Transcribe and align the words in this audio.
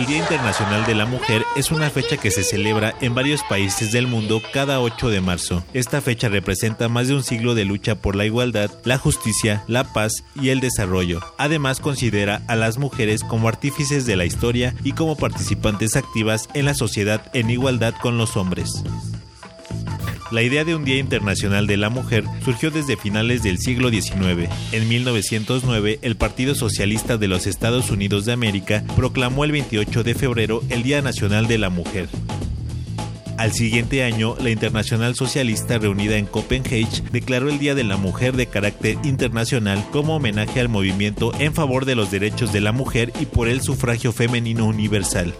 El 0.00 0.06
Día 0.06 0.16
Internacional 0.16 0.86
de 0.86 0.94
la 0.94 1.04
Mujer 1.04 1.44
es 1.56 1.70
una 1.70 1.90
fecha 1.90 2.16
que 2.16 2.30
se 2.30 2.42
celebra 2.42 2.94
en 3.02 3.14
varios 3.14 3.42
países 3.42 3.92
del 3.92 4.06
mundo 4.06 4.40
cada 4.50 4.80
8 4.80 5.10
de 5.10 5.20
marzo. 5.20 5.62
Esta 5.74 6.00
fecha 6.00 6.30
representa 6.30 6.88
más 6.88 7.08
de 7.08 7.14
un 7.14 7.22
siglo 7.22 7.54
de 7.54 7.66
lucha 7.66 7.96
por 7.96 8.16
la 8.16 8.24
igualdad, 8.24 8.70
la 8.84 8.96
justicia, 8.96 9.62
la 9.68 9.92
paz 9.92 10.24
y 10.34 10.48
el 10.48 10.60
desarrollo. 10.60 11.20
Además 11.36 11.80
considera 11.80 12.40
a 12.46 12.56
las 12.56 12.78
mujeres 12.78 13.22
como 13.22 13.46
artífices 13.46 14.06
de 14.06 14.16
la 14.16 14.24
historia 14.24 14.74
y 14.84 14.92
como 14.92 15.16
participantes 15.16 15.94
activas 15.96 16.48
en 16.54 16.64
la 16.64 16.72
sociedad 16.72 17.30
en 17.34 17.50
igualdad 17.50 17.92
con 18.00 18.16
los 18.16 18.38
hombres. 18.38 18.82
La 20.30 20.42
idea 20.42 20.64
de 20.64 20.76
un 20.76 20.84
Día 20.84 20.98
Internacional 20.98 21.66
de 21.66 21.76
la 21.76 21.90
Mujer 21.90 22.24
surgió 22.44 22.70
desde 22.70 22.96
finales 22.96 23.42
del 23.42 23.58
siglo 23.58 23.90
XIX. 23.90 24.48
En 24.70 24.88
1909, 24.88 25.98
el 26.02 26.16
Partido 26.16 26.54
Socialista 26.54 27.16
de 27.16 27.26
los 27.26 27.48
Estados 27.48 27.90
Unidos 27.90 28.26
de 28.26 28.32
América 28.32 28.84
proclamó 28.94 29.44
el 29.44 29.50
28 29.50 30.04
de 30.04 30.14
febrero 30.14 30.62
el 30.68 30.84
Día 30.84 31.02
Nacional 31.02 31.48
de 31.48 31.58
la 31.58 31.68
Mujer. 31.68 32.08
Al 33.38 33.52
siguiente 33.52 34.04
año, 34.04 34.36
la 34.38 34.50
Internacional 34.50 35.14
Socialista 35.14 35.78
reunida 35.78 36.16
en 36.16 36.26
Copenhague 36.26 36.86
declaró 37.10 37.48
el 37.48 37.58
Día 37.58 37.74
de 37.74 37.84
la 37.84 37.96
Mujer 37.96 38.36
de 38.36 38.46
carácter 38.46 38.98
internacional 39.02 39.82
como 39.90 40.16
homenaje 40.16 40.60
al 40.60 40.68
movimiento 40.68 41.32
en 41.40 41.54
favor 41.54 41.86
de 41.86 41.94
los 41.94 42.10
derechos 42.10 42.52
de 42.52 42.60
la 42.60 42.72
mujer 42.72 43.12
y 43.18 43.26
por 43.26 43.48
el 43.48 43.62
sufragio 43.62 44.12
femenino 44.12 44.66
universal. 44.66 45.34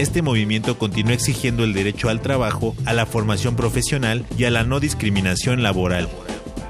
Este 0.00 0.22
movimiento 0.22 0.78
continúa 0.78 1.12
exigiendo 1.12 1.62
el 1.62 1.74
derecho 1.74 2.08
al 2.08 2.22
trabajo, 2.22 2.74
a 2.86 2.94
la 2.94 3.04
formación 3.04 3.54
profesional 3.54 4.24
y 4.38 4.44
a 4.44 4.50
la 4.50 4.64
no 4.64 4.80
discriminación 4.80 5.62
laboral. 5.62 6.08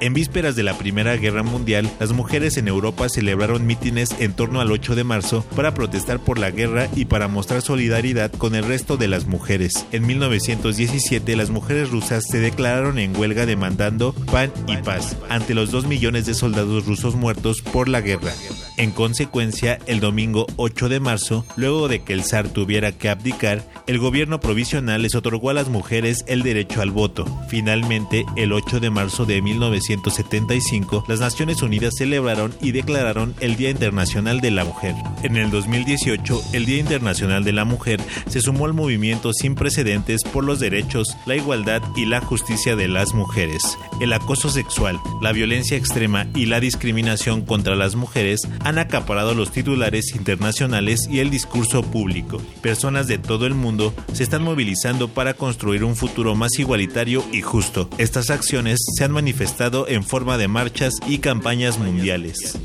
En 0.01 0.15
vísperas 0.15 0.57
de 0.57 0.63
la 0.63 0.79
Primera 0.79 1.15
Guerra 1.19 1.43
Mundial, 1.43 1.91
las 2.01 2.13
mujeres 2.13 2.57
en 2.57 2.69
Europa 2.69 3.11
celebraron 3.11 3.67
mítines 3.67 4.17
en 4.19 4.33
torno 4.33 4.63
al 4.63 4.73
8 4.73 4.95
de 4.95 5.05
marzo 5.05 5.45
para 5.55 5.75
protestar 5.75 6.19
por 6.21 6.39
la 6.39 6.51
guerra 6.51 6.89
y 6.97 7.05
para 7.05 7.29
mostrar 7.29 7.61
solidaridad 7.61 8.33
con 8.33 8.55
el 8.55 8.65
resto 8.65 8.97
de 8.97 9.09
las 9.09 9.27
mujeres. 9.27 9.87
En 9.93 10.07
1917, 10.07 11.37
las 11.37 11.51
mujeres 11.51 11.91
rusas 11.91 12.25
se 12.27 12.41
declararon 12.41 12.99
en 12.99 13.15
huelga 13.15 13.45
demandando 13.45 14.15
pan 14.33 14.51
y 14.67 14.79
paz 14.79 15.19
ante 15.29 15.53
los 15.53 15.71
2 15.71 15.87
millones 15.87 16.25
de 16.25 16.33
soldados 16.33 16.87
rusos 16.87 17.15
muertos 17.15 17.61
por 17.61 17.87
la 17.87 18.01
guerra. 18.01 18.33
En 18.79 18.93
consecuencia, 18.93 19.79
el 19.87 20.01
domingo 20.01 20.47
8 20.57 20.89
de 20.89 21.01
marzo, 21.01 21.45
luego 21.57 21.89
de 21.89 22.03
que 22.03 22.15
el 22.15 22.25
zar 22.25 22.49
tuviera 22.49 22.93
que 22.93 23.11
abdicar, 23.11 23.63
el 23.87 23.99
gobierno 23.99 24.41
provisional 24.41 25.03
les 25.03 25.15
otorgó 25.15 25.51
a 25.51 25.55
las 25.55 25.69
mujeres 25.69 26.25
el 26.27 26.43
derecho 26.43 26.81
al 26.81 26.91
voto. 26.91 27.27
Finalmente, 27.51 28.25
el 28.39 28.55
8 28.55 28.81
de 28.81 28.89
marzo 28.89 29.27
de 29.27 29.37
1975, 29.97 31.05
las 31.09 31.21
Naciones 31.21 31.63
Unidas 31.63 31.95
celebraron 31.97 32.55
y 32.61 32.73
declararon 32.73 33.35
el 33.41 33.57
Día 33.57 33.71
Internacional 33.71 34.41
de 34.41 34.51
la 34.51 34.65
Mujer. 34.65 34.95
En 35.23 35.37
el 35.37 35.51
2018, 35.51 36.43
el 36.53 36.67
Día 36.67 36.79
Internacional 36.79 37.43
de 37.43 37.53
la 37.53 37.65
Mujer 37.65 38.01
se 38.29 38.41
sumó 38.41 38.67
al 38.67 38.73
movimiento 38.73 39.33
sin 39.33 39.55
precedentes 39.55 40.23
por 40.23 40.45
los 40.45 40.61
derechos, 40.61 41.17
la 41.27 41.37
igualdad 41.37 41.83
y 41.97 42.05
la 42.05 42.21
justicia 42.21 42.77
de 42.77 42.89
las 42.89 43.15
mujeres. 43.15 43.63
El 44.01 44.13
acoso 44.13 44.49
sexual, 44.51 45.01
la 45.21 45.33
violencia 45.33 45.77
extrema 45.77 46.27
y 46.35 46.47
la 46.47 46.61
discriminación 46.61 47.43
contra 47.43 47.75
las 47.75 47.97
mujeres 47.97 48.43
han 48.61 48.79
acaparado 48.79 49.35
los 49.35 49.51
titulares 49.51 50.15
internacionales 50.15 51.09
y 51.11 51.19
el 51.19 51.31
discurso 51.31 51.83
público. 51.83 52.41
Personas 52.63 53.09
de 53.09 53.19
todo 53.19 53.47
el 53.47 53.55
mundo 53.55 53.93
se 54.13 54.23
están 54.23 54.43
movilizando 54.43 55.09
para 55.09 55.35
construir 55.35 55.85
un 55.85 55.97
futuro 55.97 56.35
más 56.35 56.59
igualitario 56.59 57.25
y 57.33 57.41
justo. 57.43 57.91
Estas 57.99 58.31
acciones 58.31 58.79
se 58.97 59.05
han 59.05 59.13
manifestado 59.13 59.80
en 59.89 60.05
forma 60.05 60.39
de 60.39 60.49
marchas 60.49 60.95
y 61.07 61.19
campañas 61.19 61.79
mundiales. 61.79 62.59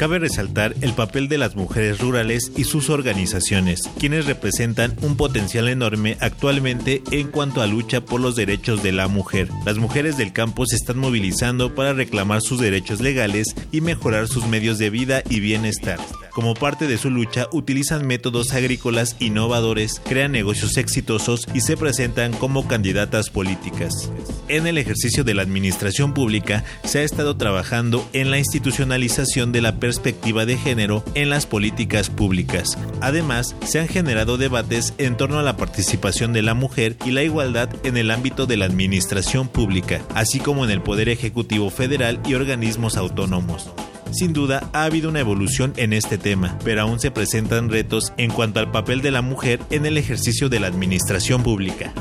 Cabe 0.00 0.18
resaltar 0.18 0.74
el 0.80 0.94
papel 0.94 1.28
de 1.28 1.36
las 1.36 1.56
mujeres 1.56 1.98
rurales 1.98 2.52
y 2.56 2.64
sus 2.64 2.88
organizaciones, 2.88 3.82
quienes 3.98 4.24
representan 4.24 4.96
un 5.02 5.14
potencial 5.14 5.68
enorme 5.68 6.16
actualmente 6.20 7.02
en 7.10 7.28
cuanto 7.28 7.60
a 7.60 7.66
lucha 7.66 8.00
por 8.00 8.18
los 8.18 8.34
derechos 8.34 8.82
de 8.82 8.92
la 8.92 9.08
mujer. 9.08 9.50
Las 9.66 9.76
mujeres 9.76 10.16
del 10.16 10.32
campo 10.32 10.64
se 10.64 10.76
están 10.76 10.96
movilizando 10.96 11.74
para 11.74 11.92
reclamar 11.92 12.40
sus 12.40 12.58
derechos 12.62 13.02
legales 13.02 13.54
y 13.72 13.82
mejorar 13.82 14.26
sus 14.26 14.46
medios 14.46 14.78
de 14.78 14.88
vida 14.88 15.22
y 15.28 15.40
bienestar. 15.40 15.98
Como 16.30 16.54
parte 16.54 16.86
de 16.86 16.96
su 16.96 17.10
lucha, 17.10 17.48
utilizan 17.52 18.06
métodos 18.06 18.52
agrícolas 18.52 19.16
innovadores, 19.18 20.00
crean 20.02 20.32
negocios 20.32 20.76
exitosos 20.76 21.46
y 21.52 21.60
se 21.60 21.76
presentan 21.76 22.32
como 22.32 22.68
candidatas 22.68 23.30
políticas. 23.30 24.10
En 24.48 24.66
el 24.66 24.78
ejercicio 24.78 25.24
de 25.24 25.34
la 25.34 25.42
administración 25.42 26.14
pública 26.14 26.64
se 26.84 27.00
ha 27.00 27.02
estado 27.02 27.36
trabajando 27.36 28.08
en 28.12 28.30
la 28.30 28.38
institucionalización 28.38 29.52
de 29.52 29.60
la 29.60 29.80
perspectiva 29.90 30.46
de 30.46 30.56
género 30.56 31.02
en 31.14 31.30
las 31.30 31.46
políticas 31.46 32.10
públicas. 32.10 32.78
Además, 33.00 33.56
se 33.64 33.80
han 33.80 33.88
generado 33.88 34.38
debates 34.38 34.94
en 34.98 35.16
torno 35.16 35.40
a 35.40 35.42
la 35.42 35.56
participación 35.56 36.32
de 36.32 36.42
la 36.42 36.54
mujer 36.54 36.94
y 37.04 37.10
la 37.10 37.24
igualdad 37.24 37.68
en 37.82 37.96
el 37.96 38.12
ámbito 38.12 38.46
de 38.46 38.56
la 38.56 38.66
administración 38.66 39.48
pública, 39.48 40.00
así 40.14 40.38
como 40.38 40.64
en 40.64 40.70
el 40.70 40.80
Poder 40.80 41.08
Ejecutivo 41.08 41.70
Federal 41.70 42.20
y 42.24 42.34
organismos 42.34 42.96
autónomos. 42.96 43.68
Sin 44.12 44.32
duda 44.32 44.70
ha 44.72 44.84
habido 44.84 45.08
una 45.08 45.18
evolución 45.18 45.72
en 45.74 45.92
este 45.92 46.18
tema, 46.18 46.56
pero 46.64 46.82
aún 46.82 47.00
se 47.00 47.10
presentan 47.10 47.68
retos 47.68 48.12
en 48.16 48.30
cuanto 48.30 48.60
al 48.60 48.70
papel 48.70 49.02
de 49.02 49.10
la 49.10 49.22
mujer 49.22 49.58
en 49.70 49.86
el 49.86 49.98
ejercicio 49.98 50.48
de 50.48 50.60
la 50.60 50.68
administración 50.68 51.42
pública. 51.42 51.92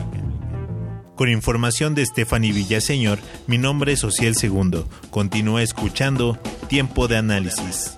Con 1.20 1.28
información 1.28 1.96
de 1.96 2.06
Stephanie 2.06 2.54
Villaseñor, 2.54 3.20
mi 3.46 3.58
nombre 3.58 3.92
es 3.92 4.06
Ociel 4.06 4.38
Segundo. 4.38 4.88
Continúa 5.10 5.62
escuchando 5.62 6.40
Tiempo 6.70 7.10
de 7.10 7.18
Análisis. 7.18 7.98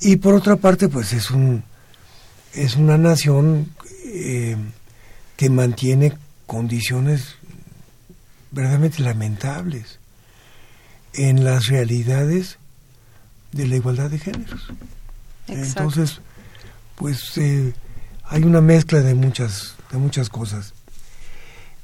Y 0.02 0.16
por 0.16 0.34
otra 0.34 0.56
parte, 0.56 0.90
pues 0.90 1.14
es 1.14 1.30
un 1.30 1.64
es 2.52 2.76
una 2.76 2.98
nación 2.98 3.72
eh, 4.04 4.56
que 5.38 5.48
mantiene 5.48 6.12
condiciones 6.46 7.36
verdaderamente 8.50 9.02
lamentables 9.02 9.98
en 11.12 11.44
las 11.44 11.66
realidades 11.66 12.58
de 13.52 13.66
la 13.66 13.76
igualdad 13.76 14.10
de 14.10 14.18
géneros. 14.18 14.68
Entonces, 15.48 16.20
pues 16.96 17.36
eh, 17.38 17.74
hay 18.24 18.42
una 18.42 18.60
mezcla 18.60 19.00
de 19.00 19.14
muchas, 19.14 19.74
de 19.90 19.98
muchas 19.98 20.28
cosas. 20.28 20.74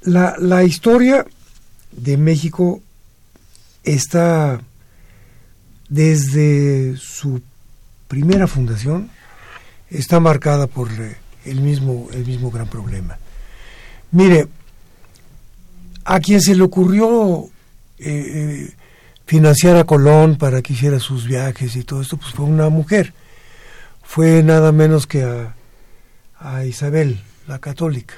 La, 0.03 0.37
la 0.39 0.65
historia 0.65 1.27
de 1.93 2.17
México 2.17 2.83
está 3.85 4.61
desde 5.89 6.97
su 6.97 7.43
primera 8.09 8.47
fundación, 8.47 9.11
está 9.91 10.21
marcada 10.21 10.67
por 10.67 10.91
eh, 10.91 11.17
el 11.45 11.61
mismo, 11.61 12.09
el 12.13 12.27
mismo 12.27 12.51
gran 12.51 12.67
problema. 12.69 13.19
Mire, 14.13 14.49
a 16.05 16.21
quien 16.21 16.41
se 16.41 16.55
le 16.55 16.63
ocurrió 16.63 17.49
eh, 17.99 18.73
financiar 19.27 19.77
a 19.77 19.85
Colón 19.85 20.37
para 20.37 20.63
que 20.63 20.75
hiciera 20.75 20.99
sus 21.01 21.27
viajes 21.27 21.75
y 21.77 21.85
todo 21.85 22.03
esto, 22.03 22.17
pues 22.17 22.33
fue 22.33 22.45
una 22.45 22.69
mujer. 22.69 23.15
Fue 24.03 24.43
nada 24.43 24.73
menos 24.73 25.07
que 25.07 25.23
a, 25.23 25.55
a 26.39 26.65
Isabel, 26.65 27.21
la 27.47 27.59
católica. 27.59 28.15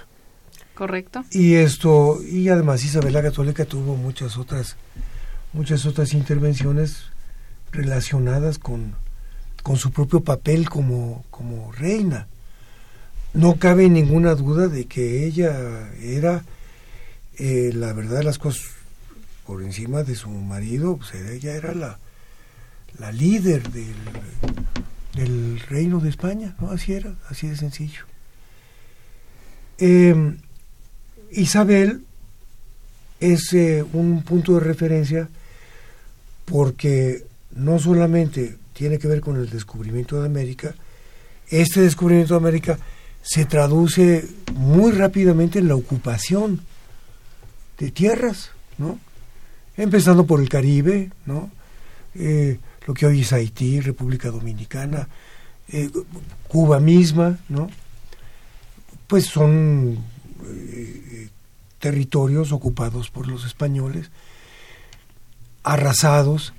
Correcto. 0.75 1.25
Y 1.31 1.55
esto, 1.55 2.21
y 2.23 2.49
además 2.49 2.85
Isabel 2.85 3.13
la 3.13 3.23
católica 3.23 3.65
tuvo 3.65 3.95
muchas 3.95 4.37
otras, 4.37 4.77
muchas 5.53 5.87
otras 5.87 6.13
intervenciones 6.15 7.05
relacionadas 7.71 8.59
con, 8.59 8.97
con 9.63 9.77
su 9.77 9.93
propio 9.93 10.25
papel 10.25 10.69
como, 10.69 11.25
como 11.31 11.71
reina. 11.73 12.27
No 13.35 13.57
cabe 13.57 13.89
ninguna 13.91 14.35
duda 14.35 14.69
de 14.69 14.87
que 14.87 15.27
ella 15.27 15.91
era, 16.01 16.45
eh, 17.37 17.73
la 17.75 17.93
verdad 17.93 18.19
de 18.19 18.25
las 18.25 18.39
cosas, 18.39 18.63
por 19.45 19.63
encima 19.63 20.05
de 20.05 20.15
su 20.15 20.31
marido, 20.31 20.97
pues 20.97 21.15
ella 21.15 21.55
era 21.55 21.75
la, 21.75 21.99
la 22.99 23.13
líder 23.13 23.71
del, 23.71 23.95
del 25.15 25.61
reino 25.61 25.99
de 26.01 26.11
España, 26.11 26.55
¿no? 26.61 26.71
Así 26.71 26.93
era, 26.93 27.15
así 27.29 27.49
de 27.49 27.57
sencillo. 27.57 28.05
Em, 29.79 30.39
Isabel 31.33 32.03
es 33.19 33.53
eh, 33.53 33.85
un 33.93 34.23
punto 34.23 34.55
de 34.55 34.61
referencia 34.61 35.29
porque 36.45 37.25
no 37.57 37.79
solamente 37.79 38.57
tiene 38.75 38.99
que 38.99 39.09
ver 39.09 39.21
con 39.21 39.37
el 39.37 39.51
descubrimiento 39.51 40.21
de 40.21 40.27
América, 40.27 40.75
este 41.49 41.81
descubrimiento 41.81 42.35
de 42.35 42.39
América 42.39 42.79
se 43.25 43.47
traduce 43.47 44.29
muy 44.55 44.93
rápidamente 44.93 45.59
en 45.59 45.69
la 45.69 45.75
ocupación 45.75 46.61
de 47.79 47.91
tierras, 47.91 48.51
¿no? 48.79 48.99
empezando 49.77 50.27
por 50.27 50.41
el 50.41 50.49
Caribe, 50.49 51.11
¿no? 51.27 51.51
Eh, 52.15 52.59
lo 52.87 52.95
que 52.95 53.07
hoy 53.07 53.23
es 53.23 53.33
Haití, 53.33 53.81
República 53.81 54.31
Dominicana, 54.31 55.09
eh, 55.69 55.91
Cuba 56.49 56.79
misma, 56.79 57.39
¿no? 57.49 57.69
Pues 59.09 59.27
son 59.27 59.99
eh, 60.47 61.29
territorios 61.81 62.53
ocupados 62.53 63.11
por 63.11 63.27
los 63.27 63.45
españoles, 63.45 64.11
arrasados 65.63 66.53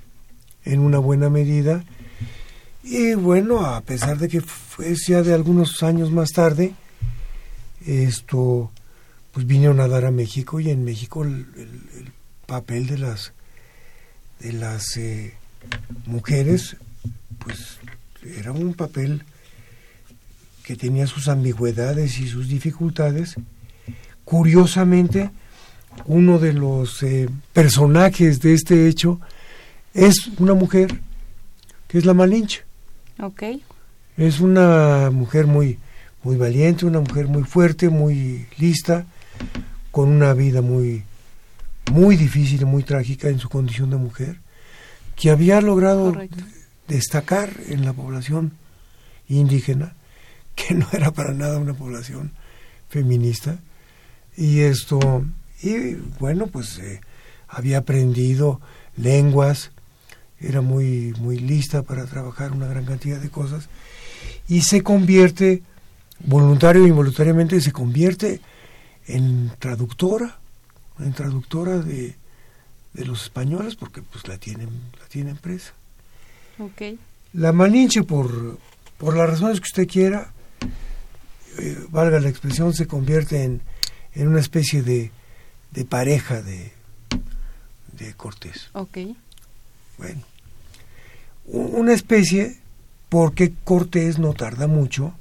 en 0.64 0.80
una 0.80 0.98
buena 0.98 1.30
medida, 1.30 1.84
y 2.86 3.14
bueno, 3.14 3.66
a 3.66 3.80
pesar 3.80 4.16
de 4.18 4.28
que 4.28 4.40
fue 4.40 4.94
ya 4.94 5.22
de 5.22 5.34
algunos 5.34 5.82
años 5.82 6.10
más 6.10 6.30
tarde, 6.30 6.72
esto, 7.84 8.70
pues 9.32 9.46
vinieron 9.46 9.80
a 9.80 9.88
dar 9.88 10.04
a 10.04 10.10
México 10.10 10.60
y 10.60 10.70
en 10.70 10.84
México 10.84 11.24
el 11.24 11.46
papel 12.46 12.86
de 12.86 12.98
las 12.98 13.32
de 14.40 14.52
las 14.52 14.96
eh, 14.96 15.34
mujeres 16.06 16.76
pues 17.38 17.78
era 18.38 18.52
un 18.52 18.74
papel 18.74 19.22
que 20.62 20.76
tenía 20.76 21.06
sus 21.06 21.28
ambigüedades 21.28 22.18
y 22.18 22.28
sus 22.28 22.48
dificultades. 22.48 23.36
Curiosamente 24.24 25.30
uno 26.06 26.38
de 26.38 26.52
los 26.52 27.02
eh, 27.02 27.28
personajes 27.52 28.40
de 28.40 28.54
este 28.54 28.88
hecho 28.88 29.20
es 29.94 30.28
una 30.38 30.54
mujer 30.54 31.00
que 31.88 31.98
es 31.98 32.04
la 32.04 32.14
Malinche 32.14 32.65
Ok. 33.20 33.42
es 34.16 34.40
una 34.40 35.10
mujer 35.10 35.46
muy 35.46 35.78
muy 36.22 36.36
valiente 36.36 36.86
una 36.86 37.00
mujer 37.00 37.28
muy 37.28 37.44
fuerte 37.44 37.88
muy 37.88 38.46
lista 38.58 39.06
con 39.90 40.08
una 40.08 40.34
vida 40.34 40.60
muy 40.60 41.04
muy 41.92 42.16
difícil 42.16 42.62
y 42.62 42.64
muy 42.64 42.82
trágica 42.82 43.28
en 43.28 43.38
su 43.38 43.48
condición 43.48 43.90
de 43.90 43.96
mujer, 43.96 44.40
que 45.14 45.30
había 45.30 45.60
logrado 45.60 46.14
destacar 46.88 47.50
en 47.68 47.84
la 47.84 47.92
población 47.92 48.52
indígena, 49.28 49.94
que 50.54 50.74
no 50.74 50.86
era 50.92 51.10
para 51.12 51.32
nada 51.32 51.58
una 51.58 51.74
población 51.74 52.32
feminista, 52.88 53.58
y 54.36 54.60
esto, 54.60 55.24
y 55.62 55.94
bueno, 56.18 56.46
pues 56.46 56.78
eh, 56.78 57.00
había 57.48 57.78
aprendido 57.78 58.60
lenguas, 58.96 59.70
era 60.40 60.60
muy, 60.60 61.14
muy 61.18 61.38
lista 61.38 61.82
para 61.82 62.06
trabajar 62.06 62.52
una 62.52 62.66
gran 62.66 62.84
cantidad 62.84 63.20
de 63.20 63.30
cosas, 63.30 63.68
y 64.48 64.62
se 64.62 64.82
convierte, 64.82 65.62
voluntario 66.20 66.84
e 66.84 66.88
involuntariamente, 66.88 67.60
se 67.60 67.72
convierte 67.72 68.40
en 69.06 69.52
traductora 69.58 70.38
una 70.98 71.12
traductora 71.12 71.78
de, 71.78 72.14
de 72.94 73.04
los 73.04 73.24
españoles 73.24 73.76
porque 73.76 74.02
pues 74.02 74.26
la 74.26 74.38
tienen 74.38 74.68
la 74.98 75.06
tienen 75.08 75.36
presa 75.36 75.72
okay. 76.58 76.98
la 77.34 77.52
Malinche 77.52 78.02
por 78.02 78.58
por 78.98 79.16
las 79.16 79.28
razones 79.28 79.60
que 79.60 79.66
usted 79.66 79.86
quiera 79.86 80.32
eh, 81.58 81.78
valga 81.90 82.18
la 82.18 82.28
expresión 82.28 82.74
se 82.74 82.86
convierte 82.86 83.44
en, 83.44 83.60
en 84.14 84.28
una 84.28 84.40
especie 84.40 84.82
de, 84.82 85.12
de 85.70 85.84
pareja 85.84 86.42
de 86.42 86.72
de 87.96 88.14
Cortés. 88.14 88.68
Bueno. 89.98 90.22
Una 91.46 91.92
especie 91.92 92.58
porque 93.08 93.52
Cortés 93.64 94.18
no 94.18 94.34
tarda 94.34 94.66
mucho 94.66 95.14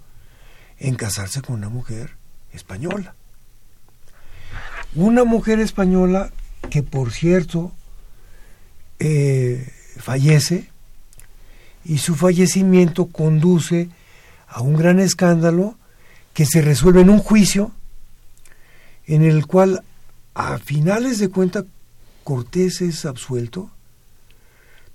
en 0.80 0.96
casarse 0.96 1.42
con 1.42 1.56
una 1.56 1.70
mujer 1.70 2.12
española 2.52 3.14
una 4.96 5.26
mujer 5.26 5.60
española 5.60 6.32
que, 6.70 6.82
por 6.82 7.12
cierto, 7.12 7.72
eh, 9.00 9.70
fallece 9.98 10.70
y 11.84 12.00
su 12.00 12.16
fallecimiento 12.16 13.08
conduce 13.08 13.90
a 14.48 14.62
un 14.62 14.76
gran 14.76 15.00
escándalo 15.00 15.78
que 16.34 16.46
se 16.46 16.62
resuelve 16.62 17.02
en 17.02 17.10
un 17.10 17.20
juicio 17.20 17.72
en 19.06 19.24
el 19.24 19.46
cual 19.46 19.84
a 20.34 20.58
finales 20.58 21.20
de 21.20 21.30
cuenta 21.30 21.66
Cortés 22.24 22.82
es 22.82 23.06
absuelto, 23.06 23.70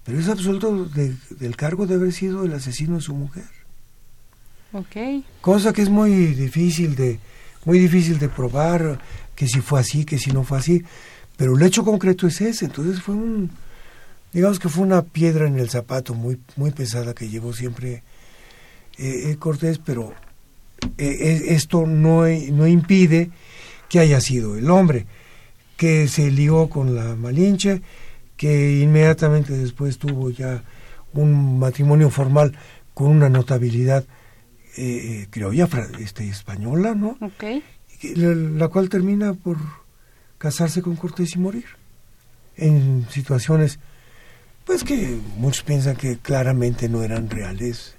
pero 0.04 0.18
es 0.18 0.28
absuelto 0.28 0.86
del 0.86 1.56
cargo 1.56 1.86
de 1.86 1.94
haber 1.94 2.12
sido 2.12 2.44
el 2.44 2.52
asesino 2.52 2.96
de 2.96 3.02
su 3.02 3.14
mujer. 3.14 3.44
Okay. 4.72 5.24
Cosa 5.40 5.72
que 5.72 5.82
es 5.82 5.88
muy 5.88 6.10
difícil 6.10 6.94
de 6.94 7.18
muy 7.64 7.78
difícil 7.78 8.18
de 8.18 8.28
probar 8.28 9.00
que 9.34 9.46
si 9.46 9.60
fue 9.60 9.80
así, 9.80 10.04
que 10.04 10.18
si 10.18 10.30
no 10.30 10.44
fue 10.44 10.58
así, 10.58 10.82
pero 11.36 11.56
el 11.56 11.62
hecho 11.62 11.84
concreto 11.84 12.26
es 12.26 12.40
ese, 12.40 12.66
entonces 12.66 13.02
fue 13.02 13.14
un 13.14 13.50
digamos 14.32 14.58
que 14.58 14.68
fue 14.68 14.84
una 14.84 15.02
piedra 15.02 15.46
en 15.46 15.58
el 15.58 15.68
zapato 15.68 16.14
muy 16.14 16.38
muy 16.56 16.70
pesada 16.70 17.14
que 17.14 17.28
llevó 17.28 17.52
siempre 17.52 18.02
eh, 18.98 19.30
eh, 19.30 19.36
Cortés, 19.38 19.78
pero 19.78 20.14
eh, 20.98 21.46
esto 21.48 21.86
no, 21.86 22.22
no 22.26 22.66
impide 22.66 23.30
que 23.88 23.98
haya 23.98 24.20
sido 24.20 24.56
el 24.56 24.70
hombre 24.70 25.06
que 25.76 26.08
se 26.08 26.30
lió 26.30 26.68
con 26.68 26.94
la 26.94 27.16
Malinche, 27.16 27.80
que 28.40 28.80
inmediatamente 28.80 29.52
después 29.52 29.98
tuvo 29.98 30.30
ya 30.30 30.62
un 31.12 31.58
matrimonio 31.58 32.08
formal 32.08 32.56
con 32.94 33.08
una 33.08 33.28
notabilidad 33.28 34.06
eh, 34.78 35.26
creo 35.28 35.52
este, 35.52 36.26
española, 36.26 36.94
¿no? 36.94 37.18
Okay. 37.20 37.62
La, 38.14 38.34
la, 38.34 38.68
cual 38.68 38.88
termina 38.88 39.34
por 39.34 39.58
casarse 40.38 40.80
con 40.80 40.96
Cortés 40.96 41.36
y 41.36 41.38
morir 41.38 41.66
en 42.56 43.06
situaciones, 43.10 43.78
pues 44.64 44.84
que 44.84 45.18
muchos 45.36 45.62
piensan 45.62 45.96
que 45.96 46.16
claramente 46.16 46.88
no 46.88 47.02
eran 47.02 47.28
reales 47.28 47.94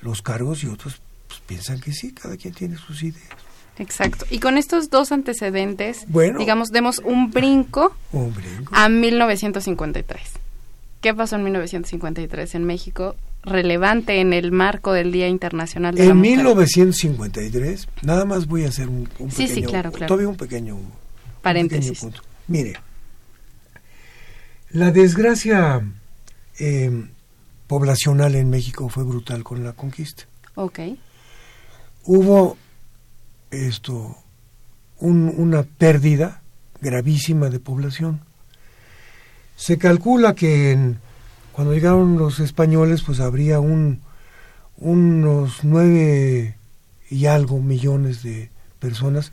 los 0.00 0.22
cargos 0.22 0.64
y 0.64 0.68
otros 0.68 1.02
pues, 1.28 1.40
piensan 1.40 1.80
que 1.80 1.92
sí, 1.92 2.12
cada 2.12 2.38
quien 2.38 2.54
tiene 2.54 2.78
sus 2.78 3.02
ideas. 3.02 3.28
Exacto. 3.78 4.26
Y 4.30 4.38
con 4.38 4.58
estos 4.58 4.90
dos 4.90 5.12
antecedentes, 5.12 6.06
digamos, 6.38 6.68
demos 6.70 6.98
un 6.98 7.30
brinco, 7.30 7.94
un 8.12 8.34
brinco 8.34 8.72
a 8.74 8.88
1953. 8.88 10.20
¿Qué 11.00 11.14
pasó 11.14 11.36
en 11.36 11.44
1953 11.44 12.54
en 12.54 12.64
México? 12.64 13.16
relevante 13.44 14.20
en 14.20 14.32
el 14.32 14.52
marco 14.52 14.92
del 14.92 15.10
Día 15.10 15.28
Internacional 15.28 15.94
de 15.94 16.02
en 16.02 16.08
la 16.08 16.14
Mujer. 16.14 16.30
En 16.30 16.36
1953, 16.38 17.88
nada 18.02 18.24
más 18.24 18.46
voy 18.46 18.64
a 18.64 18.68
hacer 18.68 18.88
un, 18.88 19.08
un 19.18 19.30
sí, 19.30 19.48
pequeño, 19.48 19.54
sí, 19.54 19.62
claro, 19.62 19.90
claro. 19.90 20.06
todavía 20.06 20.28
un 20.28 20.36
pequeño 20.36 20.78
paréntesis. 21.42 21.90
Pequeño 21.90 22.12
punto. 22.12 22.22
Mire, 22.46 22.74
la 24.70 24.90
desgracia 24.90 25.82
eh, 26.58 27.04
poblacional 27.66 28.34
en 28.36 28.48
México 28.48 28.88
fue 28.88 29.04
brutal 29.04 29.42
con 29.42 29.64
la 29.64 29.72
conquista. 29.72 30.24
Ok. 30.54 30.80
Hubo 32.04 32.56
esto 33.52 34.16
un, 34.98 35.32
una 35.36 35.62
pérdida 35.62 36.42
gravísima 36.80 37.50
de 37.50 37.60
población. 37.60 38.20
Se 39.56 39.78
calcula 39.78 40.34
que 40.34 40.72
en, 40.72 40.98
cuando 41.52 41.74
llegaron 41.74 42.18
los 42.18 42.40
españoles, 42.40 43.02
pues 43.02 43.20
habría 43.20 43.60
un, 43.60 44.00
unos 44.78 45.60
nueve 45.62 46.56
y 47.10 47.26
algo 47.26 47.60
millones 47.60 48.22
de 48.22 48.50
personas 48.80 49.32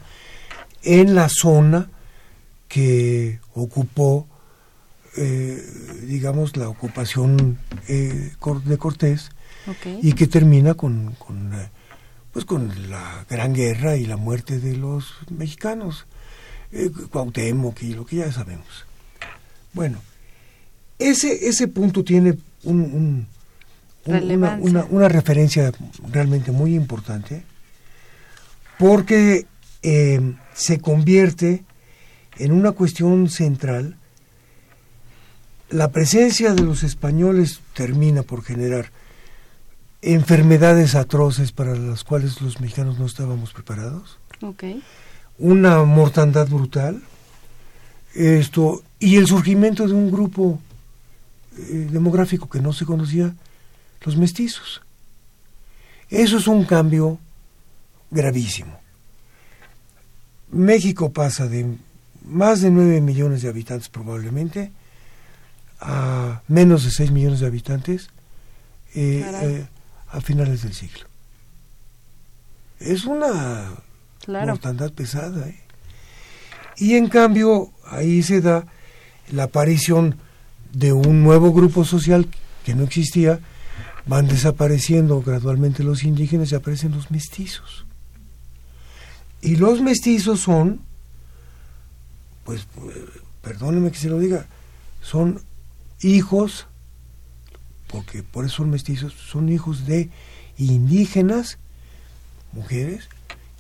en 0.84 1.16
la 1.16 1.30
zona 1.30 1.90
que 2.68 3.40
ocupó, 3.54 4.28
eh, 5.18 5.62
digamos, 6.08 6.56
la 6.56 6.70
ocupación 6.70 7.58
eh, 7.88 8.32
de 8.66 8.78
Cortés 8.78 9.32
okay. 9.68 10.00
y 10.04 10.14
que 10.14 10.28
termina 10.28 10.76
con, 10.76 11.16
con 11.16 11.54
eh, 11.54 11.70
pues 12.40 12.46
con 12.46 12.90
la 12.90 13.26
gran 13.30 13.54
guerra 13.54 13.98
y 13.98 14.06
la 14.06 14.16
muerte 14.16 14.60
de 14.60 14.78
los 14.78 15.14
mexicanos, 15.30 16.06
eh, 16.72 16.90
Cuauhtémoc 17.12 17.82
y 17.84 17.94
lo 17.94 18.06
que 18.06 18.18
ya 18.18 18.32
sabemos. 18.32 18.86
Bueno, 19.74 20.00
ese, 20.98 21.50
ese 21.50 21.68
punto 21.68 22.02
tiene 22.02 22.38
un, 22.64 22.80
un, 22.80 23.28
una, 24.06 24.58
una, 24.62 24.86
una, 24.90 25.10
referencia 25.10 25.74
realmente 26.10 26.54
muy 26.54 26.76
importante 26.76 27.44
porque 28.78 29.46
eh, 29.84 30.34
se 30.54 30.80
convierte 30.80 31.66
en 32.38 32.54
una 32.54 32.72
cuestión 32.72 33.30
central. 33.30 33.98
La 35.70 35.92
presencia 35.92 36.54
de 36.54 36.64
los 36.64 36.84
españoles 36.84 37.60
termina 37.74 38.24
por 38.24 38.44
generar 38.44 38.92
enfermedades 40.02 40.96
atroces 40.96 41.52
para 41.52 41.76
las 41.76 42.04
cuales 42.04 42.42
los 42.42 42.60
mexicanos 42.62 43.00
no 43.00 43.06
estábamos 43.06 43.54
preparados. 43.54 44.18
Okay. 44.42 44.82
Una 45.38 45.84
mortandad 45.84 46.48
brutal. 46.48 47.02
Esto 48.14 48.84
y 49.00 49.18
el 49.18 49.28
surgimiento 49.28 49.88
de 49.88 49.94
un 49.94 50.12
grupo 50.12 50.60
eh, 51.58 51.88
demográfico 51.92 52.50
que 52.50 52.60
no 52.60 52.74
se 52.74 52.86
conocía, 52.86 53.34
los 54.02 54.18
mestizos. 54.18 54.82
Eso 56.10 56.38
es 56.38 56.48
un 56.48 56.66
cambio 56.66 57.20
gravísimo. 58.10 58.80
México 60.52 61.12
pasa 61.12 61.48
de 61.48 61.78
más 62.26 62.62
de 62.62 62.72
9 62.72 63.02
millones 63.02 63.42
de 63.42 63.50
habitantes 63.50 63.90
probablemente 63.90 64.72
a 65.80 66.42
menos 66.48 66.84
de 66.84 66.92
6 66.92 67.12
millones 67.12 67.40
de 67.40 67.48
habitantes 67.48 68.10
eh, 68.96 69.24
eh, 69.42 69.68
a 70.12 70.22
finales 70.22 70.64
del 70.64 70.74
siglo. 70.74 71.06
Es 72.80 73.06
una 73.06 73.72
claro. 74.24 74.48
mortandad 74.48 74.92
pesada. 74.92 75.48
¿eh? 75.48 75.60
Y 76.78 76.96
en 76.96 77.10
cambio, 77.10 77.72
ahí 77.86 78.24
se 78.24 78.42
da 78.42 78.66
la 79.32 79.44
aparición 79.44 80.16
de 80.74 80.94
un 80.94 81.24
nuevo 81.24 81.52
grupo 81.52 81.84
social 81.84 82.28
que 82.64 82.76
no 82.76 82.84
existía, 82.84 83.40
van 84.06 84.28
desapareciendo 84.28 85.22
gradualmente 85.22 85.84
los 85.84 86.04
indígenas 86.04 86.52
y 86.52 86.56
aparecen 86.56 86.92
los 86.92 87.12
mestizos. 87.12 87.86
Y 89.42 89.56
los 89.56 89.82
mestizos 89.82 90.42
son, 90.42 90.82
pues, 92.44 92.68
perdónenme 93.42 93.92
que 93.92 93.98
se 93.98 94.10
lo 94.10 94.20
diga, 94.20 94.46
son 95.02 95.42
hijos 96.02 96.68
porque 97.92 98.24
por 98.24 98.46
eso 98.46 98.58
son 98.58 98.70
mestizos, 98.70 99.14
son 99.14 99.50
hijos 99.50 99.86
de 99.86 100.10
indígenas, 100.58 101.58
mujeres 102.52 103.10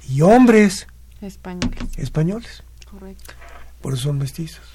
y 0.08 0.22
hombres 0.22 0.88
españoles. 1.22 1.80
españoles. 1.98 2.64
Correcto. 2.90 3.34
Por 3.82 3.94
eso 3.94 4.04
son 4.04 4.20
mestizos. 4.20 4.66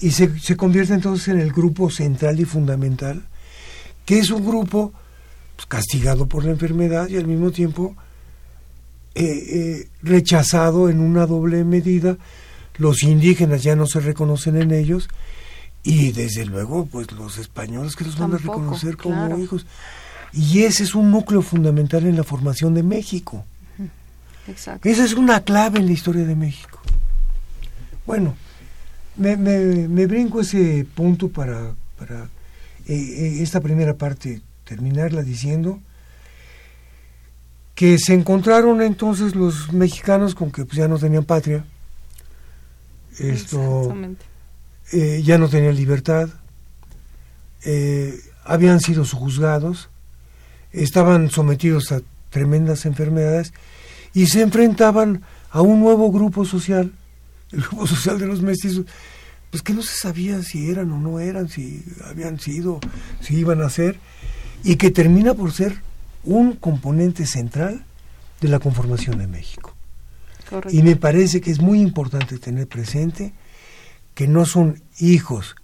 Y 0.00 0.10
se, 0.12 0.38
se 0.38 0.56
convierte 0.56 0.94
entonces 0.94 1.28
en 1.28 1.40
el 1.40 1.52
grupo 1.52 1.90
central 1.90 2.40
y 2.40 2.44
fundamental, 2.44 3.22
que 4.04 4.18
es 4.18 4.30
un 4.30 4.46
grupo 4.46 4.92
pues, 5.56 5.66
castigado 5.66 6.26
por 6.26 6.44
la 6.44 6.50
enfermedad 6.50 7.08
y 7.08 7.16
al 7.16 7.26
mismo 7.26 7.50
tiempo 7.50 7.96
eh, 9.14 9.24
eh, 9.24 9.88
rechazado 10.02 10.88
en 10.88 11.00
una 11.00 11.26
doble 11.26 11.64
medida. 11.64 12.16
Los 12.78 13.02
indígenas 13.02 13.62
ya 13.62 13.76
no 13.76 13.86
se 13.86 14.00
reconocen 14.00 14.56
en 14.56 14.72
ellos 14.72 15.08
y 15.82 16.12
desde 16.12 16.44
luego 16.44 16.86
pues 16.86 17.10
los 17.12 17.38
españoles 17.38 17.96
que 17.96 18.04
los 18.04 18.18
van 18.18 18.34
a 18.34 18.38
reconocer 18.38 18.96
como 18.96 19.14
claro. 19.14 19.38
hijos. 19.38 19.66
Y 20.32 20.62
ese 20.62 20.84
es 20.84 20.94
un 20.94 21.10
núcleo 21.10 21.42
fundamental 21.42 22.06
en 22.06 22.16
la 22.16 22.24
formación 22.24 22.74
de 22.74 22.82
México. 22.82 23.44
Exacto. 24.48 24.88
esa 24.88 25.04
es 25.04 25.14
una 25.14 25.44
clave 25.44 25.78
en 25.78 25.86
la 25.86 25.92
historia 25.92 26.24
de 26.24 26.34
México. 26.34 26.80
Bueno 28.06 28.34
me, 29.16 29.36
me, 29.36 29.88
me 29.88 30.06
brinco 30.06 30.40
ese 30.40 30.86
punto 30.94 31.28
para, 31.28 31.74
para 31.98 32.24
eh, 32.86 32.94
eh, 32.94 33.42
esta 33.42 33.60
primera 33.60 33.94
parte 33.94 34.40
terminarla 34.64 35.22
diciendo 35.22 35.80
que 37.74 37.98
se 37.98 38.14
encontraron 38.14 38.82
entonces 38.82 39.34
los 39.34 39.72
mexicanos 39.72 40.34
con 40.34 40.50
que 40.50 40.64
pues, 40.64 40.76
ya 40.76 40.88
no 40.88 40.98
tenían 40.98 41.24
patria. 41.24 41.64
Esto 43.18 43.94
eh, 44.92 45.22
ya 45.24 45.38
no 45.38 45.48
tenían 45.48 45.74
libertad, 45.74 46.28
eh, 47.64 48.14
habían 48.44 48.80
sido 48.80 49.04
sojuzgados, 49.04 49.88
estaban 50.72 51.30
sometidos 51.30 51.92
a 51.92 52.02
tremendas 52.30 52.86
enfermedades 52.86 53.52
y 54.14 54.26
se 54.26 54.42
enfrentaban 54.42 55.22
a 55.50 55.62
un 55.62 55.80
nuevo 55.80 56.10
grupo 56.10 56.44
social, 56.44 56.92
el 57.52 57.60
grupo 57.60 57.86
social 57.86 58.18
de 58.18 58.26
los 58.26 58.42
mestizos, 58.42 58.84
pues 59.50 59.62
que 59.62 59.72
no 59.72 59.82
se 59.82 59.96
sabía 59.96 60.42
si 60.42 60.70
eran 60.70 60.90
o 60.92 60.98
no 60.98 61.20
eran, 61.20 61.48
si 61.48 61.84
habían 62.04 62.38
sido, 62.38 62.80
si 63.20 63.36
iban 63.36 63.60
a 63.62 63.70
ser, 63.70 63.98
y 64.64 64.76
que 64.76 64.90
termina 64.90 65.34
por 65.34 65.52
ser 65.52 65.76
un 66.24 66.54
componente 66.56 67.26
central 67.26 67.84
de 68.40 68.48
la 68.48 68.58
conformación 68.58 69.18
de 69.18 69.26
México. 69.26 69.74
Correcto. 70.48 70.76
Y 70.76 70.82
me 70.82 70.96
parece 70.96 71.40
que 71.40 71.50
es 71.50 71.60
muy 71.60 71.80
importante 71.80 72.38
tener 72.38 72.66
presente 72.66 73.32
que 74.14 74.28
no 74.28 74.44
son 74.44 74.82
hijos 74.98 75.56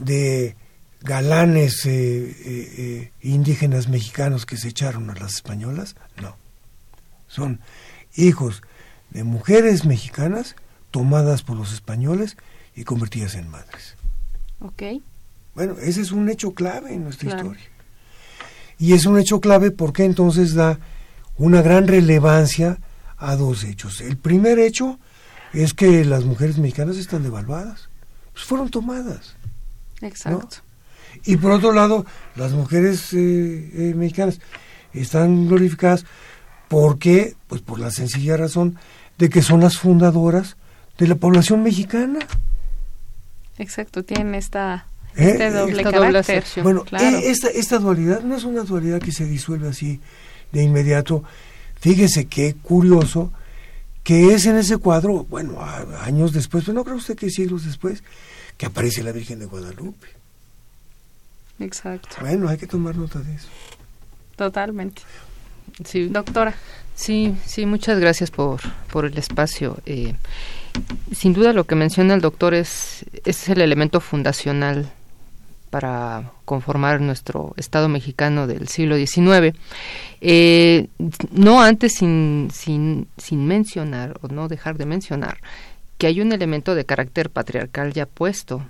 de 0.00 0.56
galanes 1.00 1.84
eh, 1.86 1.90
eh, 1.90 2.34
eh, 2.44 3.12
indígenas 3.22 3.88
mexicanos 3.88 4.46
que 4.46 4.56
se 4.56 4.68
echaron 4.68 5.10
a 5.10 5.14
las 5.14 5.34
españolas, 5.34 5.96
no. 6.20 6.36
Son 7.28 7.60
hijos 8.16 8.62
de 9.10 9.24
mujeres 9.24 9.84
mexicanas 9.84 10.56
tomadas 10.90 11.42
por 11.42 11.56
los 11.56 11.72
españoles 11.72 12.36
y 12.74 12.84
convertidas 12.84 13.34
en 13.34 13.48
madres. 13.48 13.94
Ok. 14.60 14.82
Bueno, 15.54 15.76
ese 15.80 16.00
es 16.00 16.12
un 16.12 16.28
hecho 16.28 16.54
clave 16.54 16.94
en 16.94 17.04
nuestra 17.04 17.28
historia. 17.30 17.64
Y 18.78 18.92
es 18.92 19.06
un 19.06 19.18
hecho 19.18 19.40
clave 19.40 19.70
porque 19.70 20.04
entonces 20.04 20.54
da 20.54 20.78
una 21.36 21.62
gran 21.62 21.88
relevancia 21.88 22.78
a 23.16 23.36
dos 23.36 23.64
hechos. 23.64 24.00
El 24.00 24.16
primer 24.16 24.58
hecho 24.58 24.98
es 25.52 25.74
que 25.74 26.04
las 26.04 26.24
mujeres 26.24 26.58
mexicanas 26.58 26.96
están 26.96 27.22
devaluadas, 27.22 27.88
pues 28.32 28.44
fueron 28.44 28.70
tomadas. 28.70 29.34
Exacto. 30.00 30.58
Y 31.24 31.36
por 31.36 31.52
otro 31.52 31.72
lado, 31.72 32.06
las 32.36 32.52
mujeres 32.52 33.12
eh, 33.12 33.70
eh, 33.74 33.94
mexicanas 33.96 34.40
están 34.92 35.48
glorificadas 35.48 36.04
porque, 36.68 37.34
pues 37.48 37.60
por 37.62 37.80
la 37.80 37.90
sencilla 37.90 38.36
razón 38.36 38.78
de 39.18 39.28
que 39.30 39.42
son 39.42 39.60
las 39.60 39.78
fundadoras 39.78 40.56
de 40.98 41.08
la 41.08 41.14
población 41.16 41.62
mexicana. 41.62 42.20
Exacto, 43.58 44.04
tienen 44.04 44.34
esta 44.34 44.86
¿Eh? 45.16 45.30
este 45.30 45.50
doble 45.50 45.82
Esta 45.82 45.90
doble 45.90 46.12
carácter. 46.12 46.44
Bueno, 46.62 46.84
Claro. 46.84 47.18
eh, 47.18 47.30
esta, 47.30 47.48
esta 47.48 47.78
dualidad 47.78 48.20
no 48.22 48.36
es 48.36 48.44
una 48.44 48.62
dualidad 48.62 49.00
que 49.00 49.10
se 49.12 49.24
disuelve 49.24 49.68
así 49.68 50.00
de 50.52 50.62
inmediato. 50.62 51.24
Fíjese 51.80 52.26
qué 52.26 52.54
curioso 52.54 53.32
que 54.08 54.32
es 54.32 54.46
en 54.46 54.56
ese 54.56 54.78
cuadro, 54.78 55.26
bueno, 55.28 55.58
años 56.00 56.32
después, 56.32 56.64
pero 56.64 56.72
no 56.72 56.82
cree 56.82 56.96
usted 56.96 57.14
que 57.14 57.28
siglos 57.28 57.66
después, 57.66 58.02
que 58.56 58.64
aparece 58.64 59.02
la 59.02 59.12
Virgen 59.12 59.38
de 59.38 59.44
Guadalupe. 59.44 60.08
Exacto. 61.58 62.16
Bueno, 62.22 62.48
hay 62.48 62.56
que 62.56 62.66
tomar 62.66 62.96
nota 62.96 63.18
de 63.18 63.34
eso. 63.34 63.48
Totalmente. 64.34 65.02
Sí, 65.84 66.08
Doctora. 66.08 66.54
Sí, 66.94 67.36
sí, 67.44 67.66
muchas 67.66 68.00
gracias 68.00 68.30
por, 68.30 68.62
por 68.90 69.04
el 69.04 69.18
espacio. 69.18 69.76
Eh, 69.84 70.14
sin 71.12 71.34
duda 71.34 71.52
lo 71.52 71.64
que 71.64 71.74
menciona 71.74 72.14
el 72.14 72.22
doctor 72.22 72.54
es, 72.54 73.04
es 73.26 73.50
el 73.50 73.60
elemento 73.60 74.00
fundacional 74.00 74.90
para 75.68 76.32
conformar 76.44 77.00
nuestro 77.00 77.54
Estado 77.56 77.88
mexicano 77.88 78.46
del 78.46 78.68
siglo 78.68 78.96
XIX. 78.96 79.56
Eh, 80.20 80.88
no 81.30 81.62
antes 81.62 81.94
sin, 81.94 82.48
sin, 82.52 83.08
sin 83.16 83.46
mencionar 83.46 84.18
o 84.22 84.28
no 84.28 84.48
dejar 84.48 84.76
de 84.78 84.86
mencionar 84.86 85.38
que 85.98 86.06
hay 86.06 86.20
un 86.20 86.32
elemento 86.32 86.74
de 86.74 86.84
carácter 86.84 87.30
patriarcal 87.30 87.92
ya 87.92 88.06
puesto 88.06 88.64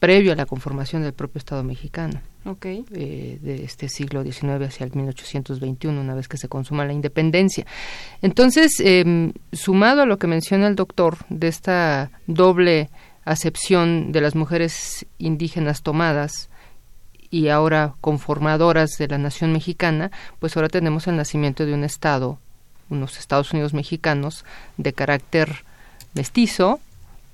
previo 0.00 0.32
a 0.32 0.36
la 0.36 0.46
conformación 0.46 1.02
del 1.02 1.14
propio 1.14 1.38
Estado 1.38 1.62
mexicano 1.62 2.20
eh, 2.62 3.38
de 3.40 3.64
este 3.64 3.88
siglo 3.88 4.22
XIX 4.22 4.66
hacia 4.66 4.84
el 4.84 4.94
1821, 4.94 5.98
una 5.98 6.14
vez 6.14 6.28
que 6.28 6.36
se 6.36 6.46
consuma 6.46 6.84
la 6.84 6.92
independencia. 6.92 7.64
Entonces, 8.20 8.72
em, 8.80 9.32
sumado 9.52 10.02
a 10.02 10.06
lo 10.06 10.18
que 10.18 10.26
menciona 10.26 10.66
el 10.66 10.76
doctor 10.76 11.16
de 11.30 11.48
esta 11.48 12.10
doble 12.26 12.90
acepción 13.24 14.12
de 14.12 14.20
las 14.20 14.34
mujeres 14.34 15.06
indígenas 15.18 15.82
tomadas 15.82 16.48
y 17.30 17.48
ahora 17.48 17.94
conformadoras 18.00 18.90
de 18.98 19.08
la 19.08 19.18
nación 19.18 19.52
mexicana, 19.52 20.10
pues 20.38 20.56
ahora 20.56 20.68
tenemos 20.68 21.06
el 21.06 21.16
nacimiento 21.16 21.66
de 21.66 21.74
un 21.74 21.84
Estado, 21.84 22.38
unos 22.90 23.18
Estados 23.18 23.52
Unidos 23.52 23.74
mexicanos 23.74 24.44
de 24.76 24.92
carácter 24.92 25.64
mestizo, 26.14 26.80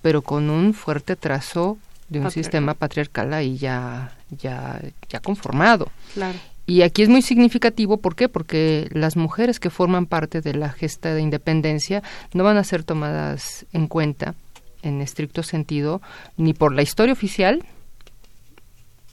pero 0.02 0.22
con 0.22 0.48
un 0.48 0.72
fuerte 0.72 1.16
trazo 1.16 1.76
de 2.08 2.20
un 2.20 2.30
sistema 2.30 2.74
patriarcal 2.74 3.32
ahí 3.34 3.56
ya, 3.56 4.16
ya, 4.30 4.80
ya 5.08 5.20
conformado. 5.20 5.90
Claro. 6.14 6.38
Y 6.66 6.82
aquí 6.82 7.02
es 7.02 7.08
muy 7.08 7.22
significativo, 7.22 7.96
¿por 7.96 8.14
qué? 8.14 8.28
Porque 8.28 8.88
las 8.92 9.16
mujeres 9.16 9.58
que 9.58 9.70
forman 9.70 10.06
parte 10.06 10.40
de 10.40 10.54
la 10.54 10.70
gesta 10.70 11.12
de 11.14 11.20
independencia 11.20 12.02
no 12.32 12.44
van 12.44 12.56
a 12.56 12.64
ser 12.64 12.84
tomadas 12.84 13.66
en 13.72 13.86
cuenta, 13.86 14.34
en 14.82 15.00
estricto 15.00 15.42
sentido, 15.42 16.00
ni 16.36 16.54
por 16.54 16.74
la 16.74 16.82
historia 16.82 17.12
oficial, 17.12 17.64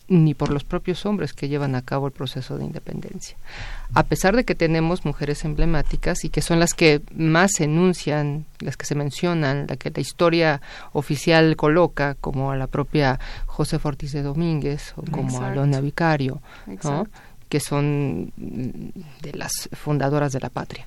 ni 0.10 0.34
por 0.34 0.50
los 0.52 0.64
propios 0.64 1.06
hombres 1.06 1.34
que 1.34 1.50
llevan 1.50 1.76
a 1.76 1.82
cabo 1.82 2.08
el 2.08 2.14
proceso 2.14 2.58
de 2.58 2.66
independencia. 2.66 3.38
A 3.94 4.04
pesar 4.04 4.36
de 4.36 4.46
que 4.46 4.56
tenemos 4.56 5.04
mujeres 5.06 5.44
emblemáticas 5.44 6.24
y 6.24 6.30
que 6.30 6.42
son 6.42 6.60
las 6.60 6.74
que 6.74 7.02
más 7.14 7.52
se 7.56 7.66
enuncian, 7.66 8.46
las 8.60 8.78
que 8.78 8.86
se 8.86 8.96
mencionan, 8.96 9.68
la 9.68 9.76
que 9.76 9.92
la 9.92 10.00
historia 10.00 10.62
oficial 10.94 11.56
coloca, 11.58 12.16
como 12.16 12.52
a 12.52 12.56
la 12.56 12.68
propia 12.68 13.20
Josefa 13.48 13.90
Ortiz 13.90 14.14
de 14.14 14.24
Domínguez 14.24 14.94
o 14.96 15.04
como 15.12 15.42
a. 15.42 15.52
Leona 15.52 15.82
Vicario, 15.82 16.42
¿no? 16.84 17.08
Que 17.50 17.60
son 17.60 18.32
mm, 18.36 19.22
de 19.22 19.34
las 19.34 19.70
fundadoras 19.74 20.34
de 20.34 20.40
la 20.40 20.50
patria. 20.50 20.86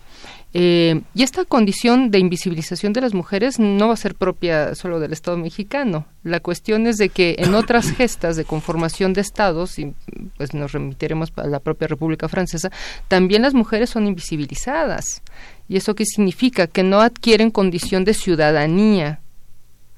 Eh, 0.53 1.03
y 1.15 1.23
esta 1.23 1.45
condición 1.45 2.11
de 2.11 2.19
invisibilización 2.19 2.93
de 2.93 3.01
las 3.01 3.15
mujeres 3.15 3.61
no 3.61 3.89
va 3.89 3.95
a 3.95 3.97
ser 3.97 4.17
propia 4.17 4.75
solo 4.75 4.99
del 4.99 5.13
Estado 5.13 5.37
mexicano. 5.37 6.07
La 6.25 6.41
cuestión 6.41 6.87
es 6.89 6.97
de 6.97 7.09
que 7.09 7.37
en 7.39 7.55
otras 7.55 7.93
gestas 7.97 8.37
de 8.37 8.45
conformación 8.45 9.13
de 9.13 9.21
estados, 9.21 9.79
y 9.79 9.95
pues 10.37 10.53
nos 10.53 10.73
remitiremos 10.73 11.33
a 11.37 11.47
la 11.47 11.61
propia 11.61 11.87
República 11.87 12.29
Francesa, 12.29 12.71
también 13.07 13.43
las 13.43 13.55
mujeres 13.55 13.91
son 13.91 14.07
invisibilizadas. 14.07 15.23
¿Y 15.69 15.77
eso 15.77 15.95
qué 15.95 16.05
significa? 16.05 16.67
Que 16.67 16.83
no 16.83 17.01
adquieren 17.01 17.53
condición 17.53 18.05
de 18.05 18.15
ciudadanía 18.15 19.21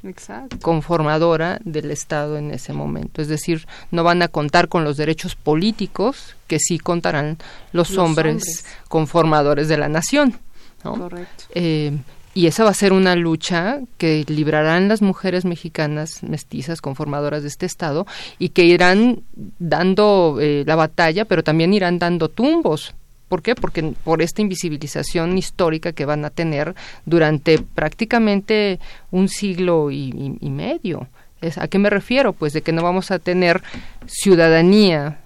Exacto. 0.05 0.59
conformadora 0.61 1.59
del 1.65 1.91
Estado 1.91 2.37
en 2.37 2.51
ese 2.51 2.73
momento. 2.73 3.23
Es 3.23 3.29
decir, 3.29 3.67
no 3.91 4.03
van 4.05 4.23
a 4.23 4.29
contar 4.29 4.69
con 4.69 4.85
los 4.85 4.97
derechos 4.97 5.35
políticos 5.37 6.37
que 6.47 6.59
sí 6.59 6.79
contarán 6.79 7.39
los, 7.73 7.91
Los 7.91 7.99
hombres, 7.99 8.33
hombres. 8.35 8.65
conformadores 8.89 9.69
de 9.69 9.79
la 9.79 9.89
nación. 9.89 10.39
¿no? 10.85 10.95
Correcto. 10.97 11.45
Eh, 11.55 11.93
y 12.35 12.47
esa 12.47 12.65
va 12.65 12.71
a 12.71 12.75
ser 12.75 12.93
una 12.95 13.15
lucha 13.15 13.81
que 13.99 14.25
librarán 14.27 14.89
las 14.89 15.03
mujeres 15.03 15.45
mexicanas 15.45 16.23
mestizas 16.23 16.81
conformadoras 16.81 17.43
de 17.43 17.49
este 17.49 17.67
Estado 17.67 18.07
y 18.39 18.51
que 18.51 18.65
irán 18.65 19.23
dando 19.59 20.39
eh, 20.41 20.65
la 20.67 20.75
batalla, 20.75 21.27
pero 21.27 21.45
también 21.45 21.75
irán 21.75 21.99
dando 21.99 22.29
tumbos. 22.31 22.95
¿Por 23.33 23.41
qué? 23.43 23.55
Porque 23.55 23.95
por 24.05 24.21
esta 24.21 24.43
invisibilización 24.43 25.39
histórica 25.39 25.93
que 25.95 26.05
van 26.05 26.27
a 26.27 26.29
tener 26.29 26.75
durante 27.07 27.59
prácticamente 27.59 28.79
un 29.11 29.31
siglo 29.31 29.91
y, 29.91 30.11
y- 30.11 30.37
y 30.39 30.51
medio. 30.51 31.09
Es, 31.41 31.57
¿A 31.57 31.67
qué 31.67 31.79
me 31.79 31.89
refiero? 31.89 32.35
Pues 32.35 32.53
de 32.53 32.61
que 32.61 32.73
no 32.73 32.83
vamos 32.83 33.11
a 33.11 33.19
tener 33.19 33.63
ciudadanía 34.07 35.19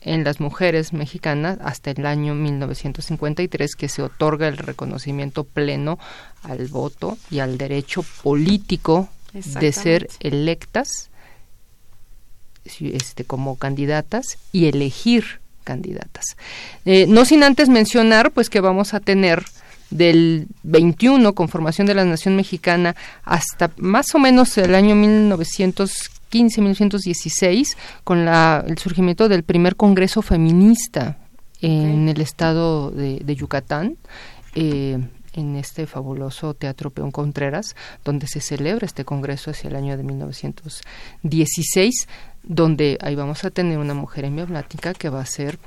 en 0.00 0.24
las 0.24 0.40
mujeres 0.40 0.94
mexicanas 0.94 1.58
hasta 1.62 1.90
el 1.90 2.06
año 2.06 2.34
1953 2.34 3.76
que 3.76 3.90
se 3.90 4.00
otorga 4.00 4.48
el 4.48 4.56
reconocimiento 4.56 5.44
pleno 5.44 5.98
al 6.42 6.68
voto 6.68 7.18
y 7.30 7.40
al 7.40 7.58
derecho 7.58 8.02
político 8.22 9.10
de 9.60 9.72
ser 9.72 10.08
electas 10.20 11.10
este, 12.80 13.24
como 13.24 13.56
candidatas 13.56 14.38
y 14.52 14.68
elegir 14.68 15.40
candidatas. 15.66 16.36
Eh, 16.86 17.06
no 17.08 17.26
sin 17.26 17.42
antes 17.42 17.68
mencionar 17.68 18.30
pues 18.30 18.48
que 18.48 18.60
vamos 18.60 18.94
a 18.94 19.00
tener 19.00 19.44
del 19.90 20.46
21 20.62 21.34
con 21.34 21.48
formación 21.48 21.86
de 21.86 21.94
la 21.94 22.04
nación 22.04 22.36
mexicana 22.36 22.96
hasta 23.24 23.70
más 23.76 24.14
o 24.14 24.18
menos 24.18 24.56
el 24.56 24.74
año 24.74 24.94
1915-1916 26.32 27.76
con 28.04 28.24
la, 28.24 28.64
el 28.66 28.78
surgimiento 28.78 29.28
del 29.28 29.42
primer 29.42 29.76
congreso 29.76 30.22
feminista 30.22 31.18
en 31.60 32.08
el 32.08 32.20
estado 32.20 32.90
de, 32.90 33.20
de 33.24 33.34
Yucatán. 33.34 33.96
eh, 34.54 34.98
en 35.36 35.56
este 35.56 35.86
fabuloso 35.86 36.54
Teatro 36.54 36.90
Peón 36.90 37.12
Contreras, 37.12 37.76
donde 38.04 38.26
se 38.26 38.40
celebra 38.40 38.86
este 38.86 39.04
congreso 39.04 39.50
hacia 39.50 39.68
el 39.68 39.76
año 39.76 39.96
de 39.96 40.02
1916, 40.02 42.08
donde 42.46 42.98
ahí 43.02 43.14
vamos 43.14 43.44
a 43.44 43.50
tener 43.50 43.78
una 43.78 43.94
mujer 43.94 44.24
emblemática 44.24 44.94
que 44.94 45.10
va 45.10 45.20
a 45.20 45.26
ser 45.26 45.58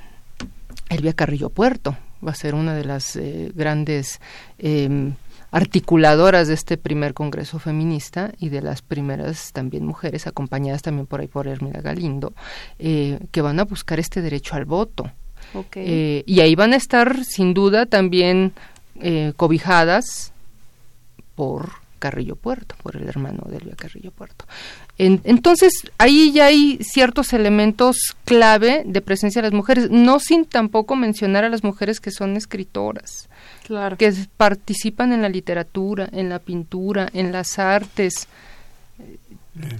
Elvia 0.89 1.13
Carrillo 1.13 1.50
Puerto, 1.50 1.96
va 2.26 2.32
a 2.32 2.36
ser 2.36 2.56
una 2.56 2.74
de 2.74 2.86
las 2.86 3.15
eh, 3.15 3.52
grandes 3.54 4.20
eh, 4.58 5.12
articuladoras 5.52 6.48
de 6.48 6.54
este 6.54 6.78
primer 6.78 7.13
congreso 7.13 7.60
feminista 7.60 8.32
y 8.39 8.50
de 8.50 8.62
las 8.62 8.82
primeras 8.82 9.52
también 9.52 9.86
mujeres, 9.86 10.28
acompañadas 10.28 10.82
también 10.82 11.08
por 11.08 11.22
ahí 11.22 11.28
por 11.28 11.48
Hermila 11.48 11.82
Galindo, 11.82 12.34
eh, 12.78 13.20
que 13.32 13.42
van 13.42 13.60
a 13.60 13.65
buscar 13.65 14.00
este 14.00 14.22
derecho 14.22 14.56
al 14.56 14.65
voto. 14.65 15.12
Eh, 15.74 16.24
y 16.28 16.42
ahí 16.42 16.54
van 16.54 16.74
a 16.74 16.76
estar 16.76 17.24
sin 17.26 17.56
duda 17.56 17.88
también 17.88 18.54
eh, 19.02 19.34
cobijadas 19.36 20.32
por 21.36 21.70
Carrillo 22.00 22.36
Puerto, 22.36 22.76
por 22.82 22.96
el 22.96 23.08
hermano 23.08 23.44
de 23.50 23.58
Elvia 23.58 23.76
Carrillo 23.76 24.12
Puerto. 24.12 24.46
En- 24.98 25.22
entonces, 25.26 25.74
ahí 25.98 26.32
ya 26.32 26.46
hay 26.48 26.80
ciertos 26.82 27.34
elementos 27.34 27.98
clave 28.26 28.84
de 28.86 29.02
presencia 29.02 29.42
de 29.42 29.48
las 29.50 29.54
mujeres, 29.54 29.90
no 29.92 30.20
sin 30.20 30.46
tampoco 30.46 30.96
mencionar 30.96 31.44
a 31.44 31.50
las 31.50 31.64
mujeres 31.64 32.00
que 32.00 32.12
son 32.12 32.36
escritoras, 32.38 33.30
claro. 33.68 33.98
que 33.98 34.12
participan 34.38 35.14
en 35.14 35.22
la 35.22 35.30
literatura, 35.30 36.10
en 36.12 36.30
la 36.30 36.40
pintura, 36.40 37.10
en 37.14 37.32
las 37.32 37.60
artes, 37.60 38.28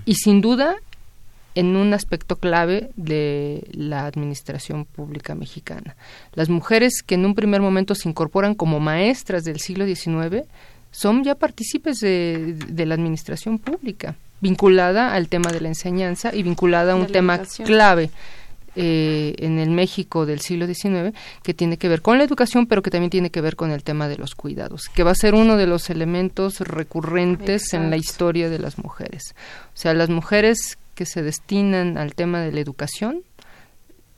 y 0.05 0.15
sin 0.15 0.41
duda 0.41 0.75
en 1.55 1.75
un 1.75 1.93
aspecto 1.93 2.36
clave 2.36 2.91
de 2.95 3.67
la 3.71 4.05
administración 4.05 4.86
pública 4.86 5.36
mexicana. 5.36 5.95
Las 6.34 6.47
mujeres 6.49 7.01
que 7.05 7.15
en 7.15 7.25
un 7.25 7.34
primer 7.36 7.62
momento 7.62 7.95
se 7.95 8.08
incorporan 8.08 8.55
como 8.55 8.79
maestras 8.79 9.43
del 9.43 9.60
siglo 9.60 9.86
XIX 9.86 10.45
son 10.91 11.23
ya 11.23 11.36
partícipes 11.36 11.99
de, 11.99 12.56
de 12.67 12.86
la 12.86 12.95
administración 12.95 13.60
pública, 13.60 14.15
vinculada 14.41 15.13
al 15.13 15.28
tema 15.28 15.52
de 15.52 15.62
la 15.62 15.67
enseñanza 15.67 16.34
y 16.34 16.43
vinculada 16.43 16.93
a 16.93 16.95
un 16.95 17.08
tema 17.08 17.41
clave 17.65 18.10
eh, 18.75 19.36
en 19.39 19.58
el 19.58 19.71
México 19.71 20.28
del 20.28 20.41
siglo 20.41 20.67
XIX 20.67 21.13
que 21.41 21.56
tiene 21.56 21.78
que 21.78 21.89
ver 21.89 22.02
con 22.02 22.17
la 22.17 22.23
educación, 22.23 22.67
pero 22.67 22.84
que 22.84 22.91
también 22.91 23.10
tiene 23.10 23.32
que 23.32 23.41
ver 23.41 23.56
con 23.56 23.71
el 23.71 23.84
tema 23.84 24.08
de 24.08 24.17
los 24.17 24.36
cuidados, 24.36 24.84
que 24.93 25.04
va 25.04 25.12
a 25.12 25.15
ser 25.15 25.34
uno 25.34 25.58
de 25.58 25.65
los 25.65 25.89
elementos 25.89 26.60
recurrentes 26.60 27.73
en 27.73 27.89
la 27.89 27.97
historia 27.97 28.49
de 28.49 28.60
las 28.60 28.78
mujeres. 28.78 29.34
O 29.73 29.78
sea, 29.78 29.93
las 29.95 30.10
mujeres 30.10 30.78
que 30.93 31.06
se 31.06 31.23
destinan 31.23 31.97
al 31.97 32.13
tema 32.13 32.41
de 32.41 32.52
la 32.52 32.60
educación 32.60 33.23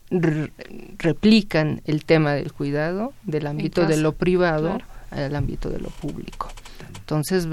replican 0.09 1.81
el 1.85 2.03
tema 2.03 2.33
del 2.33 2.51
cuidado 2.51 3.13
del 3.23 3.47
ámbito 3.47 3.85
de 3.85 3.97
lo 3.97 4.11
privado 4.11 4.79
al 5.11 5.35
ámbito 5.35 5.69
de 5.69 5.79
lo 5.79 5.89
público. 5.89 6.49
Entonces, 6.99 7.47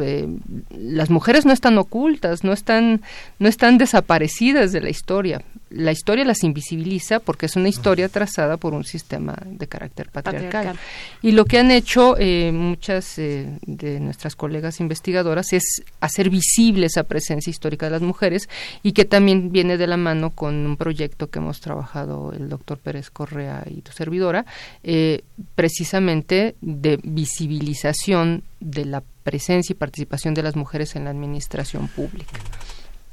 las 0.70 1.10
mujeres 1.10 1.46
no 1.46 1.52
están 1.52 1.78
ocultas, 1.78 2.44
no 2.44 2.52
están, 2.52 3.02
no 3.38 3.48
están 3.48 3.78
desaparecidas 3.78 4.72
de 4.72 4.80
la 4.80 4.90
historia. 4.90 5.42
La 5.70 5.92
historia 5.92 6.24
las 6.24 6.44
invisibiliza 6.44 7.20
porque 7.20 7.46
es 7.46 7.56
una 7.56 7.68
historia 7.68 8.08
trazada 8.08 8.56
por 8.56 8.74
un 8.74 8.84
sistema 8.84 9.36
de 9.44 9.66
carácter 9.66 10.10
patriarcal. 10.10 10.78
Y 11.22 11.32
lo 11.32 11.44
que 11.44 11.58
han 11.58 11.70
hecho 11.70 12.16
eh, 12.18 12.52
muchas 12.52 13.18
eh, 13.18 13.58
de 13.66 14.00
nuestras 14.00 14.36
colegas 14.36 14.80
investigadoras 14.80 15.52
es 15.52 15.82
hacer 16.00 16.30
visible 16.30 16.86
esa 16.86 17.04
presencia 17.04 17.50
histórica 17.50 17.86
de 17.86 17.92
las 17.92 18.02
mujeres 18.02 18.48
y 18.82 18.92
que 18.92 19.04
también 19.04 19.52
viene 19.52 19.76
de 19.76 19.86
la 19.86 19.96
mano 19.96 20.30
con 20.30 20.54
un 20.54 20.76
proyecto 20.76 21.28
que 21.28 21.38
hemos 21.38 21.60
trabajado 21.60 22.32
el 22.32 22.48
doctor 22.48 22.78
Pérez 22.78 23.10
Correa 23.10 23.64
y 23.68 23.82
tu 23.82 23.92
servidora, 23.92 24.46
eh, 24.82 25.22
precisamente 25.54 26.56
de 26.60 26.98
visibilización 27.02 28.42
de 28.60 28.84
la 28.84 29.02
presencia 29.22 29.72
y 29.72 29.76
participación 29.76 30.34
de 30.34 30.42
las 30.42 30.56
mujeres 30.56 30.96
en 30.96 31.04
la 31.04 31.10
administración 31.10 31.88
pública. 31.88 32.38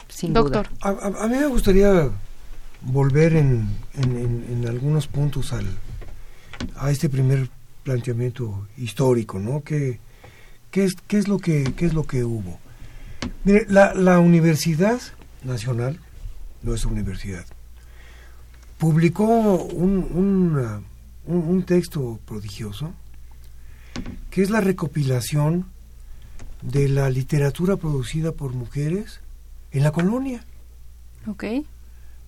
Sin 0.07 0.33
Doctor. 0.33 0.67
A, 0.81 1.27
mí 1.27 1.37
me 1.37 1.47
gustaría 1.47 2.09
volver 2.85 3.35
en, 3.35 3.67
en, 3.95 4.65
algunos 4.67 5.07
puntos 5.07 5.53
al, 5.53 5.65
a 6.75 6.91
este 6.91 7.09
primer 7.09 7.49
planteamiento 7.83 8.67
histórico, 8.77 9.39
¿no? 9.39 9.63
¿Qué, 9.63 9.99
qué, 10.71 10.85
es, 10.85 10.95
qué, 11.07 11.17
es, 11.17 11.27
lo 11.27 11.39
que, 11.39 11.73
qué 11.75 11.85
es 11.85 11.93
lo 11.93 12.03
que 12.03 12.23
hubo? 12.23 12.59
Mire, 13.43 13.65
la, 13.69 13.93
la 13.93 14.19
Universidad 14.19 14.99
Nacional, 15.43 15.99
nuestra 16.61 16.91
universidad, 16.91 17.45
publicó 18.77 19.25
un, 19.25 19.97
un, 20.13 20.85
un 21.25 21.63
texto 21.63 22.19
prodigioso, 22.25 22.93
que 24.29 24.41
es 24.41 24.49
la 24.49 24.61
recopilación 24.61 25.65
de 26.61 26.89
la 26.89 27.09
literatura 27.09 27.77
producida 27.77 28.31
por 28.31 28.53
mujeres 28.53 29.21
en 29.71 29.83
la 29.83 29.91
colonia. 29.91 30.43
Ok. 31.27 31.43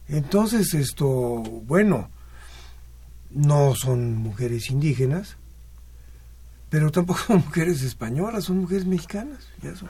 Entonces, 0.10 0.74
esto, 0.74 1.08
bueno, 1.08 2.10
no 3.32 3.76
son 3.76 4.16
mujeres 4.16 4.70
indígenas, 4.70 5.38
pero 6.70 6.92
tampoco 6.92 7.20
son 7.28 7.38
mujeres 7.38 7.82
españolas, 7.82 8.46
son 8.46 8.60
mujeres 8.60 8.86
mexicanas, 8.86 9.48
ya 9.62 9.76
son 9.76 9.90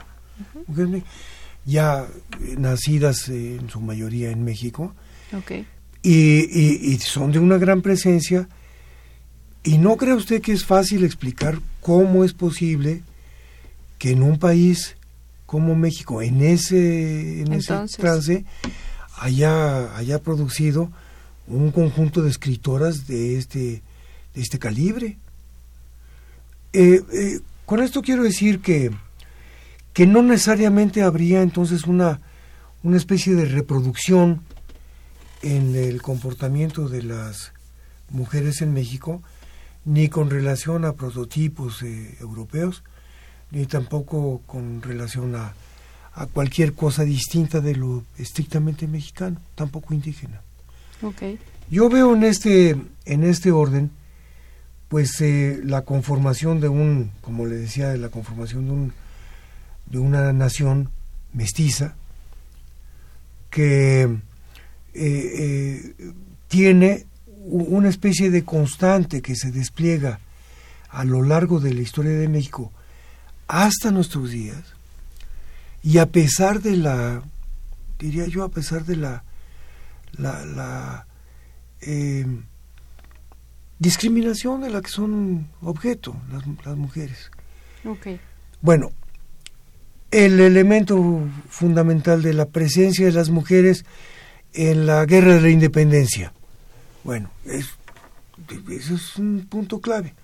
mujeres 0.66 1.02
ya 1.64 2.06
eh, 2.40 2.56
nacidas 2.58 3.28
en 3.28 3.68
su 3.68 3.80
mayoría 3.80 4.30
en 4.30 4.44
México. 4.44 4.94
Okay. 5.32 5.66
Y, 6.02 6.92
y, 6.92 6.98
son 6.98 7.32
de 7.32 7.38
una 7.38 7.58
gran 7.58 7.82
presencia. 7.82 8.48
Y 9.62 9.78
no 9.78 9.96
cree 9.96 10.14
usted 10.14 10.40
que 10.40 10.52
es 10.52 10.64
fácil 10.64 11.04
explicar 11.04 11.58
cómo 11.80 12.24
es 12.24 12.32
posible 12.32 13.02
que 13.98 14.12
en 14.12 14.22
un 14.22 14.38
país 14.38 14.96
como 15.44 15.74
México, 15.74 16.22
en 16.22 16.42
ese, 16.42 17.40
en 17.40 17.52
ese 17.52 17.74
trance, 17.96 18.44
haya, 19.20 19.96
haya 19.96 20.18
producido 20.20 20.90
un 21.46 21.70
conjunto 21.70 22.22
de 22.22 22.30
escritoras 22.30 23.06
de 23.06 23.38
este, 23.38 23.82
de 24.34 24.40
este 24.40 24.58
calibre. 24.58 25.18
Eh, 26.72 27.00
eh, 27.12 27.40
con 27.64 27.82
esto 27.82 28.02
quiero 28.02 28.22
decir 28.22 28.60
que, 28.60 28.90
que 29.92 30.06
no 30.06 30.22
necesariamente 30.22 31.02
habría 31.02 31.42
entonces 31.42 31.84
una, 31.84 32.20
una 32.82 32.96
especie 32.96 33.34
de 33.34 33.46
reproducción 33.46 34.42
en 35.42 35.74
el 35.74 36.02
comportamiento 36.02 36.88
de 36.88 37.02
las 37.02 37.52
mujeres 38.10 38.60
en 38.60 38.72
México, 38.72 39.22
ni 39.84 40.08
con 40.08 40.30
relación 40.30 40.84
a 40.84 40.94
prototipos 40.94 41.82
eh, 41.82 42.16
europeos, 42.20 42.82
ni 43.50 43.64
tampoco 43.66 44.42
con 44.46 44.82
relación 44.82 45.34
a, 45.34 45.54
a 46.18 46.26
cualquier 46.26 46.72
cosa 46.72 47.04
distinta 47.04 47.60
de 47.60 47.76
lo 47.76 48.02
estrictamente 48.18 48.88
mexicano, 48.88 49.40
tampoco 49.54 49.94
indígena. 49.94 50.40
Okay. 51.00 51.38
Yo 51.70 51.88
veo 51.88 52.14
en 52.16 52.24
este, 52.24 52.76
en 53.04 53.22
este 53.22 53.52
orden, 53.52 53.92
pues 54.88 55.20
eh, 55.20 55.60
la 55.62 55.82
conformación 55.82 56.60
de 56.60 56.68
un, 56.68 57.12
como 57.20 57.46
le 57.46 57.54
decía, 57.54 57.96
la 57.96 58.08
conformación 58.08 58.64
de, 58.66 58.70
un, 58.72 58.92
de 59.86 59.98
una 59.98 60.32
nación 60.32 60.90
mestiza 61.32 61.94
que 63.50 64.02
eh, 64.02 64.18
eh, 64.94 65.94
tiene 66.48 67.06
una 67.44 67.88
especie 67.88 68.30
de 68.30 68.44
constante 68.44 69.22
que 69.22 69.36
se 69.36 69.52
despliega 69.52 70.18
a 70.88 71.04
lo 71.04 71.22
largo 71.22 71.60
de 71.60 71.74
la 71.74 71.80
historia 71.80 72.12
de 72.12 72.28
México 72.28 72.72
hasta 73.46 73.92
nuestros 73.92 74.30
días, 74.30 74.74
y 75.82 75.98
a 75.98 76.06
pesar 76.06 76.60
de 76.60 76.76
la, 76.76 77.22
diría 77.98 78.26
yo, 78.26 78.44
a 78.44 78.48
pesar 78.48 78.84
de 78.84 78.96
la, 78.96 79.24
la, 80.16 81.06
eh, 81.80 82.26
discriminación 83.78 84.60
de 84.60 84.70
la 84.70 84.80
que 84.80 84.90
son 84.90 85.48
objeto 85.62 86.16
las, 86.30 86.42
las 86.64 86.76
mujeres. 86.76 87.30
Okay. 87.84 88.20
Bueno, 88.60 88.90
el 90.10 90.40
elemento 90.40 91.28
fundamental 91.48 92.22
de 92.22 92.34
la 92.34 92.46
presencia 92.46 93.06
de 93.06 93.12
las 93.12 93.30
mujeres 93.30 93.84
en 94.54 94.86
la 94.86 95.04
guerra 95.04 95.34
de 95.34 95.40
la 95.42 95.50
independencia. 95.50 96.32
Bueno, 97.04 97.30
es, 97.44 97.66
eso 98.70 98.94
es 98.94 99.16
un 99.16 99.46
punto 99.48 99.80
clave. 99.80 100.14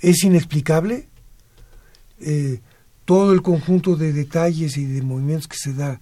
Es 0.00 0.24
inexplicable, 0.24 1.08
eh, 2.20 2.60
todo 3.04 3.32
el 3.32 3.42
conjunto 3.42 3.96
de 3.96 4.12
detalles 4.12 4.76
y 4.76 4.86
de 4.86 5.02
movimientos 5.02 5.48
que 5.48 5.56
se 5.56 5.74
da 5.74 6.00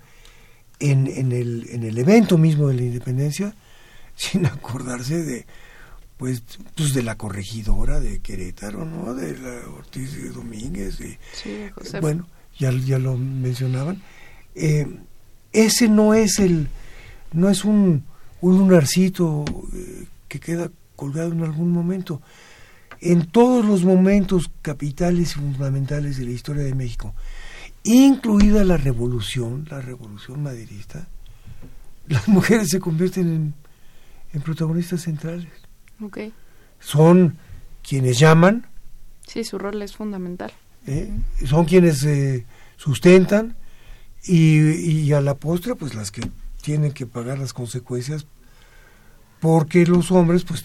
en, 0.78 1.06
en, 1.06 1.32
el, 1.32 1.66
en 1.70 1.84
el 1.84 1.98
evento 1.98 2.38
mismo 2.38 2.68
de 2.68 2.74
la 2.74 2.82
independencia, 2.82 3.54
sin 4.16 4.46
acordarse 4.46 5.22
de 5.22 5.46
pues, 6.16 6.42
pues 6.76 6.94
de 6.94 7.02
la 7.02 7.16
corregidora 7.16 7.98
de 7.98 8.20
Querétaro, 8.20 8.84
¿no? 8.84 9.12
De 9.12 9.36
la 9.36 9.68
Ortiz 9.76 10.14
de 10.14 10.30
Domínguez, 10.30 11.00
y, 11.00 11.18
bueno, 12.00 12.28
ya, 12.56 12.70
ya 12.70 13.00
lo 13.00 13.16
mencionaban. 13.16 14.00
Eh, 14.54 14.86
ese 15.52 15.88
no 15.88 16.14
es 16.14 16.38
el, 16.38 16.68
no 17.32 17.50
es 17.50 17.64
un, 17.64 18.04
un 18.40 18.58
lunarcito 18.58 19.44
eh, 19.74 20.04
que 20.28 20.38
queda 20.38 20.70
colgado 20.94 21.32
en 21.32 21.42
algún 21.42 21.72
momento 21.72 22.22
en 23.02 23.26
todos 23.26 23.64
los 23.64 23.84
momentos 23.84 24.50
capitales 24.62 25.32
y 25.32 25.34
fundamentales 25.34 26.18
de 26.18 26.24
la 26.24 26.30
historia 26.30 26.62
de 26.62 26.74
México, 26.74 27.14
incluida 27.82 28.62
la 28.62 28.76
revolución, 28.76 29.66
la 29.68 29.80
revolución 29.80 30.42
maderista, 30.42 31.08
las 32.06 32.28
mujeres 32.28 32.68
se 32.70 32.78
convierten 32.78 33.54
en, 34.32 34.42
protagonistas 34.42 35.02
centrales. 35.02 35.48
Okay. 36.00 36.32
Son 36.78 37.36
quienes 37.86 38.20
llaman. 38.20 38.66
Sí, 39.26 39.42
su 39.42 39.58
rol 39.58 39.82
es 39.82 39.96
fundamental. 39.96 40.52
¿eh? 40.86 41.12
Son 41.44 41.64
quienes 41.64 42.04
eh, 42.04 42.46
sustentan 42.76 43.56
y, 44.24 44.60
y, 44.60 45.12
a 45.12 45.20
la 45.20 45.34
postre, 45.34 45.74
pues 45.74 45.94
las 45.94 46.12
que 46.12 46.22
tienen 46.62 46.92
que 46.92 47.06
pagar 47.06 47.38
las 47.38 47.52
consecuencias 47.52 48.26
porque 49.40 49.84
los 49.86 50.12
hombres, 50.12 50.44
pues 50.44 50.64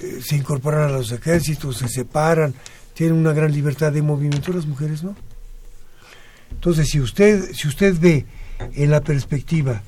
eh, 0.00 0.20
se 0.22 0.36
incorporan 0.36 0.88
a 0.88 0.92
los 0.92 1.12
ejércitos, 1.12 1.78
se 1.78 1.88
separan, 1.88 2.54
tienen 2.94 3.16
una 3.16 3.32
gran 3.32 3.52
libertad 3.52 3.92
de 3.92 4.02
movimiento, 4.02 4.52
las 4.52 4.66
mujeres 4.66 5.02
no. 5.02 5.14
Entonces, 6.50 6.88
si 6.88 7.00
usted, 7.00 7.52
si 7.52 7.68
usted 7.68 7.98
ve 7.98 8.26
en 8.74 8.90
la 8.90 9.00
perspectiva 9.00 9.82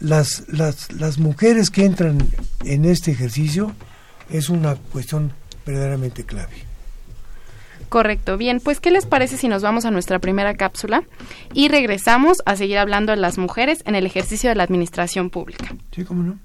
las, 0.00 0.44
las, 0.48 0.92
las 0.92 1.18
mujeres 1.18 1.70
que 1.70 1.84
entran 1.84 2.18
en 2.64 2.84
este 2.84 3.12
ejercicio, 3.12 3.72
es 4.30 4.48
una 4.48 4.76
cuestión 4.76 5.32
verdaderamente 5.64 6.24
clave. 6.24 6.74
Correcto. 7.88 8.36
Bien, 8.36 8.60
pues 8.60 8.80
¿qué 8.80 8.90
les 8.90 9.06
parece 9.06 9.36
si 9.36 9.48
nos 9.48 9.62
vamos 9.62 9.84
a 9.84 9.90
nuestra 9.90 10.18
primera 10.18 10.54
cápsula 10.54 11.04
y 11.52 11.68
regresamos 11.68 12.38
a 12.44 12.56
seguir 12.56 12.78
hablando 12.78 13.12
de 13.12 13.18
las 13.18 13.38
mujeres 13.38 13.82
en 13.86 13.94
el 13.94 14.04
ejercicio 14.04 14.50
de 14.50 14.56
la 14.56 14.64
administración 14.64 15.30
pública? 15.30 15.74
Sí, 15.92 16.04
cómo 16.04 16.22
no. 16.22 16.38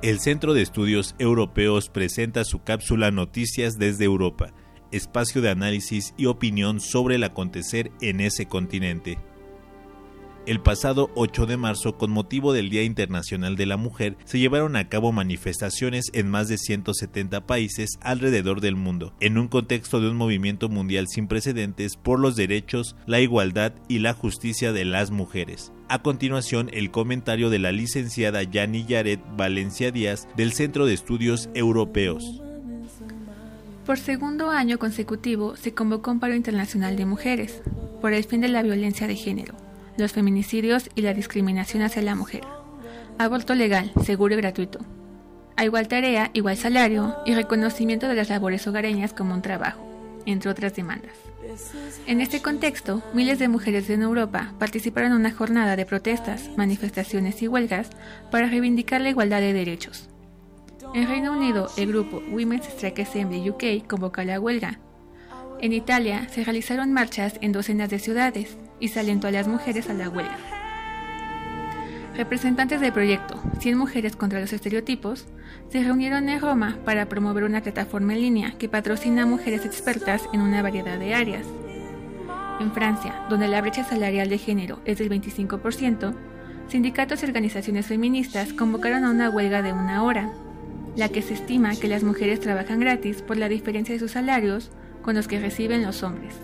El 0.00 0.20
Centro 0.20 0.54
de 0.54 0.62
Estudios 0.62 1.16
Europeos 1.18 1.88
presenta 1.88 2.44
su 2.44 2.62
cápsula 2.62 3.10
Noticias 3.10 3.78
desde 3.78 4.04
Europa, 4.04 4.52
espacio 4.92 5.42
de 5.42 5.50
análisis 5.50 6.14
y 6.16 6.26
opinión 6.26 6.78
sobre 6.78 7.16
el 7.16 7.24
acontecer 7.24 7.90
en 8.00 8.20
ese 8.20 8.46
continente. 8.46 9.18
El 10.48 10.60
pasado 10.60 11.10
8 11.14 11.44
de 11.44 11.58
marzo, 11.58 11.98
con 11.98 12.10
motivo 12.10 12.54
del 12.54 12.70
Día 12.70 12.82
Internacional 12.82 13.54
de 13.54 13.66
la 13.66 13.76
Mujer, 13.76 14.16
se 14.24 14.38
llevaron 14.38 14.76
a 14.76 14.88
cabo 14.88 15.12
manifestaciones 15.12 16.06
en 16.14 16.30
más 16.30 16.48
de 16.48 16.56
170 16.56 17.46
países 17.46 17.98
alrededor 18.00 18.62
del 18.62 18.74
mundo, 18.74 19.12
en 19.20 19.36
un 19.36 19.48
contexto 19.48 20.00
de 20.00 20.08
un 20.08 20.16
movimiento 20.16 20.70
mundial 20.70 21.06
sin 21.06 21.28
precedentes 21.28 21.96
por 21.96 22.18
los 22.18 22.34
derechos, 22.34 22.96
la 23.04 23.20
igualdad 23.20 23.74
y 23.88 23.98
la 23.98 24.14
justicia 24.14 24.72
de 24.72 24.86
las 24.86 25.10
mujeres. 25.10 25.70
A 25.90 26.00
continuación, 26.00 26.70
el 26.72 26.90
comentario 26.90 27.50
de 27.50 27.58
la 27.58 27.70
licenciada 27.70 28.42
Yani 28.42 28.86
Yaret 28.86 29.20
Valencia 29.36 29.90
Díaz 29.90 30.28
del 30.34 30.54
Centro 30.54 30.86
de 30.86 30.94
Estudios 30.94 31.50
Europeos. 31.52 32.40
Por 33.84 33.98
segundo 33.98 34.48
año 34.48 34.78
consecutivo 34.78 35.56
se 35.56 35.74
convocó 35.74 36.10
un 36.10 36.20
paro 36.20 36.34
internacional 36.34 36.96
de 36.96 37.04
mujeres 37.04 37.60
por 38.00 38.14
el 38.14 38.24
fin 38.24 38.40
de 38.40 38.48
la 38.48 38.62
violencia 38.62 39.06
de 39.06 39.14
género 39.14 39.67
los 39.98 40.12
feminicidios 40.12 40.88
y 40.94 41.02
la 41.02 41.12
discriminación 41.12 41.82
hacia 41.82 42.02
la 42.02 42.14
mujer. 42.14 42.42
Aborto 43.18 43.54
legal, 43.54 43.92
seguro 44.04 44.34
y 44.34 44.38
gratuito. 44.38 44.78
A 45.56 45.64
igual 45.64 45.88
tarea, 45.88 46.30
igual 46.34 46.56
salario 46.56 47.16
y 47.26 47.34
reconocimiento 47.34 48.08
de 48.08 48.14
las 48.14 48.28
labores 48.28 48.66
hogareñas 48.66 49.12
como 49.12 49.34
un 49.34 49.42
trabajo, 49.42 49.84
entre 50.24 50.50
otras 50.50 50.74
demandas. 50.76 51.12
En 52.06 52.20
este 52.20 52.40
contexto, 52.40 53.02
miles 53.12 53.40
de 53.40 53.48
mujeres 53.48 53.90
en 53.90 54.02
Europa 54.02 54.54
participaron 54.58 55.12
en 55.12 55.18
una 55.18 55.32
jornada 55.32 55.74
de 55.74 55.86
protestas, 55.86 56.50
manifestaciones 56.56 57.42
y 57.42 57.48
huelgas 57.48 57.90
para 58.30 58.46
reivindicar 58.46 59.00
la 59.00 59.10
igualdad 59.10 59.40
de 59.40 59.52
derechos. 59.52 60.08
En 60.94 61.08
Reino 61.08 61.32
Unido, 61.32 61.70
el 61.76 61.88
grupo 61.88 62.22
Women's 62.30 62.68
Strike 62.68 63.00
Assembly 63.00 63.50
UK 63.50 63.86
convocó 63.88 64.22
la 64.22 64.38
huelga. 64.38 64.78
En 65.60 65.72
Italia, 65.72 66.28
se 66.28 66.44
realizaron 66.44 66.92
marchas 66.92 67.34
en 67.40 67.50
docenas 67.50 67.90
de 67.90 67.98
ciudades, 67.98 68.56
y 68.80 68.88
se 68.88 69.00
alentó 69.00 69.28
a 69.28 69.32
las 69.32 69.48
mujeres 69.48 69.88
a 69.90 69.94
la 69.94 70.08
huelga. 70.08 70.36
Representantes 72.18 72.80
del 72.80 72.92
proyecto 72.92 73.40
100 73.60 73.78
Mujeres 73.78 74.16
contra 74.16 74.40
los 74.40 74.52
Estereotipos 74.52 75.26
se 75.70 75.84
reunieron 75.84 76.28
en 76.28 76.40
Roma 76.40 76.76
para 76.84 77.08
promover 77.08 77.44
una 77.44 77.62
plataforma 77.62 78.12
en 78.14 78.22
línea 78.22 78.58
que 78.58 78.68
patrocina 78.68 79.22
a 79.22 79.26
mujeres 79.26 79.64
expertas 79.64 80.28
en 80.32 80.40
una 80.40 80.60
variedad 80.60 80.98
de 80.98 81.14
áreas. 81.14 81.46
En 82.58 82.72
Francia, 82.72 83.14
donde 83.30 83.46
la 83.46 83.60
brecha 83.60 83.84
salarial 83.84 84.28
de 84.28 84.38
género 84.38 84.80
es 84.84 84.98
del 84.98 85.10
25%, 85.10 86.12
sindicatos 86.66 87.22
y 87.22 87.26
organizaciones 87.26 87.86
feministas 87.86 88.52
convocaron 88.52 89.04
a 89.04 89.10
una 89.10 89.30
huelga 89.30 89.62
de 89.62 89.72
una 89.72 90.02
hora, 90.02 90.32
la 90.96 91.08
que 91.08 91.22
se 91.22 91.34
estima 91.34 91.76
que 91.76 91.86
las 91.86 92.02
mujeres 92.02 92.40
trabajan 92.40 92.80
gratis 92.80 93.22
por 93.22 93.36
la 93.36 93.48
diferencia 93.48 93.94
de 93.94 94.00
sus 94.00 94.10
salarios 94.10 94.72
con 95.02 95.14
los 95.14 95.28
que 95.28 95.38
reciben 95.38 95.82
los 95.82 96.02
hombres. 96.02 96.34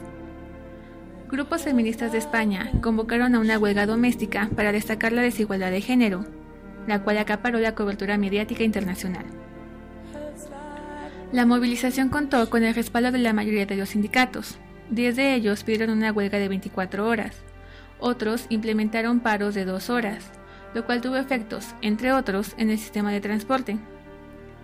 Grupos 1.34 1.62
feministas 1.62 2.12
de 2.12 2.18
España 2.18 2.70
convocaron 2.80 3.34
a 3.34 3.40
una 3.40 3.58
huelga 3.58 3.86
doméstica 3.86 4.48
para 4.54 4.70
destacar 4.70 5.10
la 5.10 5.20
desigualdad 5.20 5.72
de 5.72 5.80
género, 5.80 6.24
la 6.86 7.02
cual 7.02 7.18
acaparó 7.18 7.58
la 7.58 7.74
cobertura 7.74 8.16
mediática 8.16 8.62
internacional. 8.62 9.24
La 11.32 11.44
movilización 11.44 12.08
contó 12.08 12.48
con 12.50 12.62
el 12.62 12.72
respaldo 12.72 13.10
de 13.10 13.18
la 13.18 13.32
mayoría 13.32 13.66
de 13.66 13.74
los 13.74 13.88
sindicatos. 13.88 14.58
Diez 14.90 15.16
de 15.16 15.34
ellos 15.34 15.64
pidieron 15.64 15.90
una 15.90 16.12
huelga 16.12 16.38
de 16.38 16.46
24 16.46 17.04
horas. 17.04 17.34
Otros 17.98 18.46
implementaron 18.48 19.18
paros 19.18 19.56
de 19.56 19.64
dos 19.64 19.90
horas, 19.90 20.30
lo 20.72 20.86
cual 20.86 21.00
tuvo 21.00 21.16
efectos, 21.16 21.74
entre 21.82 22.12
otros, 22.12 22.54
en 22.58 22.70
el 22.70 22.78
sistema 22.78 23.10
de 23.10 23.20
transporte. 23.20 23.76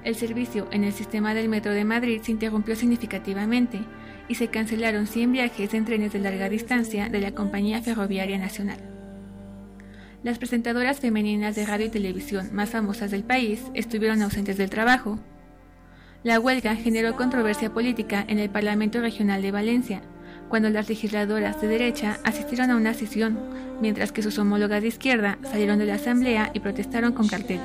El 0.04 0.14
servicio 0.14 0.68
en 0.70 0.84
el 0.84 0.92
sistema 0.92 1.34
del 1.34 1.48
metro 1.48 1.72
de 1.72 1.84
Madrid 1.84 2.20
se 2.22 2.30
interrumpió 2.30 2.76
significativamente 2.76 3.80
y 4.30 4.36
se 4.36 4.46
cancelaron 4.46 5.08
100 5.08 5.32
viajes 5.32 5.74
en 5.74 5.84
trenes 5.84 6.12
de 6.12 6.20
larga 6.20 6.48
distancia 6.48 7.08
de 7.08 7.20
la 7.20 7.32
Compañía 7.32 7.82
Ferroviaria 7.82 8.38
Nacional. 8.38 8.78
Las 10.22 10.38
presentadoras 10.38 11.00
femeninas 11.00 11.56
de 11.56 11.66
radio 11.66 11.86
y 11.86 11.90
televisión 11.90 12.50
más 12.52 12.70
famosas 12.70 13.10
del 13.10 13.24
país 13.24 13.60
estuvieron 13.74 14.22
ausentes 14.22 14.56
del 14.56 14.70
trabajo. 14.70 15.18
La 16.22 16.38
huelga 16.38 16.76
generó 16.76 17.16
controversia 17.16 17.74
política 17.74 18.24
en 18.28 18.38
el 18.38 18.50
Parlamento 18.50 19.00
Regional 19.00 19.42
de 19.42 19.50
Valencia, 19.50 20.00
cuando 20.48 20.70
las 20.70 20.88
legisladoras 20.88 21.60
de 21.60 21.66
derecha 21.66 22.20
asistieron 22.22 22.70
a 22.70 22.76
una 22.76 22.94
sesión, 22.94 23.36
mientras 23.80 24.12
que 24.12 24.22
sus 24.22 24.38
homólogas 24.38 24.82
de 24.82 24.88
izquierda 24.88 25.38
salieron 25.42 25.80
de 25.80 25.86
la 25.86 25.94
asamblea 25.94 26.52
y 26.54 26.60
protestaron 26.60 27.14
con 27.14 27.26
carteles. 27.26 27.62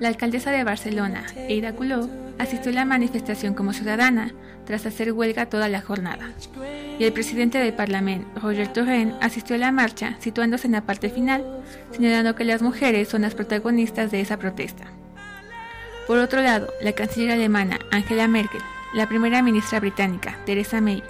La 0.00 0.08
alcaldesa 0.08 0.52
de 0.52 0.64
Barcelona, 0.64 1.26
Eida 1.36 1.74
asistió 2.38 2.72
a 2.72 2.74
la 2.74 2.84
manifestación 2.84 3.54
como 3.54 3.72
ciudadana, 3.72 4.32
tras 4.64 4.86
hacer 4.86 5.12
huelga 5.12 5.46
toda 5.46 5.68
la 5.68 5.80
jornada. 5.80 6.30
Y 6.98 7.04
el 7.04 7.12
presidente 7.12 7.58
del 7.58 7.74
Parlamento, 7.74 8.40
Roger 8.40 8.72
Torrent, 8.72 9.14
asistió 9.20 9.56
a 9.56 9.58
la 9.58 9.72
marcha, 9.72 10.16
situándose 10.20 10.66
en 10.66 10.72
la 10.72 10.82
parte 10.82 11.10
final, 11.10 11.44
señalando 11.90 12.34
que 12.34 12.44
las 12.44 12.62
mujeres 12.62 13.08
son 13.08 13.22
las 13.22 13.34
protagonistas 13.34 14.10
de 14.10 14.20
esa 14.20 14.38
protesta. 14.38 14.84
Por 16.06 16.18
otro 16.18 16.42
lado, 16.42 16.68
la 16.82 16.92
canciller 16.92 17.32
alemana 17.32 17.78
Angela 17.90 18.28
Merkel, 18.28 18.60
la 18.94 19.08
primera 19.08 19.42
ministra 19.42 19.80
británica 19.80 20.38
Theresa 20.44 20.80
May 20.80 21.02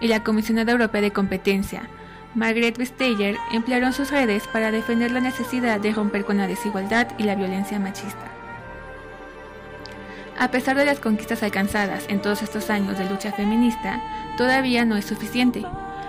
y 0.00 0.08
la 0.08 0.22
comisionada 0.22 0.72
europea 0.72 1.00
de 1.00 1.12
competencia 1.12 1.88
Margaret 2.34 2.78
Vestager 2.78 3.36
emplearon 3.52 3.92
sus 3.92 4.10
redes 4.10 4.46
para 4.46 4.70
defender 4.70 5.10
la 5.10 5.20
necesidad 5.20 5.80
de 5.80 5.92
romper 5.92 6.24
con 6.24 6.36
la 6.36 6.46
desigualdad 6.46 7.08
y 7.18 7.24
la 7.24 7.34
violencia 7.34 7.80
machista. 7.80 8.39
A 10.40 10.50
pesar 10.50 10.74
de 10.74 10.86
las 10.86 11.00
conquistas 11.00 11.42
alcanzadas 11.42 12.06
en 12.08 12.22
todos 12.22 12.42
estos 12.42 12.70
años 12.70 12.96
de 12.96 13.04
lucha 13.04 13.30
feminista, 13.30 14.02
todavía 14.38 14.86
no 14.86 14.96
es 14.96 15.04
suficiente. 15.04 15.66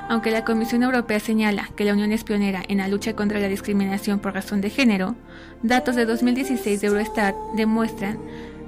Aunque 0.08 0.32
la 0.32 0.46
Comisión 0.46 0.84
Europea 0.84 1.20
señala 1.20 1.70
que 1.76 1.84
la 1.84 1.92
Unión 1.92 2.14
es 2.14 2.24
pionera 2.24 2.64
en 2.70 2.78
la 2.78 2.88
lucha 2.88 3.14
contra 3.14 3.42
la 3.42 3.50
discriminación 3.50 4.20
por 4.20 4.34
razón 4.34 4.62
de 4.62 4.70
género, 4.70 5.18
datos 5.64 5.98
de 5.98 6.06
2016 6.06 6.80
de 6.80 6.88
Eurostat 6.88 7.36
demuestran 7.58 8.20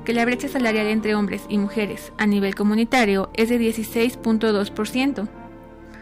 que 0.04 0.12
la 0.12 0.26
brecha 0.26 0.50
salarial 0.50 0.88
entre 0.88 1.16
hombres 1.16 1.44
y 1.48 1.58
mujeres 1.58 2.12
a 2.18 2.26
nivel 2.26 2.56
comunitario 2.56 3.30
es 3.34 3.48
de 3.48 3.58
16.2%. 3.58 5.30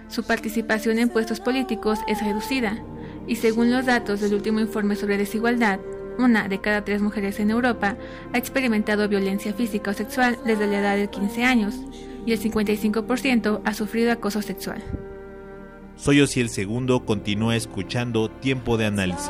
Su 0.08 0.24
participación 0.24 0.97
en 0.97 1.10
puestos 1.10 1.39
políticos 1.39 2.00
es 2.08 2.19
reducida, 2.24 2.80
y 3.28 3.36
según 3.36 3.69
los 3.69 3.86
datos 3.86 4.21
del 4.21 4.34
último 4.34 4.60
informe 4.60 4.95
sobre 4.95 5.19
desigualdad, 5.19 5.80
una 6.22 6.48
de 6.48 6.60
cada 6.60 6.84
tres 6.84 7.02
mujeres 7.02 7.40
en 7.40 7.52
Europa 7.52 7.98
ha 8.34 8.38
experimentado 8.38 9.08
violencia 9.08 9.54
física 9.54 9.92
o 9.92 9.94
sexual 9.94 10.38
desde 10.46 10.68
la 10.68 10.80
edad 10.80 10.96
de 10.96 11.10
15 11.10 11.44
años 11.44 11.76
y 12.26 12.32
el 12.32 12.40
55% 12.40 13.62
ha 13.64 13.74
sufrido 13.74 14.12
acoso 14.12 14.42
sexual. 14.42 14.84
Soy 15.96 16.20
el 16.20 16.50
Segundo, 16.50 17.06
continúa 17.06 17.56
escuchando 17.56 18.30
Tiempo 18.30 18.78
de 18.78 18.86
Análisis. 18.86 19.30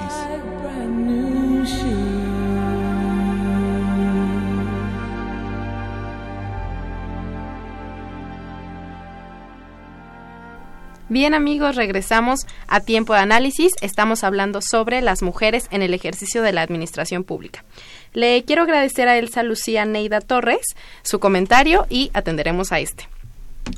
Bien 11.12 11.34
amigos, 11.34 11.76
regresamos 11.76 12.48
a 12.70 12.80
tiempo 12.80 13.12
de 13.14 13.20
análisis. 13.20 13.74
Estamos 13.82 14.24
hablando 14.24 14.62
sobre 14.62 15.02
las 15.02 15.22
mujeres 15.22 15.68
en 15.70 15.82
el 15.82 15.94
ejercicio 15.94 16.42
de 16.42 16.54
la 16.54 16.62
administración 16.62 17.26
pública. 17.26 17.66
Le 18.14 18.46
quiero 18.46 18.62
agradecer 18.62 19.10
a 19.10 19.18
Elsa 19.18 19.44
Lucía 19.44 19.84
Neida 19.84 20.22
Torres 20.22 20.62
su 21.02 21.20
comentario 21.20 21.86
y 21.90 22.12
atenderemos 22.14 22.72
a 22.72 22.80
este. 22.80 23.10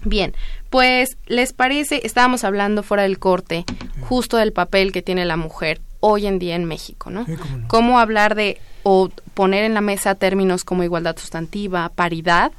Bien, 0.05 0.35
pues 0.69 1.17
les 1.25 1.53
parece, 1.53 2.01
estábamos 2.05 2.43
hablando 2.43 2.83
fuera 2.83 3.01
del 3.01 3.17
corte 3.17 3.65
justo 4.01 4.37
del 4.37 4.53
papel 4.53 4.91
que 4.91 5.01
tiene 5.01 5.25
la 5.25 5.35
mujer 5.35 5.81
hoy 6.01 6.27
en 6.27 6.37
día 6.37 6.55
en 6.55 6.65
México, 6.65 7.09
¿no? 7.09 7.25
Cómo 7.65 7.97
hablar 7.97 8.35
de 8.35 8.59
o 8.83 9.09
poner 9.33 9.63
en 9.63 9.73
la 9.73 9.81
mesa 9.81 10.13
términos 10.13 10.63
como 10.63 10.83
igualdad 10.83 11.17
sustantiva, 11.17 11.89
paridad, 11.95 12.51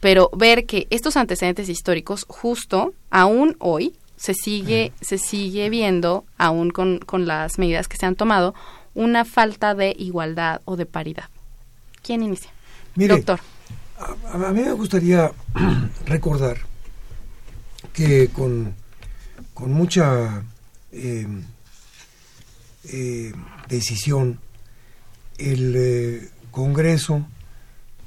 pero 0.00 0.28
ver 0.36 0.66
que 0.66 0.88
estos 0.90 1.16
antecedentes 1.16 1.68
históricos 1.68 2.26
justo 2.28 2.94
aún 3.10 3.54
hoy 3.60 3.94
se 4.18 4.34
sigue, 4.34 4.92
se 5.00 5.16
sigue 5.16 5.70
viendo, 5.70 6.24
aún 6.36 6.70
con, 6.70 7.00
las 7.26 7.58
medidas 7.58 7.88
que 7.88 7.96
se 7.96 8.06
han 8.06 8.16
tomado, 8.16 8.54
una 8.94 9.24
falta 9.24 9.74
de 9.74 9.94
igualdad 9.96 10.60
o 10.64 10.76
de 10.76 10.86
paridad. 10.86 11.30
¿Quién 12.02 12.22
inicia? 12.22 12.50
Doctor. 12.94 13.40
A, 14.32 14.52
mí 14.52 14.60
me 14.60 14.72
gustaría 14.72 15.30
recordar 16.06 16.58
que 17.92 18.28
con, 18.28 18.74
con 19.54 19.72
mucha 19.72 20.42
em, 20.92 21.44
eh, 22.84 23.32
decisión 23.68 24.40
el 25.38 25.74
eh, 25.76 26.28
Congreso 26.50 27.24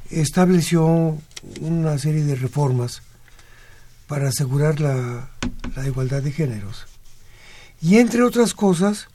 estableció 0.10 1.18
una 1.62 1.98
serie 1.98 2.24
de 2.24 2.36
reformas 2.36 3.02
para 4.12 4.28
asegurar 4.28 4.82
la, 4.82 5.30
igualdad 5.88 6.22
de 6.22 6.34
géneros. 6.34 6.86
Y 7.82 7.98
entre 7.98 8.24
otras 8.24 8.54
cosas, 8.54 9.08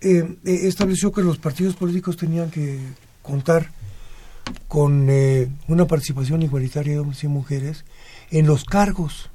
eh, 0.00 0.24
eh, 0.44 0.60
estableció 0.64 1.12
que 1.12 1.22
los 1.22 1.38
partidos 1.38 1.76
políticos 1.76 2.16
tenían 2.16 2.50
que 2.50 2.80
contar 3.22 3.70
con 4.66 5.06
eh, 5.08 5.48
una 5.68 5.86
participación 5.86 6.42
igualitaria 6.42 6.94
de 6.94 6.98
hombres 6.98 7.22
y 7.22 7.28
mujeres 7.28 7.84
en 8.32 8.48
los 8.48 8.64
cargos, 8.64 9.30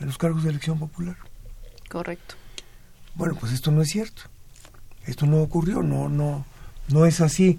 en 0.00 0.08
los 0.08 0.18
cargos 0.18 0.44
de 0.44 0.50
elección 0.50 0.78
popular. 0.78 1.16
Correcto. 1.88 2.34
Bueno, 3.14 3.38
pues 3.40 3.54
esto 3.54 3.70
no 3.70 3.80
es 3.80 3.88
cierto. 3.88 4.24
Esto 5.06 5.24
no 5.24 5.40
ocurrió, 5.40 5.82
no, 5.82 6.10
no, 6.10 6.44
no 6.88 7.06
es 7.06 7.22
así. 7.22 7.58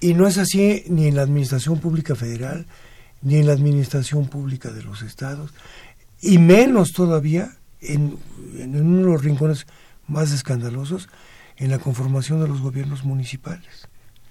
Y 0.00 0.14
no 0.14 0.28
es 0.28 0.38
así 0.38 0.84
ni 0.86 1.08
en 1.08 1.16
la 1.16 1.22
administración 1.22 1.80
pública 1.80 2.14
federal, 2.14 2.64
ni 3.26 3.38
en 3.38 3.46
la 3.46 3.52
administración 3.54 4.28
pública 4.28 4.70
de 4.70 4.84
los 4.84 5.02
estados, 5.02 5.52
y 6.22 6.38
menos 6.38 6.92
todavía 6.92 7.56
en, 7.80 8.16
en 8.56 8.80
uno 8.80 8.98
de 8.98 9.12
los 9.14 9.24
rincones 9.24 9.66
más 10.06 10.30
escandalosos, 10.30 11.08
en 11.56 11.72
la 11.72 11.80
conformación 11.80 12.40
de 12.40 12.46
los 12.46 12.60
gobiernos 12.60 13.02
municipales. 13.02 13.88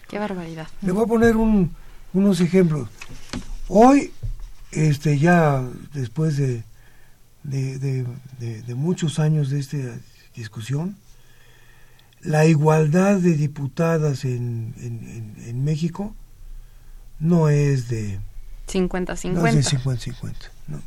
Qué 0.07 0.17
barbaridad. 0.17 0.69
Le 0.81 0.93
voy 0.93 1.03
a 1.03 1.07
poner 1.07 1.35
un, 1.35 1.75
unos 2.13 2.39
ejemplos. 2.39 2.87
Hoy, 3.67 4.13
este, 4.71 5.19
ya 5.19 5.61
después 5.93 6.37
de, 6.37 6.63
de, 7.43 7.77
de, 8.39 8.61
de 8.61 8.75
muchos 8.75 9.19
años 9.19 9.49
de 9.49 9.59
esta 9.59 9.77
discusión, 10.35 10.95
la 12.21 12.45
igualdad 12.45 13.17
de 13.17 13.33
diputadas 13.33 14.23
en, 14.23 14.73
en, 14.77 15.35
en, 15.45 15.63
México 15.65 16.15
no 17.19 17.49
es 17.49 17.89
de 17.89 18.19
50-50. 18.67 19.31
No 19.33 19.47
es 19.47 19.55
de 19.55 19.63
50-50, 19.63 20.33
no. 20.67 20.81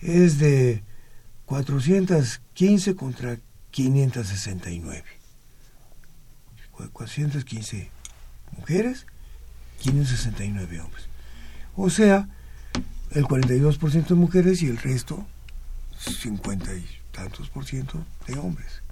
Es 0.00 0.38
de 0.38 0.82
415 1.46 2.96
contra 2.96 3.38
569. 3.70 5.04
415 6.92 7.90
mujeres, 8.56 9.06
569 9.80 10.80
hombres. 10.80 11.04
O 11.76 11.90
sea, 11.90 12.28
el 13.12 13.24
42% 13.24 14.06
de 14.06 14.14
mujeres 14.14 14.62
y 14.62 14.66
el 14.66 14.78
resto, 14.78 15.26
50 15.98 16.74
y 16.74 16.86
tantos 17.12 17.48
por 17.48 17.64
ciento 17.64 18.04
de 18.26 18.38
hombres. 18.38 18.82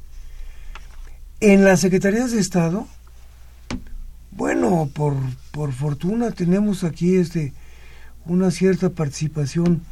En 1.41 1.65
las 1.65 1.81
secretarías 1.81 2.33
de 2.33 2.41
Estado, 2.41 2.89
bueno, 4.37 4.89
por, 4.93 5.15
por 5.51 5.73
fortuna 5.73 6.31
tenemos 6.31 6.85
aquí 6.85 7.17
este 7.17 7.53
una 8.27 8.51
cierta 8.51 8.91
participación 8.91 9.83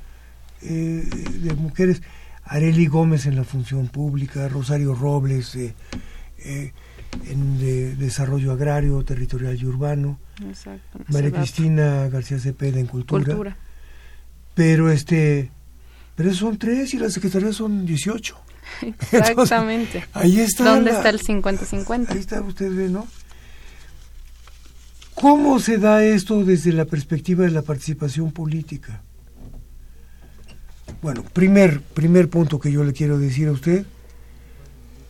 eh, 0.62 1.08
de 1.42 1.54
mujeres. 1.54 2.02
Areli 2.46 2.86
Gómez 2.86 3.24
en 3.26 3.36
la 3.36 3.44
función 3.44 3.88
pública, 3.88 4.48
Rosario 4.48 4.94
Robles 4.94 5.54
eh, 5.54 5.74
eh, 6.38 6.72
en 7.30 7.58
de 7.58 7.96
desarrollo 7.96 8.52
agrario, 8.52 9.02
territorial 9.02 9.56
y 9.58 9.64
urbano, 9.64 10.18
Exacto. 10.46 10.98
María 11.08 11.30
Cristina 11.30 12.08
García 12.08 12.38
Cepeda 12.38 12.80
en 12.80 12.86
cultura, 12.86 13.24
Cultura. 13.24 13.56
pero 14.54 14.90
este 14.90 15.50
pero 16.16 16.34
son 16.34 16.58
tres 16.58 16.92
y 16.92 16.98
las 16.98 17.14
secretarías 17.14 17.56
son 17.56 17.86
18. 17.86 18.36
Exactamente. 19.12 20.04
Ahí 20.12 20.40
está. 20.40 20.64
¿Dónde 20.74 20.90
la- 20.92 20.98
está 20.98 21.08
el 21.10 21.20
50-50? 21.20 22.10
Ahí 22.10 22.18
está, 22.18 22.42
usted 22.42 22.70
ve, 22.74 22.88
¿no? 22.90 23.06
¿Cómo 25.24 25.58
se 25.58 25.78
da 25.78 26.04
esto 26.04 26.44
desde 26.44 26.70
la 26.70 26.84
perspectiva 26.84 27.46
de 27.46 27.50
la 27.50 27.62
participación 27.62 28.30
política? 28.30 29.00
Bueno, 31.00 31.24
primer, 31.32 31.80
primer 31.80 32.28
punto 32.28 32.60
que 32.60 32.70
yo 32.70 32.84
le 32.84 32.92
quiero 32.92 33.18
decir 33.18 33.48
a 33.48 33.52
usted. 33.52 33.86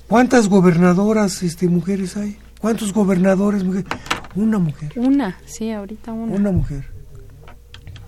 ¿Cuántas 0.06 0.48
gobernadoras 0.48 1.42
este, 1.42 1.66
mujeres 1.66 2.16
hay? 2.16 2.36
¿Cuántos 2.60 2.92
gobernadores 2.92 3.64
mujeres? 3.64 3.88
Una 4.36 4.60
mujer. 4.60 4.92
Una, 4.94 5.36
sí, 5.46 5.72
ahorita 5.72 6.12
una. 6.12 6.32
Una 6.32 6.52
mujer. 6.52 6.84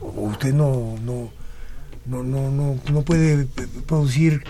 Usted 0.01 0.55
no, 0.55 0.95
no, 1.05 1.29
no, 2.05 2.23
no, 2.23 2.53
no, 2.53 2.79
no 2.88 3.03
puede 3.03 3.49
producir 3.85 4.45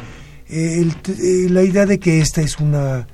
eh, 0.46 0.82
el 0.82 0.94
eh, 1.08 1.48
la 1.48 1.62
idea 1.62 1.86
de 1.86 1.98
que 1.98 2.20
esta 2.20 2.42
es 2.42 2.58
una 2.58 3.06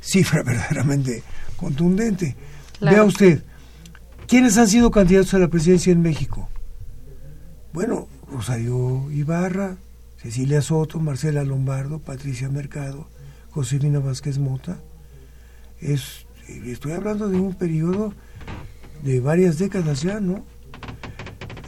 cifra 0.00 0.42
verdaderamente 0.44 1.22
contundente. 1.56 2.34
Claro. 2.80 2.96
Vea 2.96 3.04
usted, 3.04 3.42
¿quiénes 4.28 4.56
han 4.58 4.68
sido 4.68 4.90
candidatos 4.90 5.34
a 5.34 5.38
la 5.38 5.48
presidencia 5.48 5.92
en 5.92 6.02
México? 6.02 6.48
Bueno, 7.72 8.08
Rosario 8.30 9.10
Ibarra, 9.10 9.76
Cecilia 10.18 10.62
Soto, 10.62 11.00
Marcela 11.00 11.42
Lombardo, 11.44 11.98
Patricia 11.98 12.48
Mercado, 12.48 13.08
Josefina 13.50 13.98
Vázquez 13.98 14.38
Mota. 14.38 14.78
Es, 15.80 16.26
estoy 16.66 16.92
hablando 16.92 17.28
de 17.28 17.38
un 17.38 17.54
periodo 17.54 18.12
de 19.02 19.20
varias 19.20 19.58
décadas 19.58 20.02
ya, 20.02 20.20
¿no? 20.20 20.44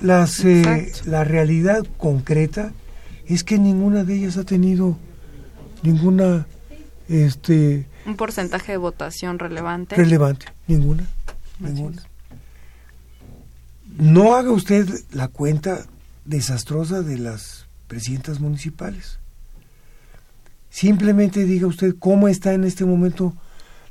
Las, 0.02 0.44
eh, 0.44 0.92
la 1.04 1.24
realidad 1.24 1.86
concreta 1.98 2.72
es 3.26 3.44
que 3.44 3.58
ninguna 3.58 4.04
de 4.04 4.16
ellas 4.16 4.36
ha 4.36 4.44
tenido 4.44 4.96
ninguna 5.82 6.46
este, 7.08 7.86
Un 8.06 8.16
porcentaje 8.16 8.72
de 8.72 8.78
votación 8.78 9.38
relevante. 9.38 9.94
relevante, 9.96 10.46
ninguna, 10.66 11.04
ninguna. 11.58 12.02
No 13.98 14.34
haga 14.36 14.50
usted 14.52 14.88
la 15.12 15.28
cuenta 15.28 15.84
desastrosa 16.24 17.02
de 17.02 17.18
las 17.18 17.66
presidentas 17.88 18.40
municipales. 18.40 19.18
Simplemente 20.70 21.44
diga 21.44 21.66
usted 21.66 21.94
cómo 21.98 22.28
está 22.28 22.52
en 22.52 22.64
este 22.64 22.84
momento 22.84 23.34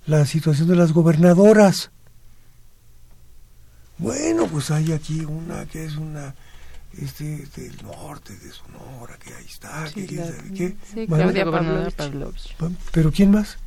la 0.06 0.26
situación 0.26 0.68
de 0.70 0.76
las 0.78 0.94
gobernadoras. 0.94 1.92
Bueno, 3.98 4.48
pues 4.48 4.72
hay 4.72 4.94
aquí 4.94 5.22
una 5.26 5.66
que 5.66 5.84
es 5.86 5.96
una 5.98 6.34
este 6.98 7.46
del 7.58 7.76
norte 7.84 8.36
de 8.38 8.52
Sonora, 8.52 9.18
que 9.18 9.34
ahí 9.34 9.46
está, 9.46 9.88
Sí, 9.90 10.08
que 10.08 10.16
sabe 10.18 10.54
qué. 10.56 10.76
sí, 10.94 11.06
Claudia 11.08 11.46
Pavlovich. 11.46 11.96
Pavlovich. 11.96 12.56
Pero 12.94 13.12
¿quién 13.12 13.32
más? 13.32 13.58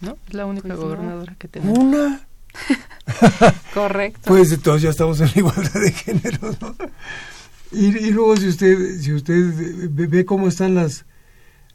¿No? 0.00 0.16
Es 0.26 0.34
la 0.34 0.46
única 0.46 0.68
Pues 0.68 0.78
no. 0.78 0.84
gobernadora 0.86 1.34
que 1.38 1.48
tenemos. 1.48 1.78
Una. 1.78 2.26
Correcto. 3.74 4.20
Pues 4.24 4.52
entonces 4.52 4.82
ya 4.82 4.90
estamos 4.90 5.20
en 5.20 5.26
la 5.26 5.32
igualdad 5.38 5.80
de 5.80 5.92
género, 5.92 6.56
¿no? 6.60 6.74
Y, 7.72 7.86
y 7.86 8.10
luego 8.10 8.36
si 8.36 8.48
usted 8.48 9.00
si 9.00 9.12
usted 9.12 9.88
ve, 9.90 10.24
cómo 10.24 10.48
están 10.48 10.74
las 10.74 11.04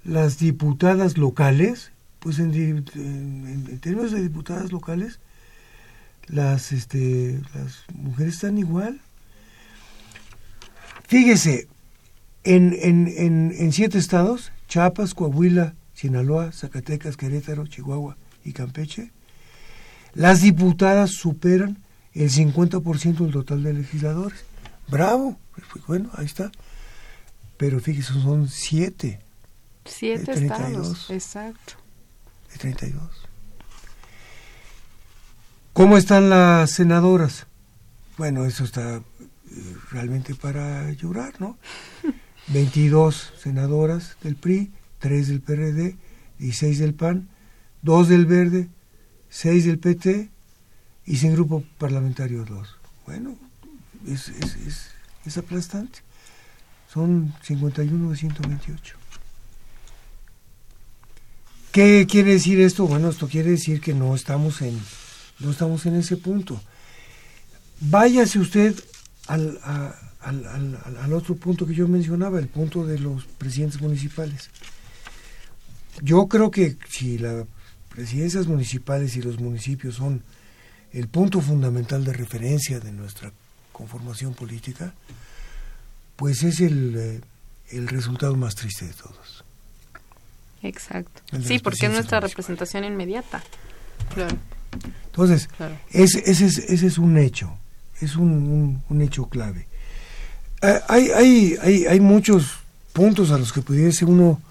las 0.05 0.39
diputadas 0.39 1.17
locales, 1.17 1.91
pues 2.19 2.39
en, 2.39 2.51
di- 2.51 2.83
en- 2.99 3.67
en 3.69 3.79
términos 3.79 4.11
de 4.11 4.21
diputadas 4.21 4.71
locales, 4.71 5.19
las 6.27 6.71
este 6.71 7.41
las 7.53 7.83
mujeres 7.93 8.35
están 8.35 8.57
igual. 8.57 9.01
Fíjese, 11.07 11.67
en, 12.43 12.75
en, 12.81 13.07
en, 13.07 13.53
en 13.57 13.71
siete 13.73 13.97
estados, 13.97 14.51
Chiapas, 14.67 15.13
Coahuila, 15.15 15.73
Sinaloa, 15.95 16.51
Zacatecas, 16.51 17.17
Querétaro, 17.17 17.65
Chihuahua 17.67 18.15
y 18.45 18.53
Campeche, 18.53 19.11
las 20.13 20.41
diputadas 20.41 21.11
superan 21.11 21.77
el 22.13 22.29
50% 22.31 23.17
del 23.17 23.31
total 23.31 23.63
de 23.63 23.73
legisladores. 23.73 24.39
Bravo, 24.87 25.37
pues 25.71 25.85
bueno, 25.85 26.09
ahí 26.15 26.25
está. 26.25 26.51
Pero 27.57 27.79
fíjese, 27.79 28.13
son 28.13 28.47
siete 28.47 29.19
Siete 29.85 30.33
de 30.33 30.47
32. 30.47 30.87
estados. 30.87 31.09
Exacto. 31.09 31.73
de 32.51 32.57
32. 32.57 33.03
¿Cómo 35.73 35.97
están 35.97 36.29
las 36.29 36.71
senadoras? 36.71 37.45
Bueno, 38.17 38.45
eso 38.45 38.63
está 38.63 38.97
eh, 38.97 39.01
realmente 39.91 40.35
para 40.35 40.91
llorar, 40.91 41.39
¿no? 41.39 41.57
22 42.47 43.33
senadoras 43.41 44.17
del 44.21 44.35
PRI, 44.35 44.71
3 44.99 45.27
del 45.27 45.41
PRD, 45.41 45.95
16 46.39 46.79
del 46.79 46.93
PAN, 46.93 47.29
2 47.83 48.09
del 48.09 48.25
Verde, 48.25 48.67
6 49.29 49.65
del 49.65 49.79
PT 49.79 50.29
y 51.05 51.17
sin 51.17 51.33
grupo 51.33 51.63
parlamentario 51.77 52.45
2. 52.45 52.67
Bueno, 53.05 53.35
es, 54.07 54.29
es, 54.29 54.89
es, 55.25 55.37
aplastante. 55.37 55.99
Son 56.93 57.33
51 57.43 58.09
de 58.11 58.15
128. 58.17 58.95
¿Qué 61.71 62.07
quiere 62.09 62.33
decir 62.33 62.59
esto? 62.59 62.87
Bueno, 62.87 63.09
esto 63.09 63.27
quiere 63.27 63.51
decir 63.51 63.79
que 63.79 63.93
no 63.93 64.15
estamos 64.15 64.61
en, 64.61 64.79
no 65.39 65.51
estamos 65.51 65.85
en 65.85 65.95
ese 65.95 66.17
punto. 66.17 66.59
Váyase 67.79 68.39
usted 68.39 68.75
al, 69.27 69.59
a- 69.63 69.95
al, 70.21 70.45
al- 70.47 70.97
al- 70.99 71.13
otro 71.13 71.35
punto 71.35 71.65
que 71.65 71.75
yo 71.75 71.87
mencionaba, 71.87 72.39
el 72.39 72.47
punto 72.47 72.85
de 72.85 72.99
los 72.99 73.25
presidentes 73.25 73.79
municipales. 73.81 74.49
Yo 76.01 76.27
creo 76.27 76.49
que 76.49 76.77
si 76.89 77.17
las 77.19 77.45
presidencias 78.03 78.47
municipales 78.47 79.17
y 79.17 79.21
los 79.21 79.39
municipios 79.41 79.95
son 79.95 80.23
el 80.93 81.09
punto 81.09 81.41
fundamental 81.41 82.05
de 82.05 82.13
referencia 82.13 82.79
de 82.79 82.93
nuestra 82.93 83.33
conformación 83.73 84.33
política, 84.33 84.93
pues 86.15 86.43
es 86.43 86.61
el, 86.61 86.95
eh, 86.97 87.21
el 87.71 87.89
resultado 87.89 88.37
más 88.37 88.55
triste 88.55 88.85
de 88.85 88.93
todos. 88.93 89.43
Exacto. 90.63 91.21
Sí, 91.45 91.59
porque 91.59 91.87
es 91.87 91.91
nuestra 91.91 92.21
representación 92.21 92.85
inmediata. 92.85 93.43
Claro, 94.15 94.37
Entonces, 95.07 95.49
claro. 95.57 95.75
ese, 95.91 96.23
ese, 96.25 96.45
es, 96.45 96.57
ese 96.57 96.87
es 96.87 96.97
un 96.97 97.17
hecho, 97.17 97.51
es 97.99 98.15
un, 98.15 98.29
un- 98.31 98.83
un 98.87 99.01
hecho 99.01 99.25
clave. 99.27 99.67
Ah, 100.61 100.79
hay, 100.87 101.09
hay, 101.11 101.57
hay, 101.61 101.85
hay 101.85 101.99
muchos 101.99 102.59
puntos 102.93 103.31
a 103.31 103.37
los 103.37 103.51
que 103.51 103.61
pudiese 103.61 104.05
uno 104.05 104.41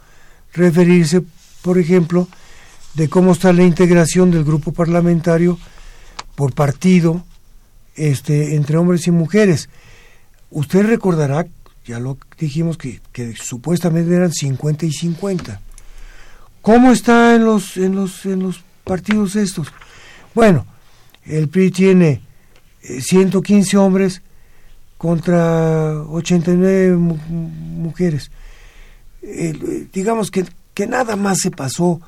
referirse, 0.53 1.23
por 1.63 1.79
ejemplo, 1.79 2.29
de 2.99 3.09
cómo 3.09 3.31
está 3.33 3.53
la 3.53 3.63
integración 3.63 4.33
del 4.33 4.43
grupo 4.45 4.73
parlamentario 4.73 5.57
por 6.35 6.53
partido 6.53 7.25
este, 7.95 8.57
entre 8.57 8.77
hombres 8.77 9.07
y 9.07 9.13
mujeres. 9.13 9.69
Usted 10.51 10.85
recordará, 10.85 11.47
ya 11.87 12.01
lo 12.01 12.19
dijimos, 12.39 12.77
que, 12.77 13.01
que 13.13 13.35
supuestamente 13.37 14.13
eran 14.15 14.33
50 14.33 14.85
y 14.87 14.93
50. 14.93 15.61
¿Cómo 16.61 16.91
está 16.91 17.37
en 17.37 17.45
los, 17.45 17.77
en 17.77 17.95
los, 17.95 18.27
en 18.27 18.43
los 18.43 18.61
partidos 18.83 19.37
estos? 19.37 19.69
Bueno, 20.35 20.67
el 21.25 21.49
PRI 21.49 21.71
tiene 21.71 22.21
eh, 22.83 23.01
115 23.01 23.77
hombres 23.77 24.23
contra 24.97 26.03
89 26.03 26.97
mu- 26.97 27.17
mu- 27.29 27.49
mujeres. 27.85 28.33
Eh, 29.23 29.87
digamos 29.93 30.33
que, 30.33 30.45
que 30.75 30.89
nada 30.89 31.15
más 31.15 31.39
se 31.39 31.53
pasó 31.53 32.01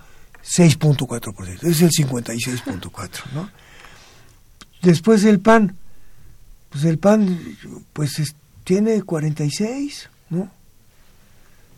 6.4%, 0.44 1.62
es 1.64 1.82
el 1.82 1.90
56.4%, 1.90 3.10
¿no? 3.34 3.50
Después 4.82 5.24
el 5.24 5.40
PAN, 5.40 5.76
pues 6.70 6.84
el 6.84 6.98
PAN 6.98 7.38
pues 7.92 8.18
es- 8.18 8.34
tiene 8.64 9.02
46, 9.02 10.08
¿no? 10.30 10.50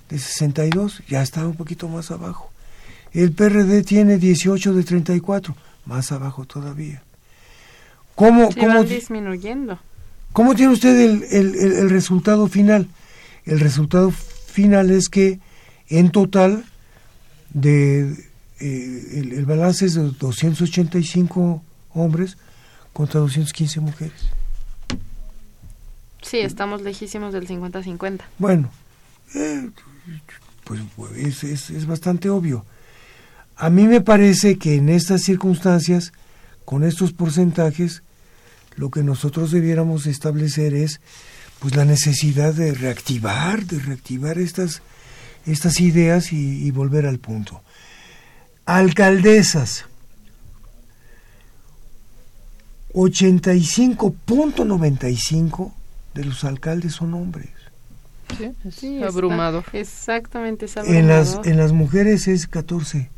De 0.09 0.19
62, 0.19 1.03
ya 1.09 1.23
está 1.23 1.47
un 1.47 1.57
poquito 1.57 1.89
más 1.89 2.11
abajo. 2.11 2.51
El 3.13 3.33
PRD 3.33 3.83
tiene 3.83 4.19
18 4.19 4.73
de 4.75 4.85
34, 4.85 5.57
más 5.87 6.13
abajo 6.13 6.45
todavía. 6.45 7.03
¿Cómo, 8.15 8.51
Sí, 8.53 8.61
cómo, 8.61 8.75
van 8.75 8.89
disminuyendo. 8.89 9.79
¿Cómo 10.33 10.55
tiene 10.55 10.73
usted 10.73 10.99
el, 11.01 11.25
el- 11.31 11.55
el- 11.57 11.73
el 11.73 11.91
resultado 11.91 12.47
final? 12.47 12.89
El 13.45 13.59
resultado 13.61 14.11
final 14.11 14.91
es 14.91 15.09
que 15.09 15.41
en 15.89 16.11
total 16.11 16.65
de 17.51 18.31
eh, 18.63 19.19
el, 19.21 19.33
el 19.33 19.45
balance 19.47 19.85
es 19.87 19.95
de 19.95 20.03
285 20.19 21.63
hombres 21.95 22.37
contra 22.93 23.21
215 23.21 23.81
mujeres. 23.81 24.21
Sí, 26.23 26.39
estamos 26.39 26.83
lejísimos 26.83 27.33
del 27.33 27.49
50-50. 27.49 28.21
Bueno, 28.39 28.71
eh, 29.35 29.69
pues 30.65 30.81
es, 31.17 31.45
es- 31.45 31.71
es 31.71 31.87
bastante 31.87 32.31
obvio. 32.31 32.65
A 33.57 33.71
mí 33.71 33.87
me 33.87 34.01
parece 34.01 34.57
que 34.59 34.77
en 34.77 34.89
estas 34.89 35.23
circunstancias, 35.23 36.13
con 36.65 36.85
estos 36.85 37.13
porcentajes, 37.13 38.03
lo 38.77 38.91
que 38.91 39.03
nosotros 39.03 39.51
debiéramos 39.51 40.07
establecer 40.07 40.75
es 40.75 41.01
pues 41.59 41.77
la 41.77 41.85
necesidad 41.85 42.55
de 42.55 42.73
reactivar, 42.75 43.67
de 43.67 43.79
reactivar 43.79 44.39
estas, 44.39 44.83
estas 45.47 45.81
ideas 45.81 46.33
y, 46.33 46.65
y 46.67 46.71
volver 46.73 47.07
al 47.07 47.19
punto. 47.19 47.63
Alcaldesas. 48.67 49.87
85.95 52.95 55.73
de 56.15 56.25
los 56.25 56.45
alcaldes 56.45 56.95
son 56.95 57.15
hombres. 57.15 57.51
Sí, 58.37 58.45
es 58.65 58.75
Sí, 58.75 58.97
está- 58.97 59.09
abrumador. 59.09 59.65
exactamente, 59.73 60.65
es 60.67 60.77
En 60.77 61.07
las, 61.09 61.29
abrumador. 61.31 61.49
en 61.53 61.57
las 61.59 61.73
mujeres 61.73 62.29
es 62.29 62.49
14%. 62.51 63.09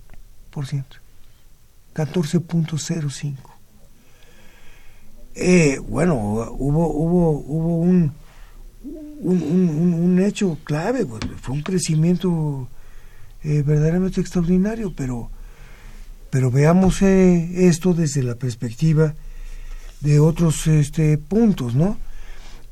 14.05. 1.95 3.51
Eh, 5.37 5.79
bueno, 5.89 6.15
hubo, 6.15 6.87
hubo, 6.93 7.31
hubo 7.41 7.77
un, 7.79 8.13
un, 9.21 9.43
un- 9.43 9.69
un- 9.71 9.95
un 9.95 10.21
hecho 10.23 10.59
clave, 10.65 11.05
pues, 11.07 11.23
fue 11.41 11.55
un 11.55 11.63
crecimiento 11.63 12.69
eh, 13.43 13.63
verdaderamente 13.67 14.21
extraordinario, 14.21 14.93
pero, 14.97 15.29
pero 16.35 16.51
veamos 16.51 17.01
eh, 17.01 17.69
esto 17.69 17.95
desde 17.95 18.25
la 18.25 18.35
perspectiva 18.35 19.15
de 20.01 20.19
otros 20.19 20.67
este, 20.67 21.17
puntos, 21.17 21.77
¿no? 21.77 21.97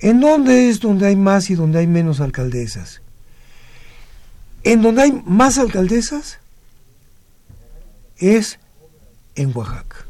¿En 0.00 0.18
dónde 0.18 0.68
es 0.68 0.80
donde 0.80 1.06
hay 1.06 1.14
más 1.14 1.48
y 1.48 1.54
donde 1.54 1.78
hay 1.78 1.86
menos 1.86 2.20
alcaldesas? 2.20 3.02
En 4.64 4.82
donde 4.82 5.02
hay 5.02 5.22
más 5.26 5.58
alcaldesas 5.58 6.40
es 8.16 8.58
en 9.36 9.56
Oaxaca. 9.56 10.06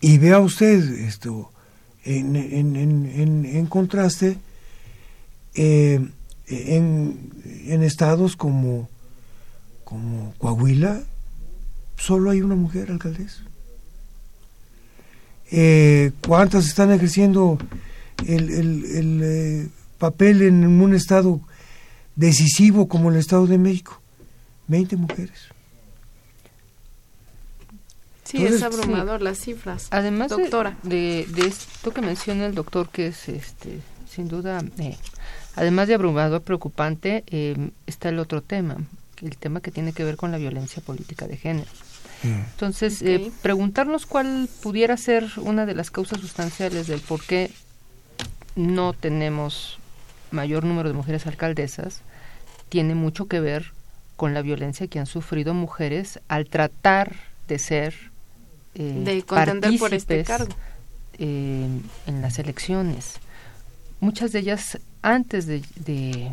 Y 0.00 0.18
vea 0.18 0.38
usted 0.38 0.88
esto 1.00 1.50
en, 2.04 3.66
contraste 3.68 4.38
eh, 5.56 6.00
en 6.46 7.82
estados 7.82 8.36
como, 8.36 8.88
como 9.82 10.32
Coahuila, 10.38 11.02
solo 12.00 12.30
hay 12.30 12.40
una 12.42 12.54
mujer 12.56 12.90
alcaldesa. 12.90 13.42
Eh, 15.52 16.12
¿Cuántas 16.26 16.66
están 16.66 16.90
ejerciendo 16.92 17.58
el, 18.26 18.50
el- 18.50 18.84
el, 18.96 19.20
eh, 19.22 19.68
papel 19.98 20.42
en 20.42 20.64
un 20.64 20.94
estado 20.94 21.40
decisivo 22.16 22.88
como 22.88 23.10
el 23.10 23.16
Estado 23.16 23.46
de 23.46 23.58
México? 23.58 24.00
20 24.68 24.96
mujeres. 24.96 25.38
Sí, 28.24 28.36
Entonces, 28.36 28.60
es 28.60 28.62
abrumador 28.62 29.22
las 29.22 29.38
cifras. 29.38 29.88
Además 29.90 30.30
de- 30.30 30.36
Doctora. 30.42 30.76
De, 30.84 31.26
de 31.30 31.46
esto 31.48 31.92
que 31.92 32.00
menciona 32.00 32.46
el 32.46 32.54
doctor, 32.54 32.88
que 32.88 33.08
es 33.08 33.28
este, 33.28 33.80
sin 34.08 34.28
duda, 34.28 34.62
eh, 34.78 34.96
además 35.56 35.88
de 35.88 35.94
abrumador, 35.94 36.42
preocupante, 36.42 37.24
eh, 37.26 37.70
está 37.86 38.08
el 38.10 38.20
otro 38.20 38.40
tema, 38.40 38.76
el 39.20 39.36
tema 39.36 39.60
que 39.60 39.72
tiene 39.72 39.92
que 39.92 40.04
ver 40.04 40.16
con 40.16 40.30
la 40.30 40.38
violencia 40.38 40.80
política 40.80 41.26
de 41.26 41.36
género. 41.36 41.68
Entonces, 42.22 43.00
eh, 43.02 43.30
preguntarnos 43.42 44.04
cuál 44.06 44.48
pudiera 44.62 44.96
ser 44.96 45.26
una 45.38 45.64
de 45.66 45.74
las 45.74 45.90
causas 45.90 46.20
sustanciales 46.20 46.86
del 46.86 47.00
por 47.00 47.22
qué 47.24 47.50
no 48.56 48.92
tenemos 48.92 49.78
mayor 50.30 50.64
número 50.64 50.88
de 50.88 50.94
mujeres 50.94 51.26
alcaldesas 51.26 52.02
tiene 52.68 52.94
mucho 52.94 53.26
que 53.26 53.40
ver 53.40 53.72
con 54.16 54.34
la 54.34 54.42
violencia 54.42 54.86
que 54.86 54.98
han 54.98 55.06
sufrido 55.06 55.54
mujeres 55.54 56.20
al 56.28 56.46
tratar 56.46 57.16
de 57.48 57.58
ser 57.58 57.94
eh, 58.74 59.00
De 59.04 59.22
contender 59.22 59.78
por 59.78 59.92
este 59.94 60.22
cargo. 60.24 60.52
eh, 61.18 61.66
en 62.06 62.22
las 62.22 62.38
elecciones. 62.38 63.14
Muchas 63.98 64.30
de 64.32 64.38
ellas 64.40 64.78
antes 65.02 65.46
de, 65.46 65.62
de- 65.76 66.30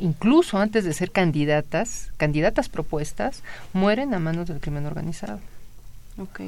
incluso 0.00 0.58
antes 0.58 0.84
de 0.84 0.92
ser 0.92 1.10
candidatas, 1.10 2.10
candidatas 2.16 2.68
propuestas, 2.68 3.42
mueren 3.72 4.14
a 4.14 4.18
manos 4.18 4.48
del 4.48 4.60
crimen 4.60 4.86
organizado. 4.86 5.40
Ok. 6.18 6.40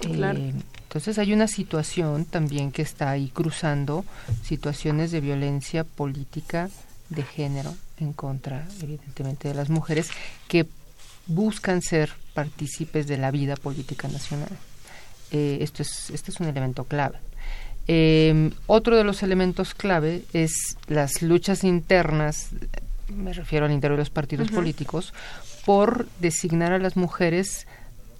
Sí, 0.00 0.08
Eh, 0.08 0.12
claro. 0.12 0.38
Entonces 0.38 1.18
hay 1.18 1.32
una 1.32 1.48
situación 1.48 2.24
también 2.24 2.70
que 2.72 2.82
está 2.82 3.10
ahí 3.10 3.28
cruzando 3.28 4.04
situaciones 4.42 5.10
de 5.10 5.20
violencia 5.20 5.84
política 5.84 6.70
de 7.10 7.22
género 7.22 7.74
en 7.98 8.12
contra, 8.12 8.66
evidentemente, 8.80 9.48
de 9.48 9.54
las 9.54 9.70
mujeres 9.70 10.10
que 10.48 10.66
buscan 11.26 11.82
ser 11.82 12.12
partícipes 12.32 13.06
de 13.06 13.18
la 13.18 13.30
vida 13.30 13.56
política 13.56 14.08
nacional. 14.08 14.50
Eh, 15.30 15.58
esto 15.60 15.82
es, 15.82 16.10
este 16.10 16.30
es 16.30 16.40
un 16.40 16.46
elemento 16.46 16.84
clave. 16.84 17.18
Eh, 17.86 18.50
otro 18.66 18.96
de 18.96 19.04
los 19.04 19.22
elementos 19.22 19.74
clave 19.74 20.24
es 20.32 20.76
las 20.86 21.22
luchas 21.22 21.64
internas, 21.64 22.48
me 23.08 23.32
refiero 23.32 23.66
al 23.66 23.72
interior 23.72 23.98
de 23.98 24.02
los 24.02 24.10
partidos 24.10 24.50
políticos, 24.50 25.12
por 25.64 26.06
designar 26.20 26.72
a 26.72 26.78
las 26.78 26.96
mujeres 26.96 27.66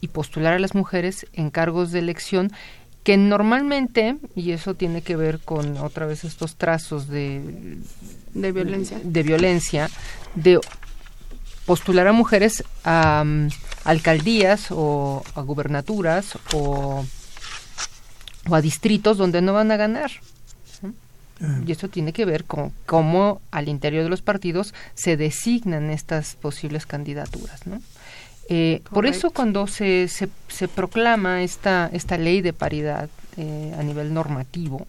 y 0.00 0.08
postular 0.08 0.54
a 0.54 0.58
las 0.58 0.74
mujeres 0.74 1.26
en 1.32 1.50
cargos 1.50 1.92
de 1.92 2.00
elección 2.00 2.52
que 3.04 3.16
normalmente, 3.18 4.16
y 4.34 4.52
eso 4.52 4.74
tiene 4.74 5.02
que 5.02 5.14
ver 5.14 5.38
con 5.38 5.76
otra 5.76 6.06
vez 6.06 6.24
estos 6.24 6.56
trazos 6.56 7.06
de, 7.06 7.76
De 8.32 8.50
violencia. 8.50 8.98
de 9.02 9.22
violencia, 9.22 9.90
de 10.34 10.58
postular 11.66 12.06
a 12.06 12.12
mujeres 12.12 12.64
a 12.82 13.22
mm, 13.24 13.48
alcaldías 13.84 14.68
o 14.70 15.22
a 15.34 15.40
gubernaturas 15.42 16.38
o, 16.54 17.04
o 18.49 18.55
a 18.55 18.61
distritos 18.61 19.16
donde 19.16 19.42
no 19.42 19.53
van 19.53 19.70
a 19.70 19.76
ganar. 19.76 20.11
Y 21.66 21.72
eso 21.72 21.88
tiene 21.88 22.12
que 22.12 22.24
ver 22.24 22.45
con 22.45 22.72
cómo 22.86 23.40
al 23.51 23.68
interior 23.68 24.05
de 24.05 24.09
los 24.09 24.22
partidos 24.22 24.72
se 24.95 25.16
designan 25.16 25.90
estas 25.90 26.36
posibles 26.36 26.86
candidaturas, 26.86 27.66
¿no? 27.66 27.80
Eh, 28.49 28.82
por 28.90 29.07
eso 29.07 29.30
cuando 29.30 29.66
se, 29.66 30.07
se, 30.09 30.28
se 30.49 30.68
proclama 30.68 31.42
esta, 31.42 31.88
esta 31.92 32.18
ley 32.18 32.42
de 32.42 32.53
paridad 32.53 33.09
eh, 33.38 33.74
a 33.78 33.82
nivel 33.82 34.12
normativo 34.12 34.86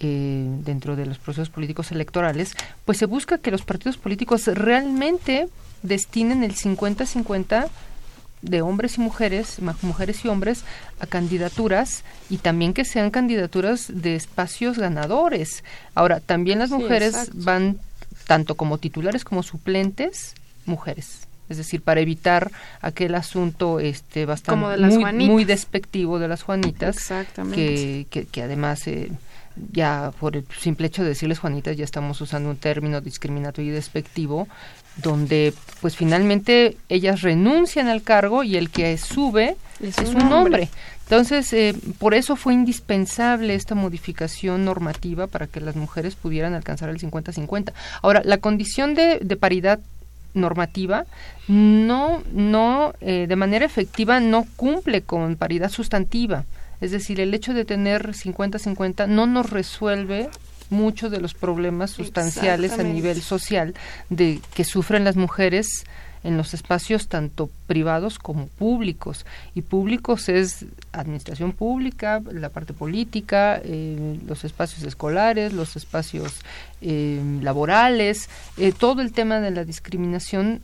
eh, 0.00 0.46
dentro 0.64 0.96
de 0.96 1.06
los 1.06 1.18
procesos 1.18 1.48
políticos 1.48 1.92
electorales, 1.92 2.54
pues 2.84 2.98
se 2.98 3.06
busca 3.06 3.38
que 3.38 3.50
los 3.50 3.62
partidos 3.62 3.98
políticos 3.98 4.46
realmente 4.46 5.48
destinen 5.82 6.42
el 6.42 6.54
50-50 6.54 7.68
de 8.42 8.62
hombres 8.62 8.98
y 8.98 9.00
mujeres, 9.00 9.58
mujeres 9.82 10.24
y 10.24 10.28
hombres, 10.28 10.64
a 11.00 11.06
candidaturas 11.06 12.04
y 12.30 12.38
también 12.38 12.74
que 12.74 12.84
sean 12.84 13.10
candidaturas 13.10 13.86
de 13.88 14.14
espacios 14.14 14.78
ganadores. 14.78 15.64
Ahora, 15.94 16.20
también 16.20 16.58
las 16.58 16.70
mujeres 16.70 17.30
van 17.34 17.78
tanto 18.26 18.56
como 18.56 18.78
titulares 18.78 19.24
como 19.24 19.42
suplentes, 19.42 20.34
mujeres. 20.66 21.26
Es 21.48 21.56
decir, 21.56 21.80
para 21.80 22.00
evitar 22.00 22.50
aquel 22.82 23.14
asunto 23.14 23.80
este 23.80 24.26
bastante 24.26 24.78
muy, 25.12 25.44
despectivo 25.44 26.18
de 26.18 26.28
las 26.28 26.42
Juanitas, 26.42 27.08
que, 27.54 28.06
que, 28.10 28.26
que, 28.26 28.42
además 28.42 28.86
eh, 28.86 29.10
ya 29.72 30.12
por 30.18 30.36
el 30.36 30.44
simple 30.58 30.86
hecho 30.86 31.02
de 31.02 31.10
decirles 31.10 31.38
Juanitas 31.38 31.76
ya 31.76 31.84
estamos 31.84 32.20
usando 32.20 32.50
un 32.50 32.56
término 32.56 33.00
discriminatorio 33.00 33.72
y 33.72 33.74
despectivo 33.74 34.48
donde 34.96 35.54
pues 35.80 35.96
finalmente 35.96 36.76
ellas 36.88 37.22
renuncian 37.22 37.88
al 37.88 38.02
cargo 38.02 38.42
y 38.44 38.56
el 38.56 38.70
que 38.70 38.96
sube 38.98 39.56
es, 39.80 39.96
un, 39.98 40.32
hombre. 40.32 40.68
Entonces, 41.04 41.52
eh, 41.52 41.74
por 41.98 42.14
eso 42.14 42.34
fue 42.34 42.52
indispensable 42.52 43.54
esta 43.54 43.76
modificación 43.76 44.64
normativa 44.64 45.28
para 45.28 45.46
que 45.46 45.60
las 45.60 45.76
mujeres 45.76 46.16
pudieran 46.16 46.54
alcanzar 46.54 46.88
el 46.88 46.98
50-50. 46.98 47.72
Ahora, 48.02 48.22
la 48.24 48.38
condición 48.38 48.94
de, 48.94 49.20
de 49.20 49.36
paridad 49.36 49.78
normativa 50.34 51.04
no, 51.48 52.22
no 52.32 52.92
eh, 53.00 53.26
de 53.28 53.36
manera 53.36 53.64
efectiva 53.64 54.20
no 54.20 54.46
cumple 54.56 55.02
con 55.02 55.36
paridad 55.36 55.70
sustantiva. 55.70 56.44
Es 56.80 56.90
decir, 56.90 57.20
el 57.20 57.34
hecho 57.34 57.54
de 57.54 57.64
tener 57.64 58.12
50-50 58.12 59.08
no 59.08 59.26
nos 59.26 59.50
resuelve 59.50 60.30
muchos 60.70 61.10
de 61.10 61.20
los 61.20 61.34
problemas 61.34 61.90
sustanciales 61.90 62.78
a 62.78 62.82
nivel 62.82 63.22
social 63.22 63.74
de 64.10 64.40
que 64.54 64.64
sufren 64.64 65.04
las 65.04 65.16
mujeres 65.16 65.84
en 66.24 66.36
los 66.36 66.54
espacios 66.54 67.08
tanto 67.08 67.48
privados 67.66 68.18
como 68.18 68.48
públicos. 68.48 69.24
Y 69.54 69.62
públicos 69.62 70.28
es 70.28 70.66
administración 70.92 71.52
pública, 71.52 72.20
la 72.30 72.48
parte 72.48 72.72
política, 72.72 73.60
eh, 73.64 74.18
los 74.26 74.44
espacios 74.44 74.82
escolares, 74.82 75.52
los 75.52 75.76
espacios 75.76 76.40
eh, 76.80 77.20
laborales, 77.42 78.28
eh, 78.56 78.72
todo 78.72 79.00
el 79.00 79.12
tema 79.12 79.40
de 79.40 79.50
la 79.50 79.64
discriminación 79.64 80.60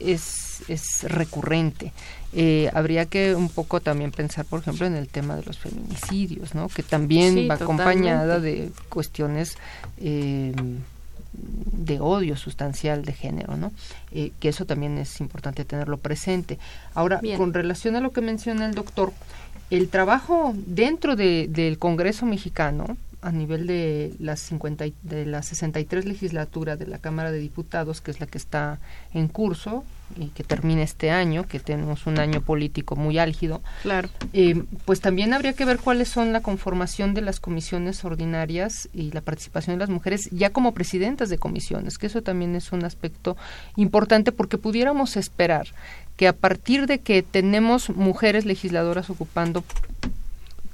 es, 0.00 0.62
es 0.68 1.04
recurrente. 1.04 1.92
Eh, 2.34 2.70
habría 2.72 3.06
que 3.06 3.34
un 3.34 3.48
poco 3.48 3.80
también 3.80 4.10
pensar, 4.10 4.46
por 4.46 4.60
ejemplo, 4.60 4.86
en 4.86 4.94
el 4.94 5.08
tema 5.08 5.36
de 5.36 5.42
los 5.44 5.58
feminicidios, 5.58 6.54
¿no? 6.54 6.68
Que 6.68 6.82
también 6.82 7.48
va 7.50 7.54
acompañada 7.54 8.40
de 8.40 8.70
cuestiones 8.88 9.58
eh, 9.98 10.54
de 11.34 12.00
odio 12.00 12.36
sustancial 12.36 13.04
de 13.04 13.12
género, 13.12 13.56
¿no? 13.56 13.72
Eh, 14.12 14.32
que 14.40 14.48
eso 14.48 14.64
también 14.64 14.96
es 14.96 15.20
importante 15.20 15.64
tenerlo 15.64 15.98
presente. 15.98 16.58
Ahora, 16.94 17.20
con 17.36 17.52
relación 17.52 17.96
a 17.96 18.00
lo 18.00 18.12
que 18.12 18.22
menciona 18.22 18.66
el 18.66 18.74
doctor, 18.74 19.12
el 19.70 19.88
trabajo 19.88 20.54
dentro 20.54 21.16
de, 21.16 21.48
del 21.50 21.78
Congreso 21.78 22.24
mexicano, 22.24 22.96
a 23.22 23.30
nivel 23.30 23.66
de 23.66 24.14
las 24.18 24.40
50 24.40 24.86
de 25.02 25.26
la 25.26 25.42
63 25.42 26.06
legislatura 26.06 26.76
de 26.76 26.86
la 26.88 26.98
Cámara 26.98 27.30
de 27.30 27.38
Diputados, 27.38 28.00
que 28.00 28.10
es 28.10 28.20
la 28.20 28.26
que 28.26 28.38
está 28.38 28.80
en 29.14 29.28
curso 29.28 29.84
y 30.16 30.26
que 30.28 30.44
termina 30.44 30.82
este 30.82 31.10
año, 31.10 31.46
que 31.46 31.60
tenemos 31.60 32.06
un 32.06 32.18
año 32.18 32.40
político 32.40 32.96
muy 32.96 33.18
álgido. 33.18 33.60
Claro. 33.82 34.08
Eh, 34.32 34.62
pues 34.84 35.00
también 35.00 35.32
habría 35.32 35.52
que 35.52 35.64
ver 35.64 35.78
cuáles 35.78 36.08
son 36.08 36.32
la 36.32 36.40
conformación 36.40 37.14
de 37.14 37.22
las 37.22 37.40
comisiones 37.40 38.04
ordinarias 38.04 38.88
y 38.92 39.10
la 39.12 39.20
participación 39.20 39.76
de 39.76 39.80
las 39.80 39.90
mujeres 39.90 40.28
ya 40.30 40.50
como 40.50 40.72
presidentas 40.72 41.28
de 41.28 41.38
comisiones, 41.38 41.98
que 41.98 42.06
eso 42.06 42.22
también 42.22 42.54
es 42.54 42.72
un 42.72 42.84
aspecto 42.84 43.36
importante 43.76 44.32
porque 44.32 44.58
pudiéramos 44.58 45.16
esperar 45.16 45.66
que 46.16 46.28
a 46.28 46.32
partir 46.32 46.86
de 46.86 47.00
que 47.00 47.22
tenemos 47.22 47.90
mujeres 47.90 48.44
legisladoras 48.44 49.10
ocupando 49.10 49.64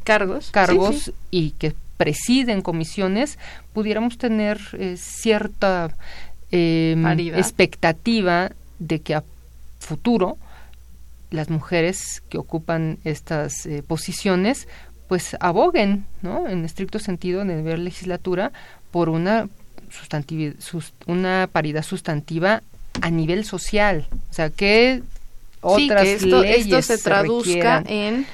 cargos, 0.05 0.51
cargos 0.51 1.13
y 1.31 1.51
que 1.53 1.75
presiden 1.97 2.63
comisiones, 2.63 3.39
pudiéramos 3.75 4.19
tener 4.19 4.59
eh, 4.73 4.97
cierta 4.97 5.95
em, 6.51 7.05
expectativa 7.35 8.53
de 8.79 9.01
que 9.01 9.15
a 9.15 9.25
futuro 9.81 10.37
las 11.31 11.51
mujeres 11.51 12.23
que 12.29 12.39
ocupan 12.39 12.99
estas 13.05 13.67
eh, 13.67 13.83
posiciones 13.87 14.67
pues 15.09 15.37
aboguen, 15.41 16.05
¿no? 16.21 16.49
En 16.49 16.65
estricto 16.65 16.99
sentido, 16.99 17.41
en 17.41 17.49
nivel 17.49 17.85
legislatura, 17.85 18.53
por 18.91 19.09
una 19.09 19.49
una 21.07 21.49
paridad 21.51 21.83
sustantiva 21.83 22.63
a 23.01 23.11
nivel 23.11 23.45
social. 23.45 24.07
O 24.31 24.35
sea, 24.35 24.51
que 24.51 25.03
otras 25.61 26.03
que 26.03 26.13
esto, 26.15 26.43
leyes 26.43 26.67
esto 26.67 26.83
se 26.83 27.03
traduzca 27.03 27.83
en 27.87 28.27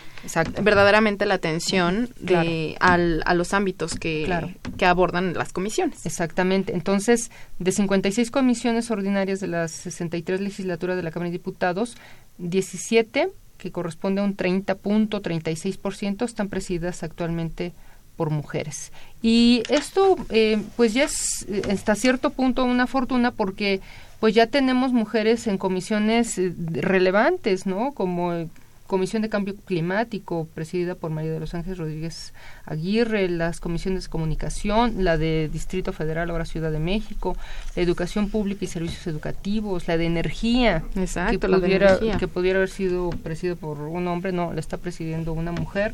verdaderamente 0.63 1.27
la 1.27 1.35
atención 1.35 2.09
de, 2.19 2.77
al, 2.81 3.23
a 3.27 3.35
los 3.35 3.55
ámbitos 3.55 3.95
que, 3.95 4.53
que 4.77 4.87
abordan 4.87 5.35
las 5.35 5.53
comisiones. 5.53 6.07
Exactamente. 6.07 6.75
Entonces, 6.75 7.31
de 7.59 7.73
56 7.73 8.31
comisiones 8.31 8.91
ordinarias 8.91 9.41
de 9.41 9.49
las 9.49 9.71
63 9.73 10.41
legislaturas 10.41 10.97
de 10.97 11.03
la 11.03 11.11
Cámara 11.11 11.31
de 11.31 11.39
Diputados, 11.39 11.97
17, 12.39 13.29
que 13.59 13.71
corresponde 13.73 14.21
a 14.21 14.25
un 14.25 14.37
30.36%, 14.37 16.25
están 16.25 16.49
presididas 16.49 17.03
actualmente 17.03 17.73
por 18.17 18.31
mujeres. 18.31 18.93
Y 19.23 19.63
esto, 19.69 20.17
eh, 20.31 20.63
pues 20.77 20.95
ya 20.95 21.05
es 21.05 21.47
hasta 21.71 21.95
cierto 21.95 22.31
punto 22.31 22.65
una 22.65 22.87
fortuna 22.87 23.31
porque 23.31 23.81
pues 24.21 24.35
ya 24.35 24.47
tenemos 24.47 24.93
mujeres 24.93 25.47
en 25.47 25.59
comisiones 25.59 26.39
eh, 26.39 26.53
relevantes, 26.71 27.67
¿no? 27.67 27.93
Como 27.93 28.49
Comisión 28.95 29.23
de 29.23 29.29
Cambio 29.29 29.57
Climático, 29.57 30.47
presidida 30.55 30.95
por 30.95 31.11
María 31.11 31.33
de 31.33 31.41
los 31.41 31.53
Ángeles 31.53 31.79
Rodríguez 31.79 32.33
Aguirre, 32.65 33.29
las 33.29 33.59
comisiones 33.59 34.05
de 34.05 34.09
comunicación, 34.09 35.03
la 35.03 35.19
de 35.19 35.51
Distrito 35.53 35.93
Federal, 35.93 36.31
ahora 36.31 36.45
Ciudad 36.45 36.71
de 36.71 36.79
México, 36.79 37.37
la 37.75 37.83
educación 37.83 38.31
pública 38.31 38.65
y 38.65 38.69
servicios 38.69 39.05
educativos, 39.09 39.89
la 39.89 39.97
de 39.97 40.07
energía, 40.07 40.85
Exacto, 40.95 41.41
que, 41.41 41.49
pudiera, 41.49 41.99
que 42.21 42.29
pudiera 42.29 42.61
haber 42.61 42.69
sido 42.69 43.11
presidida 43.11 43.57
por 43.57 43.81
un 43.81 44.07
hombre, 44.07 44.31
no, 44.31 44.53
la 44.53 44.61
está 44.61 44.77
presidiendo 44.77 45.33
una 45.33 45.51
mujer 45.51 45.93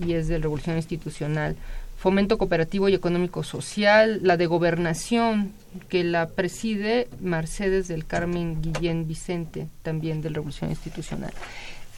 y 0.00 0.12
es 0.12 0.28
de 0.28 0.38
Revolución 0.38 0.76
Institucional. 0.76 1.56
Fomento 1.98 2.38
Cooperativo 2.38 2.88
y 2.88 2.94
Económico 2.94 3.42
Social, 3.42 4.20
la 4.22 4.36
de 4.36 4.46
Gobernación, 4.46 5.50
que 5.88 6.04
la 6.04 6.28
preside 6.28 7.08
Mercedes 7.20 7.88
del 7.88 8.06
Carmen 8.06 8.62
Guillén 8.62 9.08
Vicente, 9.08 9.66
también 9.82 10.22
de 10.22 10.28
Revolución 10.28 10.70
Institucional. 10.70 11.32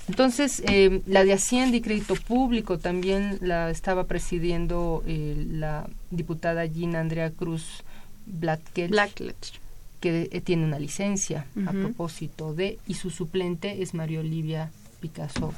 Entonces, 0.09 0.63
eh, 0.67 1.03
la 1.07 1.23
de 1.25 1.35
Hacienda 1.35 1.77
y 1.77 1.83
Crédito 1.83 2.15
Público 2.15 2.79
también 2.79 3.39
la 3.43 3.71
estaba 3.71 4.05
presidiendo 4.05 5.03
eh, 5.07 5.45
la 5.51 5.87
diputada 6.11 6.67
Gina 6.67 7.01
Andrea 7.01 7.31
Cruz 7.31 7.85
Blackledge, 8.27 9.61
que 10.01 10.29
eh, 10.33 10.41
tiene 10.41 10.65
una 10.65 10.79
licencia 10.79 11.45
a 11.67 11.73
propósito 11.73 12.55
de, 12.55 12.79
y 12.87 12.95
su 12.95 13.11
suplente 13.11 13.83
es 13.83 13.93
María 13.93 14.21
Olivia 14.21 14.71
Picasso 15.01 15.53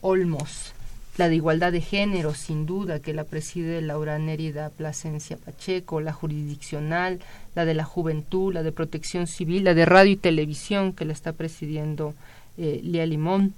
Olmos. 0.00 0.72
La 1.18 1.28
de 1.28 1.34
igualdad 1.34 1.72
de 1.72 1.80
género, 1.80 2.34
sin 2.34 2.66
duda, 2.66 3.00
que 3.00 3.12
la 3.12 3.24
preside 3.24 3.82
Laura 3.82 4.18
Nérida 4.18 4.70
Plasencia 4.70 5.36
Pacheco, 5.36 6.00
la 6.00 6.12
jurisdiccional, 6.12 7.18
la 7.56 7.64
de 7.64 7.74
la 7.74 7.84
juventud, 7.84 8.54
la 8.54 8.62
de 8.62 8.70
protección 8.70 9.26
civil, 9.26 9.64
la 9.64 9.74
de 9.74 9.84
radio 9.84 10.12
y 10.12 10.16
televisión, 10.16 10.92
que 10.92 11.04
la 11.04 11.12
está 11.12 11.32
presidiendo 11.32 12.14
eh, 12.58 12.80
Lía 12.82 13.06
Limón, 13.06 13.54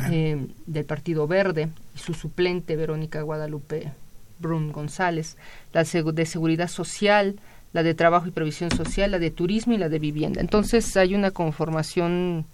ah. 0.00 0.08
eh, 0.12 0.46
del 0.66 0.84
Partido 0.84 1.26
Verde, 1.26 1.68
y 1.94 1.98
su 1.98 2.14
suplente 2.14 2.76
Verónica 2.76 3.22
Guadalupe 3.22 3.92
Brun 4.38 4.72
González, 4.72 5.36
la 5.72 5.84
de 5.84 6.26
Seguridad 6.26 6.68
Social, 6.68 7.38
la 7.72 7.82
de 7.82 7.94
Trabajo 7.94 8.26
y 8.26 8.30
Previsión 8.30 8.70
Social, 8.70 9.10
la 9.10 9.18
de 9.18 9.30
Turismo 9.30 9.74
y 9.74 9.78
la 9.78 9.88
de 9.88 9.98
Vivienda. 9.98 10.40
Entonces 10.40 10.96
hay 10.96 11.14
una 11.14 11.30
conformación, 11.30 12.46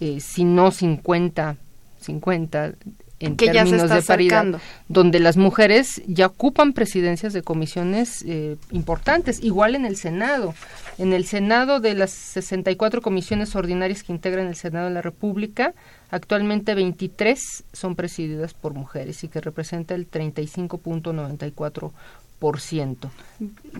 eh, 0.00 0.20
si 0.20 0.44
no 0.44 0.70
50, 0.70 1.56
50 2.00 2.74
en 3.20 3.36
términos 3.36 3.88
de 3.90 4.02
paridad, 4.02 4.46
donde 4.88 5.20
las 5.20 5.36
mujeres 5.36 6.02
ya 6.06 6.26
ocupan 6.26 6.72
presidencias 6.72 7.34
de 7.34 7.42
comisiones 7.42 8.24
eh, 8.26 8.56
importantes, 8.72 9.44
igual 9.44 9.74
en 9.74 9.84
el 9.84 9.96
Senado. 9.96 10.54
En 10.96 11.12
el 11.12 11.26
Senado 11.26 11.80
de 11.80 11.92
las 11.94 12.10
64 12.10 13.02
comisiones 13.02 13.54
ordinarias 13.54 14.02
que 14.02 14.12
integran 14.12 14.46
el 14.46 14.56
Senado 14.56 14.88
de 14.88 14.94
la 14.94 15.02
República, 15.02 15.74
actualmente 16.10 16.74
23 16.74 17.64
son 17.74 17.94
presididas 17.94 18.54
por 18.54 18.72
mujeres 18.72 19.22
y 19.22 19.28
que 19.28 19.42
representa 19.42 19.94
el 19.94 20.10
35.94%. 20.10 23.10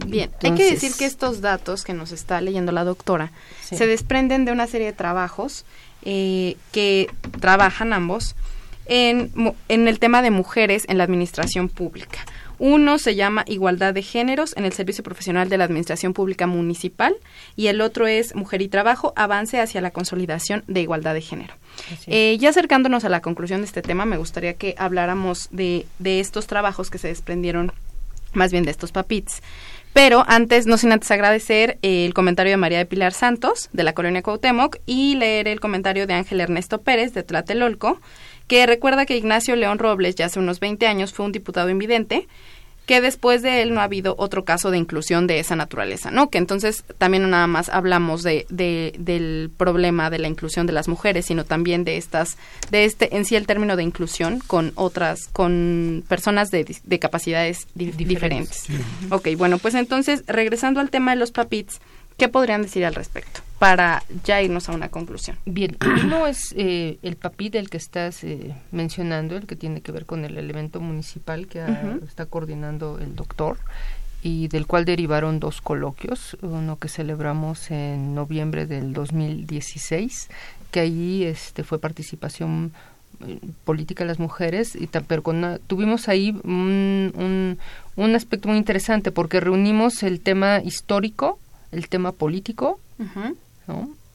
Bien, 0.07 0.31
hay 0.43 0.55
que 0.55 0.71
decir 0.71 0.93
que 0.99 1.07
estos 1.07 1.41
datos 1.41 1.83
que 1.83 1.95
nos 1.95 2.13
está 2.13 2.43
leyendo 2.43 2.73
la 2.73 2.85
doctora 2.85 3.33
se 3.63 3.87
desprenden 3.87 4.45
de 4.45 4.53
una 4.53 4.67
serie 4.67 4.89
de 4.89 4.93
trabajos 4.93 5.65
eh, 6.03 6.59
que 6.71 7.09
trabajan 7.41 7.95
ambos 7.95 8.37
en, 8.91 9.55
en 9.69 9.89
el 9.89 9.99
tema 9.99 10.21
de 10.21 10.31
mujeres 10.31 10.85
en 10.89 10.99
la 10.99 11.05
administración 11.05 11.71
pública. 11.71 12.19
Uno 12.59 12.99
se 12.99 13.15
llama 13.15 13.45
Igualdad 13.47 13.95
de 13.95 14.03
Géneros 14.03 14.55
en 14.55 14.67
el 14.67 14.75
Servicio 14.75 15.03
Profesional 15.03 15.49
de 15.49 15.57
la 15.57 15.65
Administración 15.65 16.13
Pública 16.13 16.47
Municipal 16.47 17.15
y 17.57 17.69
el 17.69 17.81
otro 17.81 18.07
es 18.07 18.35
Mujer 18.35 18.61
y 18.61 18.69
Trabajo, 18.69 19.15
avance 19.17 19.59
hacia 19.61 19.81
la 19.81 19.93
consolidación 19.93 20.63
de 20.67 20.83
igualdad 20.83 21.15
de 21.15 21.23
género. 21.23 21.55
Eh, 22.07 22.37
ya 22.39 22.51
acercándonos 22.51 23.05
a 23.05 23.09
la 23.09 23.23
conclusión 23.23 23.61
de 23.61 23.67
este 23.67 23.81
tema, 23.81 24.05
me 24.05 24.19
gustaría 24.19 24.55
que 24.55 24.75
habláramos 24.77 25.49
de, 25.51 25.87
de 25.99 26.21
estos 26.21 26.47
trabajos 26.47 26.91
que 26.91 26.99
se 26.99 27.09
desprendieron, 27.09 27.73
más 28.35 28.53
bien 28.53 28.65
de 28.65 28.73
estos 28.73 28.93
papits. 28.93 29.41
Pero 29.93 30.25
antes, 30.29 30.67
no 30.67 30.77
sin 30.77 30.93
antes 30.93 31.11
agradecer 31.11 31.79
eh, 31.83 32.05
el 32.05 32.15
comentario 32.15 32.53
de 32.53 32.57
María 32.59 32.79
de 32.79 32.87
Pilar 32.87 33.13
Santos, 33.13 33.71
de 33.73 33.83
la 33.83 33.93
colonia 33.93 34.23
Cuauhtémoc, 34.23 34.77
y 34.87 35.17
leer 35.17 35.49
el 35.49 35.61
comentario 35.61 36.07
de 36.07 36.15
Ángel 36.15 36.41
Ernesto 36.41 36.83
Pérez, 36.83 37.13
de 37.13 37.23
Tlatelolco, 37.23 38.01
que 38.51 38.67
recuerda 38.67 39.07
que 39.07 39.17
Ignacio 39.17 39.55
León 39.55 39.79
Robles 39.79 40.17
ya 40.17 40.27
hace 40.27 40.41
unos 40.41 40.59
20 40.59 40.85
años 40.89 41.13
fue 41.13 41.25
un 41.25 41.31
diputado 41.31 41.71
invidente, 41.71 42.27
que 42.85 43.01
después 43.01 43.43
de 43.43 43.63
él 43.63 43.73
no 43.73 43.81
ha 43.81 43.85
habido 43.85 44.17
otro 44.19 44.45
caso 44.45 44.73
de 44.73 44.77
inclusión 44.77 45.29
de 45.29 45.39
esa 45.39 45.55
naturaleza, 45.55 46.11
¿no? 46.11 46.31
Que 46.31 46.39
entonces 46.39 46.83
también 46.99 47.31
nada 47.31 47.47
más 47.47 47.69
hablamos 47.69 48.25
de, 48.25 48.47
de, 48.51 48.93
del 48.99 49.53
problema 49.57 50.11
de 50.11 50.19
la 50.19 50.27
inclusión 50.27 50.67
de 50.67 50.73
las 50.73 50.89
mujeres, 50.89 51.27
sino 51.27 51.45
también 51.45 51.85
de 51.85 51.97
estas, 51.97 52.39
de 52.73 52.87
este, 52.87 53.15
en 53.17 53.25
sí 53.25 53.37
el 53.37 53.47
término 53.47 53.77
de 53.77 53.85
inclusión 53.85 54.41
con 54.45 54.73
otras, 54.75 55.29
con 55.29 56.03
personas 56.09 56.51
de, 56.51 56.77
de 56.83 56.99
capacidades 56.99 57.69
diferentes. 57.77 58.65
Ok, 59.11 59.29
bueno, 59.37 59.59
pues 59.59 59.77
entonces, 59.77 60.25
regresando 60.27 60.81
al 60.81 60.91
tema 60.91 61.13
de 61.13 61.19
los 61.19 61.31
papits, 61.31 61.81
¿qué 62.17 62.27
podrían 62.27 62.63
decir 62.63 62.85
al 62.85 62.97
respecto? 62.97 63.43
Para 63.61 64.03
ya 64.25 64.41
irnos 64.41 64.71
a 64.71 64.73
una 64.73 64.89
conclusión. 64.89 65.37
Bien, 65.45 65.77
uno 66.05 66.27
es 66.27 66.55
eh, 66.57 66.99
el 67.03 67.17
papí 67.17 67.51
del 67.51 67.69
que 67.69 67.77
estás 67.77 68.25
eh, 68.25 68.55
mencionando, 68.73 69.37
el 69.37 69.47
que 69.47 69.55
tiene 69.55 69.83
que 69.83 69.93
ver 69.93 70.07
con 70.07 70.25
el 70.25 70.39
elemento 70.39 70.81
municipal 70.81 71.47
que 71.47 71.63
está 72.09 72.25
coordinando 72.25 72.99
el 72.99 73.15
doctor 73.15 73.59
y 74.23 74.49
del 74.49 74.67
cual 74.67 74.87
derivaron 74.87 75.41
dos 75.41 75.61
coloquios, 75.61 76.39
uno 76.41 76.79
que 76.79 76.89
celebramos 76.89 77.71
en 77.71 78.15
noviembre 78.15 78.65
del 78.65 78.95
2016, 78.95 80.31
que 80.71 80.81
ahí 80.81 81.25
este, 81.25 81.63
fue 81.63 81.79
participación 81.79 82.73
eh, 83.27 83.41
política 83.65 84.05
de 84.05 84.09
las 84.09 84.19
mujeres 84.19 84.75
y 84.75 84.87
pero 84.87 85.23
con 85.23 85.61
tuvimos 85.67 86.09
ahí 86.09 86.35
un, 86.45 87.59
un, 87.97 88.15
aspecto 88.15 88.49
muy 88.49 88.57
interesante 88.57 89.13
porque 89.13 89.39
reunimos 89.39 90.03
el 90.03 90.21
tema 90.21 90.63
histórico, 90.63 91.39
el 91.73 91.91
tema 91.91 92.13
político, 92.13 92.81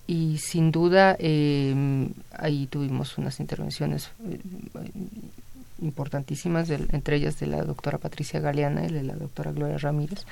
y 0.07 0.37
sin 0.37 0.71
duda 0.71 1.15
em, 1.19 2.09
ahí 2.31 2.67
tuvimos 2.67 3.17
unas 3.17 3.39
intervenciones 3.39 4.11
eh, 4.29 4.39
importantísimas, 5.81 6.69
entre 6.69 7.17
ellas 7.17 7.39
de 7.39 7.47
la 7.47 7.63
doctora 7.63 7.97
Patricia 7.97 8.39
Galeana 8.39 8.85
y 8.85 8.91
de 8.91 9.03
la 9.03 9.15
doctora 9.15 9.51
Gloria 9.51 9.77
Ramírez, 9.77 10.25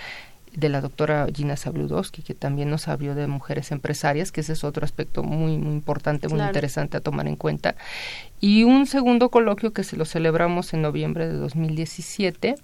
de 0.56 0.70
la 0.70 0.82
doctora 0.82 1.28
Gina 1.34 1.58
Sabludowski, 1.58 2.22
que 2.22 2.36
también 2.36 2.70
nos 2.70 2.88
habló 2.88 3.16
de 3.16 3.26
mujeres 3.28 3.72
empresarias, 3.72 4.32
que 4.32 4.42
ese 4.42 4.54
es 4.54 4.64
otro 4.64 4.86
aspecto 4.86 5.24
muy, 5.24 5.58
muy 5.58 5.74
importante, 5.74 6.28
muy 6.28 6.42
interesante 6.42 6.98
a 6.98 7.02
tomar 7.02 7.28
en 7.28 7.36
cuenta. 7.36 7.76
Y 8.40 8.64
un 8.64 8.86
segundo 8.86 9.30
coloquio 9.30 9.74
que 9.74 9.84
se 9.84 9.98
lo 9.98 10.06
celebramos 10.06 10.74
en 10.74 10.84
noviembre 10.84 11.28
de 11.28 11.34
2017, 11.34 12.56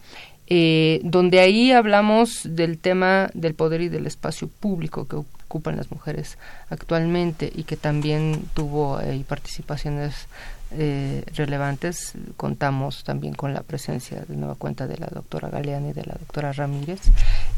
eh, 0.49 0.99
donde 1.03 1.39
ahí 1.39 1.71
hablamos 1.71 2.41
del 2.43 2.79
tema 2.79 3.29
del 3.35 3.53
poder 3.53 3.81
y 3.81 3.89
del 3.89 4.07
espacio 4.07 4.47
público 4.47 5.07
que 5.07 5.17
ocupan 5.17 5.77
las 5.77 5.91
mujeres 5.91 6.39
actualmente 6.69 7.51
y 7.55 7.63
que 7.63 7.77
también 7.77 8.43
tuvo 8.55 8.99
eh, 8.99 9.23
participaciones 9.27 10.27
eh, 10.71 11.23
relevantes. 11.35 12.13
Contamos 12.37 13.03
también 13.03 13.33
con 13.33 13.53
la 13.53 13.61
presencia 13.61 14.23
de 14.27 14.35
nueva 14.35 14.55
cuenta 14.55 14.87
de 14.87 14.97
la 14.97 15.07
doctora 15.07 15.49
Galeana 15.49 15.89
y 15.89 15.93
de 15.93 16.05
la 16.05 16.13
doctora 16.13 16.51
Ramírez. 16.51 17.01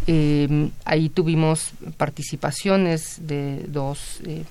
Em, 0.07 0.71
ahí 0.85 1.09
tuvimos 1.09 1.71
participaciones 1.97 3.25
de 3.27 3.65
dos 3.67 4.21
em, 4.25 4.43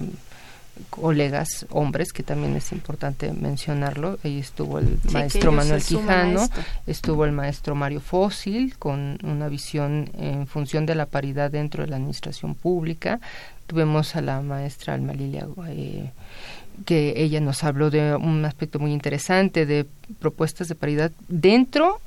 colegas 0.89 1.67
hombres, 1.71 2.13
que 2.13 2.23
también 2.23 2.57
es 2.57 2.73
importante 2.73 3.33
mencionarlo. 3.33 4.19
Ahí 4.25 4.39
estuvo 4.39 4.79
el 4.79 4.99
maestro 5.13 5.53
Manuel 5.53 5.83
Quijano, 5.83 6.49
estuvo 6.87 7.25
el 7.25 7.33
maestro 7.33 7.75
Mario 7.75 8.01
Fósil, 8.01 8.77
con 8.79 9.19
una 9.23 9.49
visión 9.49 10.11
en 10.19 10.47
función 10.47 10.87
de 10.87 10.95
la 10.95 11.07
paridad 11.07 11.51
dentro 11.51 11.85
de 11.85 11.91
la 11.91 11.97
administración 11.97 12.55
pública. 12.55 13.21
Tuvimos 13.67 14.17
a 14.17 14.21
la 14.21 14.41
maestra 14.41 14.95
Alma 14.95 15.13
Lilia, 15.13 15.47
eh, 15.69 16.11
que 16.85 17.15
ella 17.17 17.41
nos 17.41 17.63
habló 17.63 17.91
de 17.91 18.15
un 18.17 18.45
aspecto 18.45 18.79
muy 18.79 18.93
interesante 18.93 19.67
de 19.67 19.87
propuestas 20.19 20.69
de 20.69 20.75
paridad 20.75 21.13
dentro 21.29 22.01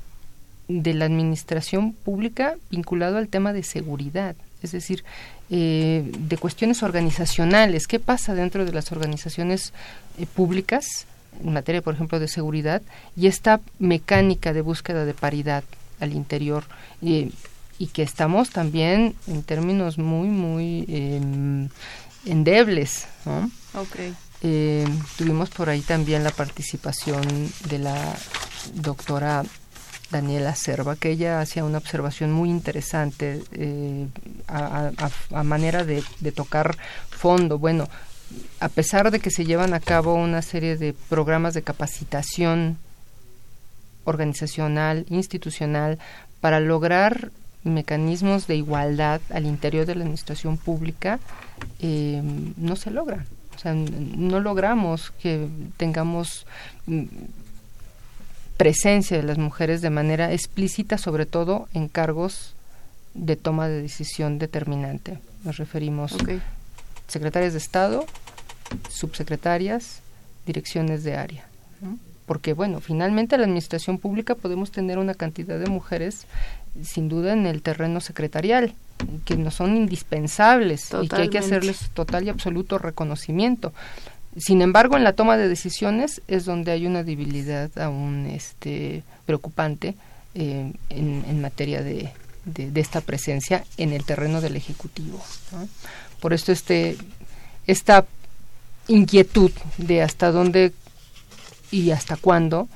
de 0.67 0.93
la 0.93 1.05
administración 1.05 1.93
pública 1.93 2.55
vinculado 2.69 3.17
al 3.17 3.27
tema 3.27 3.53
de 3.53 3.63
seguridad. 3.63 4.35
Es 4.61 4.71
decir, 4.71 5.03
eh, 5.49 6.09
de 6.17 6.37
cuestiones 6.37 6.83
organizacionales. 6.83 7.87
¿Qué 7.87 7.99
pasa 7.99 8.33
dentro 8.33 8.65
de 8.65 8.71
las 8.71 8.91
organizaciones 8.91 9.73
eh, 10.17 10.25
públicas 10.25 11.05
en 11.43 11.53
materia, 11.53 11.81
por 11.81 11.95
ejemplo, 11.95 12.19
de 12.19 12.27
seguridad 12.27 12.81
y 13.15 13.27
esta 13.27 13.59
mecánica 13.79 14.53
de 14.53 14.61
búsqueda 14.61 15.05
de 15.05 15.13
paridad 15.13 15.63
al 15.99 16.13
interior? 16.13 16.63
y 17.79 17.87
que 17.87 18.03
estamos 18.03 18.51
también 18.51 19.15
en 19.27 19.43
términos 19.43 19.97
muy, 19.97 20.29
muy 20.29 20.85
em, 20.87 21.67
endebles. 22.25 23.07
¿no? 23.25 23.51
Eh, 24.41 24.85
tuvimos 25.17 25.49
por 25.49 25.69
ahí 25.69 25.81
también 25.81 26.23
la 26.23 26.31
participación 26.31 27.23
de 27.69 27.79
la 27.79 28.15
doctora 28.75 29.43
Daniela 30.13 30.55
Serva, 30.55 30.95
que 30.95 31.09
ella 31.09 31.41
hacía 31.41 31.65
una 31.65 31.79
observación 31.79 32.31
muy 32.31 32.49
interesante 32.49 33.43
eh, 33.51 34.07
a, 34.47 35.43
manera 35.43 35.83
de, 35.83 36.03
tocar 36.33 36.77
fondo. 37.09 37.59
Bueno, 37.59 37.89
a 38.59 38.69
pesar 38.69 39.11
de 39.11 39.19
que 39.19 39.31
se 39.31 39.43
llevan 39.43 39.73
a 39.73 39.79
cabo 39.79 40.13
una 40.13 40.41
serie 40.41 40.77
de 40.77 40.93
programas 40.93 41.53
de 41.53 41.63
capacitación 41.63 42.77
organizacional, 44.05 45.05
institucional, 45.09 45.99
para 46.39 46.59
lograr 46.59 47.31
mecanismos 47.63 48.47
de 48.47 48.57
igualdad 48.57 49.21
al 49.31 49.45
interior 49.45 49.85
de 49.85 49.95
la 49.95 50.01
administración 50.03 50.57
pública, 50.57 51.19
eh, 51.79 52.21
no 52.57 52.75
se 52.75 52.91
logra. 52.91 53.25
O 53.55 53.59
sea, 53.59 53.73
no 53.73 54.39
logramos 54.39 55.11
que 55.21 55.47
tengamos 55.77 56.45
mm, 56.85 57.03
presencia 58.57 59.17
de 59.17 59.23
las 59.23 59.37
mujeres 59.37 59.81
de 59.81 59.89
manera 59.89 60.31
explícita, 60.31 60.97
sobre 60.97 61.25
todo 61.25 61.67
en 61.73 61.87
cargos 61.87 62.55
de 63.13 63.35
toma 63.35 63.67
de 63.67 63.81
decisión 63.81 64.39
determinante. 64.39 65.19
Nos 65.43 65.57
referimos 65.57 66.13
a 66.13 66.17
secretarias 67.07 67.53
de 67.53 67.59
Estado, 67.59 68.05
subsecretarias, 68.89 70.01
direcciones 70.45 71.03
de 71.03 71.15
área. 71.15 71.45
Porque, 72.25 72.53
bueno, 72.53 72.79
finalmente 72.79 73.35
en 73.35 73.41
la 73.41 73.47
administración 73.47 73.97
pública 73.97 74.35
podemos 74.35 74.71
tener 74.71 74.97
una 74.97 75.13
cantidad 75.13 75.59
de 75.59 75.67
mujeres, 75.67 76.25
sin 76.81 77.09
duda, 77.09 77.33
en 77.33 77.45
el 77.45 77.61
terreno 77.61 77.99
secretarial, 77.99 78.73
que 79.25 79.35
no 79.35 79.51
son 79.51 79.75
indispensables 79.75 80.89
y 81.01 81.09
que 81.09 81.15
hay 81.17 81.29
que 81.29 81.39
hacerles 81.39 81.89
total 81.93 82.23
y 82.23 82.29
absoluto 82.29 82.77
reconocimiento. 82.77 83.73
Sin 84.37 84.61
embargo, 84.61 84.97
en 84.97 85.03
la 85.03 85.13
toma 85.13 85.37
de 85.37 85.47
decisiones 85.47 86.21
es 86.27 86.45
donde 86.45 86.71
hay 86.71 86.87
una 86.87 87.03
debilidad 87.03 87.69
aún 87.77 88.25
este, 88.25 89.03
preocupante 89.25 89.95
eh, 90.33 90.73
en, 90.89 91.41
materia 91.41 91.83
de, 91.83 92.09
de, 92.45 92.81
esta 92.81 93.01
presencia 93.01 93.63
en 93.77 93.93
el 93.93 94.03
terreno 94.05 94.41
del 94.41 94.55
Ejecutivo. 94.55 95.23
Por 96.19 96.33
esto 96.33 96.51
este, 96.51 96.97
esta 97.67 98.05
inquietud 98.87 99.51
de 99.77 100.01
hasta 100.01 100.31
dónde 100.31 100.73
y 101.69 101.91
hasta 101.91 102.15
cuándo 102.15 102.67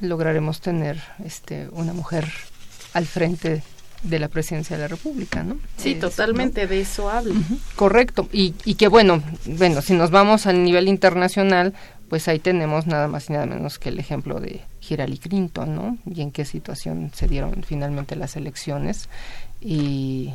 lograremos 0.00 0.60
tener 0.60 1.02
este, 1.24 1.68
una 1.72 1.92
mujer 1.92 2.30
al 2.92 3.06
frente 3.06 3.62
de 4.02 4.18
la 4.18 4.28
presidencia 4.28 4.76
de 4.76 4.82
la 4.82 4.88
República, 4.88 5.42
¿no? 5.42 5.56
Sí, 5.76 5.94
totalmente 5.94 6.66
de 6.66 6.80
eso 6.80 7.10
hablo. 7.10 7.34
Correcto, 7.76 8.28
y, 8.32 8.54
y 8.64 8.74
que 8.74 8.88
bueno, 8.88 9.22
bueno, 9.46 9.82
si 9.82 9.94
nos 9.94 10.10
vamos 10.10 10.46
al 10.46 10.62
nivel 10.64 10.88
internacional, 10.88 11.74
pues 12.08 12.26
ahí 12.26 12.40
tenemos 12.40 12.86
nada 12.86 13.06
más 13.06 13.30
y 13.30 13.34
nada 13.34 13.46
menos 13.46 13.78
que 13.78 13.88
el 13.90 13.98
ejemplo 14.00 14.40
de 14.40 14.60
Hillary 14.86 15.18
Clinton, 15.18 15.76
¿no? 15.76 15.98
Y 16.12 16.22
en 16.22 16.32
qué 16.32 16.44
situación 16.44 17.12
se 17.14 17.28
dieron 17.28 17.62
finalmente 17.62 18.16
las 18.16 18.36
elecciones 18.36 19.08
y, 19.60 20.32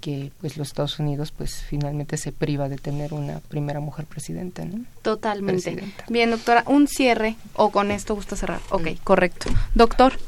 que 0.00 0.32
pues 0.40 0.56
los 0.56 0.66
Estados 0.66 0.98
Unidos 0.98 1.30
pues 1.30 1.62
finalmente 1.62 2.16
se 2.16 2.32
priva 2.32 2.68
de 2.68 2.76
tener 2.76 3.14
una 3.14 3.38
primera 3.38 3.78
mujer 3.78 4.04
presidenta, 4.04 4.64
¿no? 4.64 4.84
Totalmente. 5.02 5.78
Bien, 6.08 6.32
doctora, 6.32 6.64
un 6.66 6.88
cierre 6.88 7.36
o 7.54 7.70
con 7.70 7.92
esto 7.92 8.16
gusta 8.16 8.34
cerrar. 8.34 8.60
Ok, 8.70 8.88
correcto. 9.04 9.48
Doctor, 9.76 10.18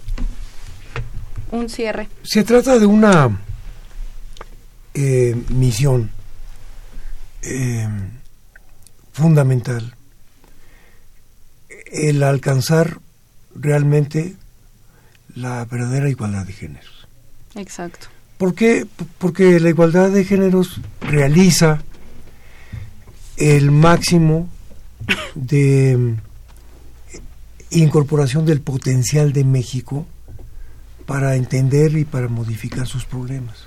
un 1.54 1.68
cierre. 1.68 2.08
Se 2.22 2.44
trata 2.44 2.78
de 2.78 2.86
una 2.86 3.38
eh, 4.94 5.36
misión 5.48 6.10
eh, 7.42 7.88
fundamental, 9.12 9.94
el 11.92 12.22
alcanzar 12.22 12.98
realmente 13.54 14.34
la 15.34 15.64
verdadera 15.64 16.08
igualdad 16.08 16.46
de 16.46 16.52
géneros. 16.52 17.06
Exacto. 17.54 18.08
¿Por 18.38 18.54
qué? 18.54 18.86
Porque 19.18 19.60
la 19.60 19.68
igualdad 19.68 20.10
de 20.10 20.24
géneros 20.24 20.80
realiza 21.00 21.82
el 23.36 23.70
máximo 23.70 24.48
de 25.34 25.96
mm, 25.96 26.16
incorporación 27.70 28.46
del 28.46 28.60
potencial 28.60 29.32
de 29.32 29.44
México 29.44 30.06
para 31.06 31.36
entender 31.36 31.96
y 31.96 32.04
para 32.04 32.28
modificar 32.28 32.86
sus 32.86 33.04
problemas. 33.04 33.66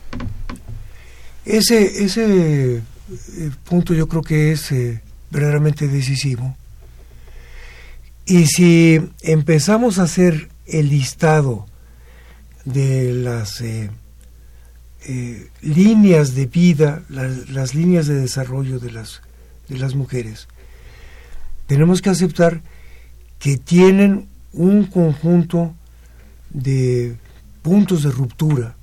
Ese, 1.46 2.04
ese 2.04 2.78
eh, 2.78 2.82
punto 3.64 3.94
yo 3.94 4.08
creo 4.08 4.22
que 4.22 4.52
es 4.52 4.72
eh, 4.72 5.02
verdaderamente 5.30 5.88
decisivo. 5.88 6.56
Y 8.26 8.46
si 8.48 9.00
empezamos 9.22 10.00
a 10.00 10.04
hacer 10.04 10.50
el 10.66 10.90
listado 10.90 11.66
de 12.66 13.14
las 13.14 13.62
eh, 13.62 13.90
líneas 15.62 16.36
de 16.36 16.46
vida, 16.48 17.04
las, 17.08 17.50
las 17.50 17.74
líneas 17.74 18.08
de 18.08 18.16
desarrollo 18.16 18.80
de 18.80 18.92
las, 18.92 19.22
de 19.70 19.78
las 19.78 19.96
mujeres, 19.96 20.50
tenemos 21.68 22.02
que 22.02 22.10
aceptar 22.10 22.62
que 23.40 23.58
tienen 23.58 24.28
un 24.52 24.86
conjunto 24.86 25.74
de 26.50 27.16
puntos 27.68 28.04
de 28.04 28.12
ruptura 28.12 28.78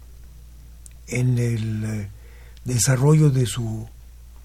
en 1.07 1.39
el 1.39 1.85
eh, 1.85 2.09
desarrollo 2.67 3.31
de 3.31 3.47
su 3.47 3.89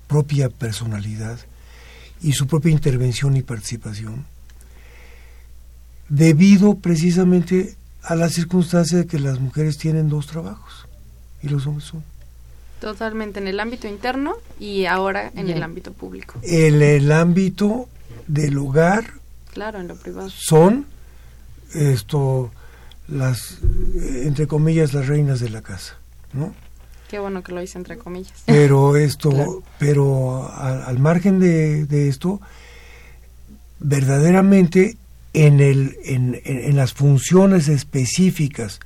propia 0.08 0.48
personalidad 0.48 1.38
y 2.22 2.32
su 2.32 2.48
propia 2.48 2.72
intervención 2.72 3.36
y 3.36 3.42
participación, 3.42 4.26
debido 6.08 6.76
precisamente 6.76 7.76
a 8.02 8.16
la 8.16 8.30
circunstancia 8.30 9.00
de 9.00 9.08
que 9.08 9.20
las 9.20 9.42
mujeres 9.42 9.78
tienen 9.78 10.08
dos 10.08 10.28
trabajos 10.28 10.88
y 11.44 11.50
los 11.50 11.68
hombres 11.68 11.90
son. 11.90 12.02
Totalmente 12.80 13.42
en 13.42 13.50
el 13.50 13.60
ámbito 13.60 13.90
interno 13.90 14.38
y 14.58 14.86
ahora 14.86 15.34
en 15.36 15.50
el 15.50 15.62
ámbito 15.62 15.92
público. 15.92 16.40
En 16.44 16.82
el 16.82 17.12
ámbito 17.12 17.90
del 18.26 18.58
hogar. 18.58 19.16
Claro, 19.52 19.82
en 19.82 19.90
lo 19.90 19.98
privado. 19.98 20.30
Son 20.30 20.86
esto 21.74 22.54
las 23.12 23.58
entre 24.24 24.48
comillas 24.48 24.94
las 24.94 25.08
reinas 25.08 25.40
de 25.40 25.50
la 25.50 25.62
casa, 25.62 25.98
¿no? 26.34 26.54
Qué 27.10 27.18
bueno 27.18 27.42
que 27.42 27.52
lo 27.52 27.62
hice 27.62 27.78
entre 27.78 27.98
comillas. 27.98 28.44
Pero 28.46 28.96
esto, 28.96 29.64
pero 29.80 30.52
al, 30.56 31.00
margen 31.00 31.40
de, 31.40 31.86
de, 31.86 32.08
esto, 32.08 32.40
verdaderamente 33.80 34.98
en 35.34 35.60
el 35.60 35.98
en, 36.06 36.40
en, 36.44 36.76
las 36.76 36.94
funciones 36.94 37.68
específicas 37.68 38.80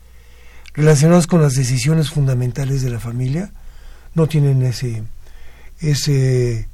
relacionadas 0.73 1.27
con 1.27 1.41
las 1.41 1.53
decisiones 1.53 2.09
fundamentales 2.09 2.81
de 2.81 2.89
la 2.89 2.99
familia, 2.99 3.51
no 4.15 4.27
tienen 4.27 4.61
ese 4.63 5.03
ese 5.79 6.67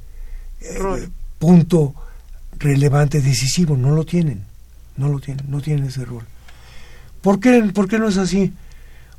eh, 0.62 1.10
punto 1.40 1.96
relevante, 2.60 3.22
decisivo, 3.22 3.76
no 3.76 3.92
lo 3.92 4.06
tienen, 4.06 4.44
no 4.98 5.10
lo 5.10 5.20
tienen, 5.20 5.50
no 5.50 5.62
tienen 5.62 5.86
ese 5.86 6.06
rol. 6.06 6.26
¿Por 7.22 7.40
qué, 7.40 7.62
¿Por 7.74 7.88
qué 7.88 8.00
no 8.00 8.08
es 8.08 8.18
así? 8.18 8.54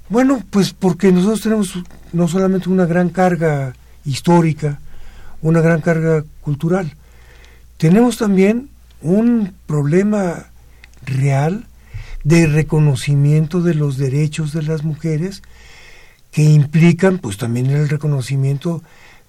Bueno, 0.08 0.42
pues 0.50 0.72
porque 0.72 1.12
nosotros 1.12 1.42
tenemos 1.42 1.78
no 2.12 2.28
solamente 2.28 2.68
una 2.68 2.86
gran 2.86 3.10
carga 3.10 3.74
histórica, 4.04 4.80
una 5.42 5.60
gran 5.60 5.80
carga 5.80 6.24
cultural, 6.40 6.94
tenemos 7.76 8.18
también 8.18 8.68
un 9.00 9.54
problema 9.66 10.46
real 11.06 11.66
de 12.24 12.46
reconocimiento 12.46 13.62
de 13.62 13.74
los 13.74 13.96
derechos 13.96 14.52
de 14.52 14.62
las 14.62 14.84
mujeres 14.84 15.42
que 16.30 16.42
implican 16.42 17.18
pues 17.18 17.38
también 17.38 17.66
el 17.66 17.88
reconocimiento 17.88 18.82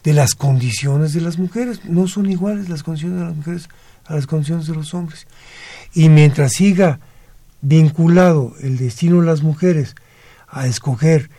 de 0.03 0.13
las 0.13 0.36
condiciones 0.36 1.13
de 1.13 1.22
las 1.22 1.38
mujeres. 1.38 1.86
No 1.86 2.07
son 2.07 2.30
iguales 2.30 2.69
las 2.69 2.84
condiciones 2.84 3.19
de 3.19 3.26
las 3.26 3.36
mujeres 3.36 3.69
a 4.05 4.15
las 4.15 4.28
condiciones 4.28 4.67
de 4.67 4.76
los 4.76 4.93
hombres. 4.93 5.28
Y 5.93 6.09
mientras 6.09 6.53
siga 6.53 6.99
vinculado 7.62 8.55
el 8.62 8.78
destino 8.78 9.22
de 9.22 9.28
las 9.28 9.41
mujeres 9.41 9.95
a 10.47 10.68
escoger 10.68 11.30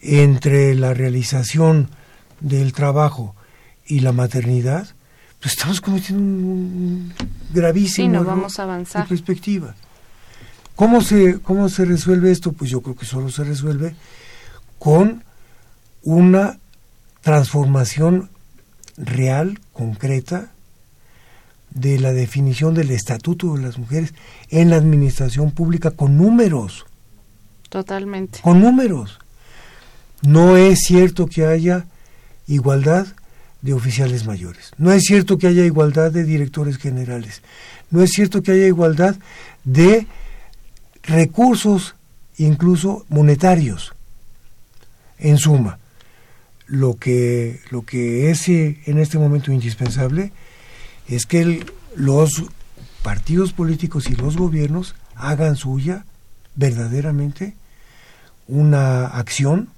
entre 0.00 0.74
la 0.74 0.94
realización 0.94 1.88
del 2.40 2.72
trabajo 2.72 3.34
y 3.86 4.00
la 4.00 4.12
maternidad, 4.12 4.88
pues 5.40 5.54
estamos 5.54 5.80
cometiendo 5.80 6.22
un 6.22 7.12
gravísimo 7.52 8.06
sí, 8.06 8.08
no 8.08 8.24
vamos 8.24 8.58
a 8.58 8.62
avanzar. 8.64 9.08
perspectiva. 9.08 9.74
¿Cómo 10.76 11.02
se, 11.02 11.40
¿Cómo 11.40 11.68
se 11.68 11.84
resuelve 11.84 12.30
esto? 12.30 12.52
Pues 12.52 12.70
yo 12.70 12.80
creo 12.80 12.96
que 12.96 13.04
solo 13.04 13.30
se 13.30 13.44
resuelve 13.44 13.94
con 14.78 15.24
una 16.02 16.58
transformación 17.20 18.30
real, 18.96 19.60
concreta, 19.72 20.52
de 21.70 21.98
la 21.98 22.12
definición 22.12 22.74
del 22.74 22.90
estatuto 22.90 23.54
de 23.54 23.62
las 23.62 23.78
mujeres 23.78 24.14
en 24.48 24.70
la 24.70 24.76
administración 24.76 25.52
pública 25.52 25.90
con 25.90 26.16
números. 26.16 26.86
Totalmente. 27.68 28.40
Con 28.42 28.60
números. 28.60 29.18
No 30.22 30.56
es 30.56 30.80
cierto 30.80 31.26
que 31.26 31.46
haya 31.46 31.86
igualdad 32.46 33.06
de 33.62 33.72
oficiales 33.72 34.26
mayores. 34.26 34.72
No 34.78 34.92
es 34.92 35.04
cierto 35.04 35.38
que 35.38 35.46
haya 35.46 35.64
igualdad 35.64 36.10
de 36.10 36.24
directores 36.24 36.78
generales. 36.78 37.42
No 37.90 38.02
es 38.02 38.10
cierto 38.10 38.42
que 38.42 38.52
haya 38.52 38.66
igualdad 38.66 39.16
de 39.64 40.06
recursos, 41.02 41.94
incluso 42.36 43.04
monetarios. 43.08 43.92
En 45.18 45.36
suma, 45.36 45.78
lo 46.66 46.96
que, 46.96 47.60
lo 47.70 47.82
que 47.82 48.30
es 48.30 48.48
eh, 48.48 48.80
en 48.86 48.98
este 48.98 49.18
momento 49.18 49.52
indispensable 49.52 50.32
es 51.10 51.26
que 51.26 51.66
los 51.96 52.44
partidos 53.02 53.52
políticos 53.52 54.08
y 54.08 54.14
los 54.14 54.36
gobiernos 54.36 54.94
hagan 55.16 55.56
suya 55.56 56.04
verdaderamente 56.54 57.56
una 58.46 59.06
acción 59.06 59.68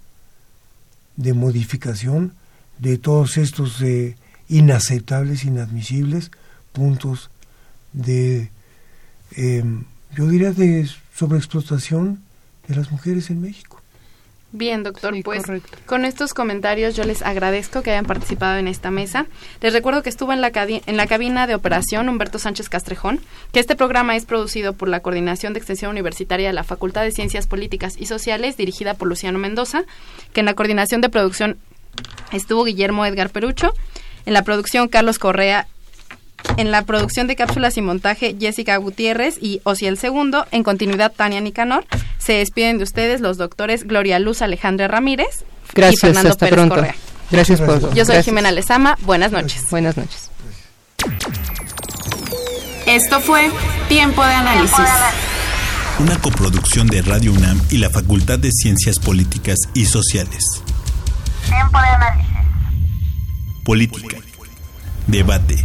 de 1.16 1.32
modificación 1.32 2.34
de 2.78 2.98
todos 2.98 3.38
estos 3.38 3.80
eh, 3.82 4.16
inaceptables, 4.48 5.44
inadmisibles 5.44 6.30
puntos 6.72 7.30
de, 7.92 8.50
em, 9.36 9.84
yo 10.14 10.26
diría, 10.26 10.52
de 10.52 10.88
sobreexplotación 11.14 12.22
de 12.68 12.74
las 12.74 12.90
mujeres 12.90 13.30
en 13.30 13.40
México. 13.40 13.71
Bien, 14.54 14.82
doctor, 14.82 15.14
pues 15.24 15.44
con 15.86 16.04
estos 16.04 16.34
comentarios 16.34 16.94
yo 16.94 17.04
les 17.04 17.22
agradezco 17.22 17.80
que 17.80 17.90
hayan 17.90 18.04
participado 18.04 18.58
en 18.58 18.68
esta 18.68 18.90
mesa. 18.90 19.26
Les 19.62 19.72
recuerdo 19.72 20.02
que 20.02 20.10
estuvo 20.10 20.30
en 20.34 20.42
la, 20.42 20.52
en 20.54 20.96
la 20.98 21.06
cabina 21.06 21.46
de 21.46 21.54
operación 21.54 22.10
Humberto 22.10 22.38
Sánchez 22.38 22.68
Castrejón, 22.68 23.20
que 23.52 23.60
este 23.60 23.76
programa 23.76 24.14
es 24.14 24.26
producido 24.26 24.74
por 24.74 24.88
la 24.88 25.00
Coordinación 25.00 25.54
de 25.54 25.58
Extensión 25.58 25.90
Universitaria 25.90 26.48
de 26.48 26.52
la 26.52 26.64
Facultad 26.64 27.02
de 27.02 27.12
Ciencias 27.12 27.46
Políticas 27.46 27.94
y 27.98 28.04
Sociales, 28.04 28.58
dirigida 28.58 28.92
por 28.92 29.08
Luciano 29.08 29.38
Mendoza, 29.38 29.84
que 30.34 30.40
en 30.40 30.46
la 30.46 30.54
coordinación 30.54 31.00
de 31.00 31.08
producción 31.08 31.56
estuvo 32.30 32.64
Guillermo 32.64 33.06
Edgar 33.06 33.30
Perucho, 33.30 33.72
en 34.26 34.34
la 34.34 34.42
producción 34.42 34.88
Carlos 34.88 35.18
Correa 35.18 35.66
en 36.56 36.70
la 36.70 36.84
producción 36.84 37.26
de 37.26 37.36
cápsulas 37.36 37.76
y 37.76 37.82
montaje, 37.82 38.36
Jessica 38.38 38.76
Gutiérrez 38.76 39.36
y 39.40 39.60
Ociel 39.64 39.98
Segundo. 39.98 40.46
En 40.50 40.62
continuidad, 40.62 41.12
Tania 41.12 41.40
Nicanor. 41.40 41.84
Se 42.18 42.34
despiden 42.34 42.78
de 42.78 42.84
ustedes 42.84 43.20
los 43.20 43.38
doctores 43.38 43.84
Gloria 43.84 44.18
Luz 44.18 44.42
Alejandra 44.42 44.88
Ramírez 44.88 45.44
Gracias, 45.74 46.02
y 46.02 46.06
Fernando 46.06 46.30
hasta 46.30 46.46
Pérez 46.46 46.54
pronto. 46.54 46.74
Correa. 46.76 46.94
Gracias 47.30 47.60
por 47.60 47.94
Yo 47.94 48.04
soy 48.04 48.22
Jimena 48.22 48.52
Lezama. 48.52 48.98
Buenas 49.02 49.32
noches. 49.32 49.64
Buenas 49.70 49.96
noches. 49.96 50.30
Esto 52.86 53.20
fue 53.20 53.50
Tiempo 53.88 54.24
de 54.24 54.34
Análisis. 54.34 54.76
Una 55.98 56.18
coproducción 56.18 56.86
de 56.88 57.00
Radio 57.02 57.32
UNAM 57.32 57.60
y 57.70 57.78
la 57.78 57.90
Facultad 57.90 58.38
de 58.38 58.50
Ciencias 58.50 58.98
Políticas 58.98 59.56
y 59.72 59.86
Sociales. 59.86 60.42
Tiempo 61.48 61.78
de 61.78 61.86
análisis. 61.86 62.32
Política. 63.64 64.16
Debate 65.06 65.64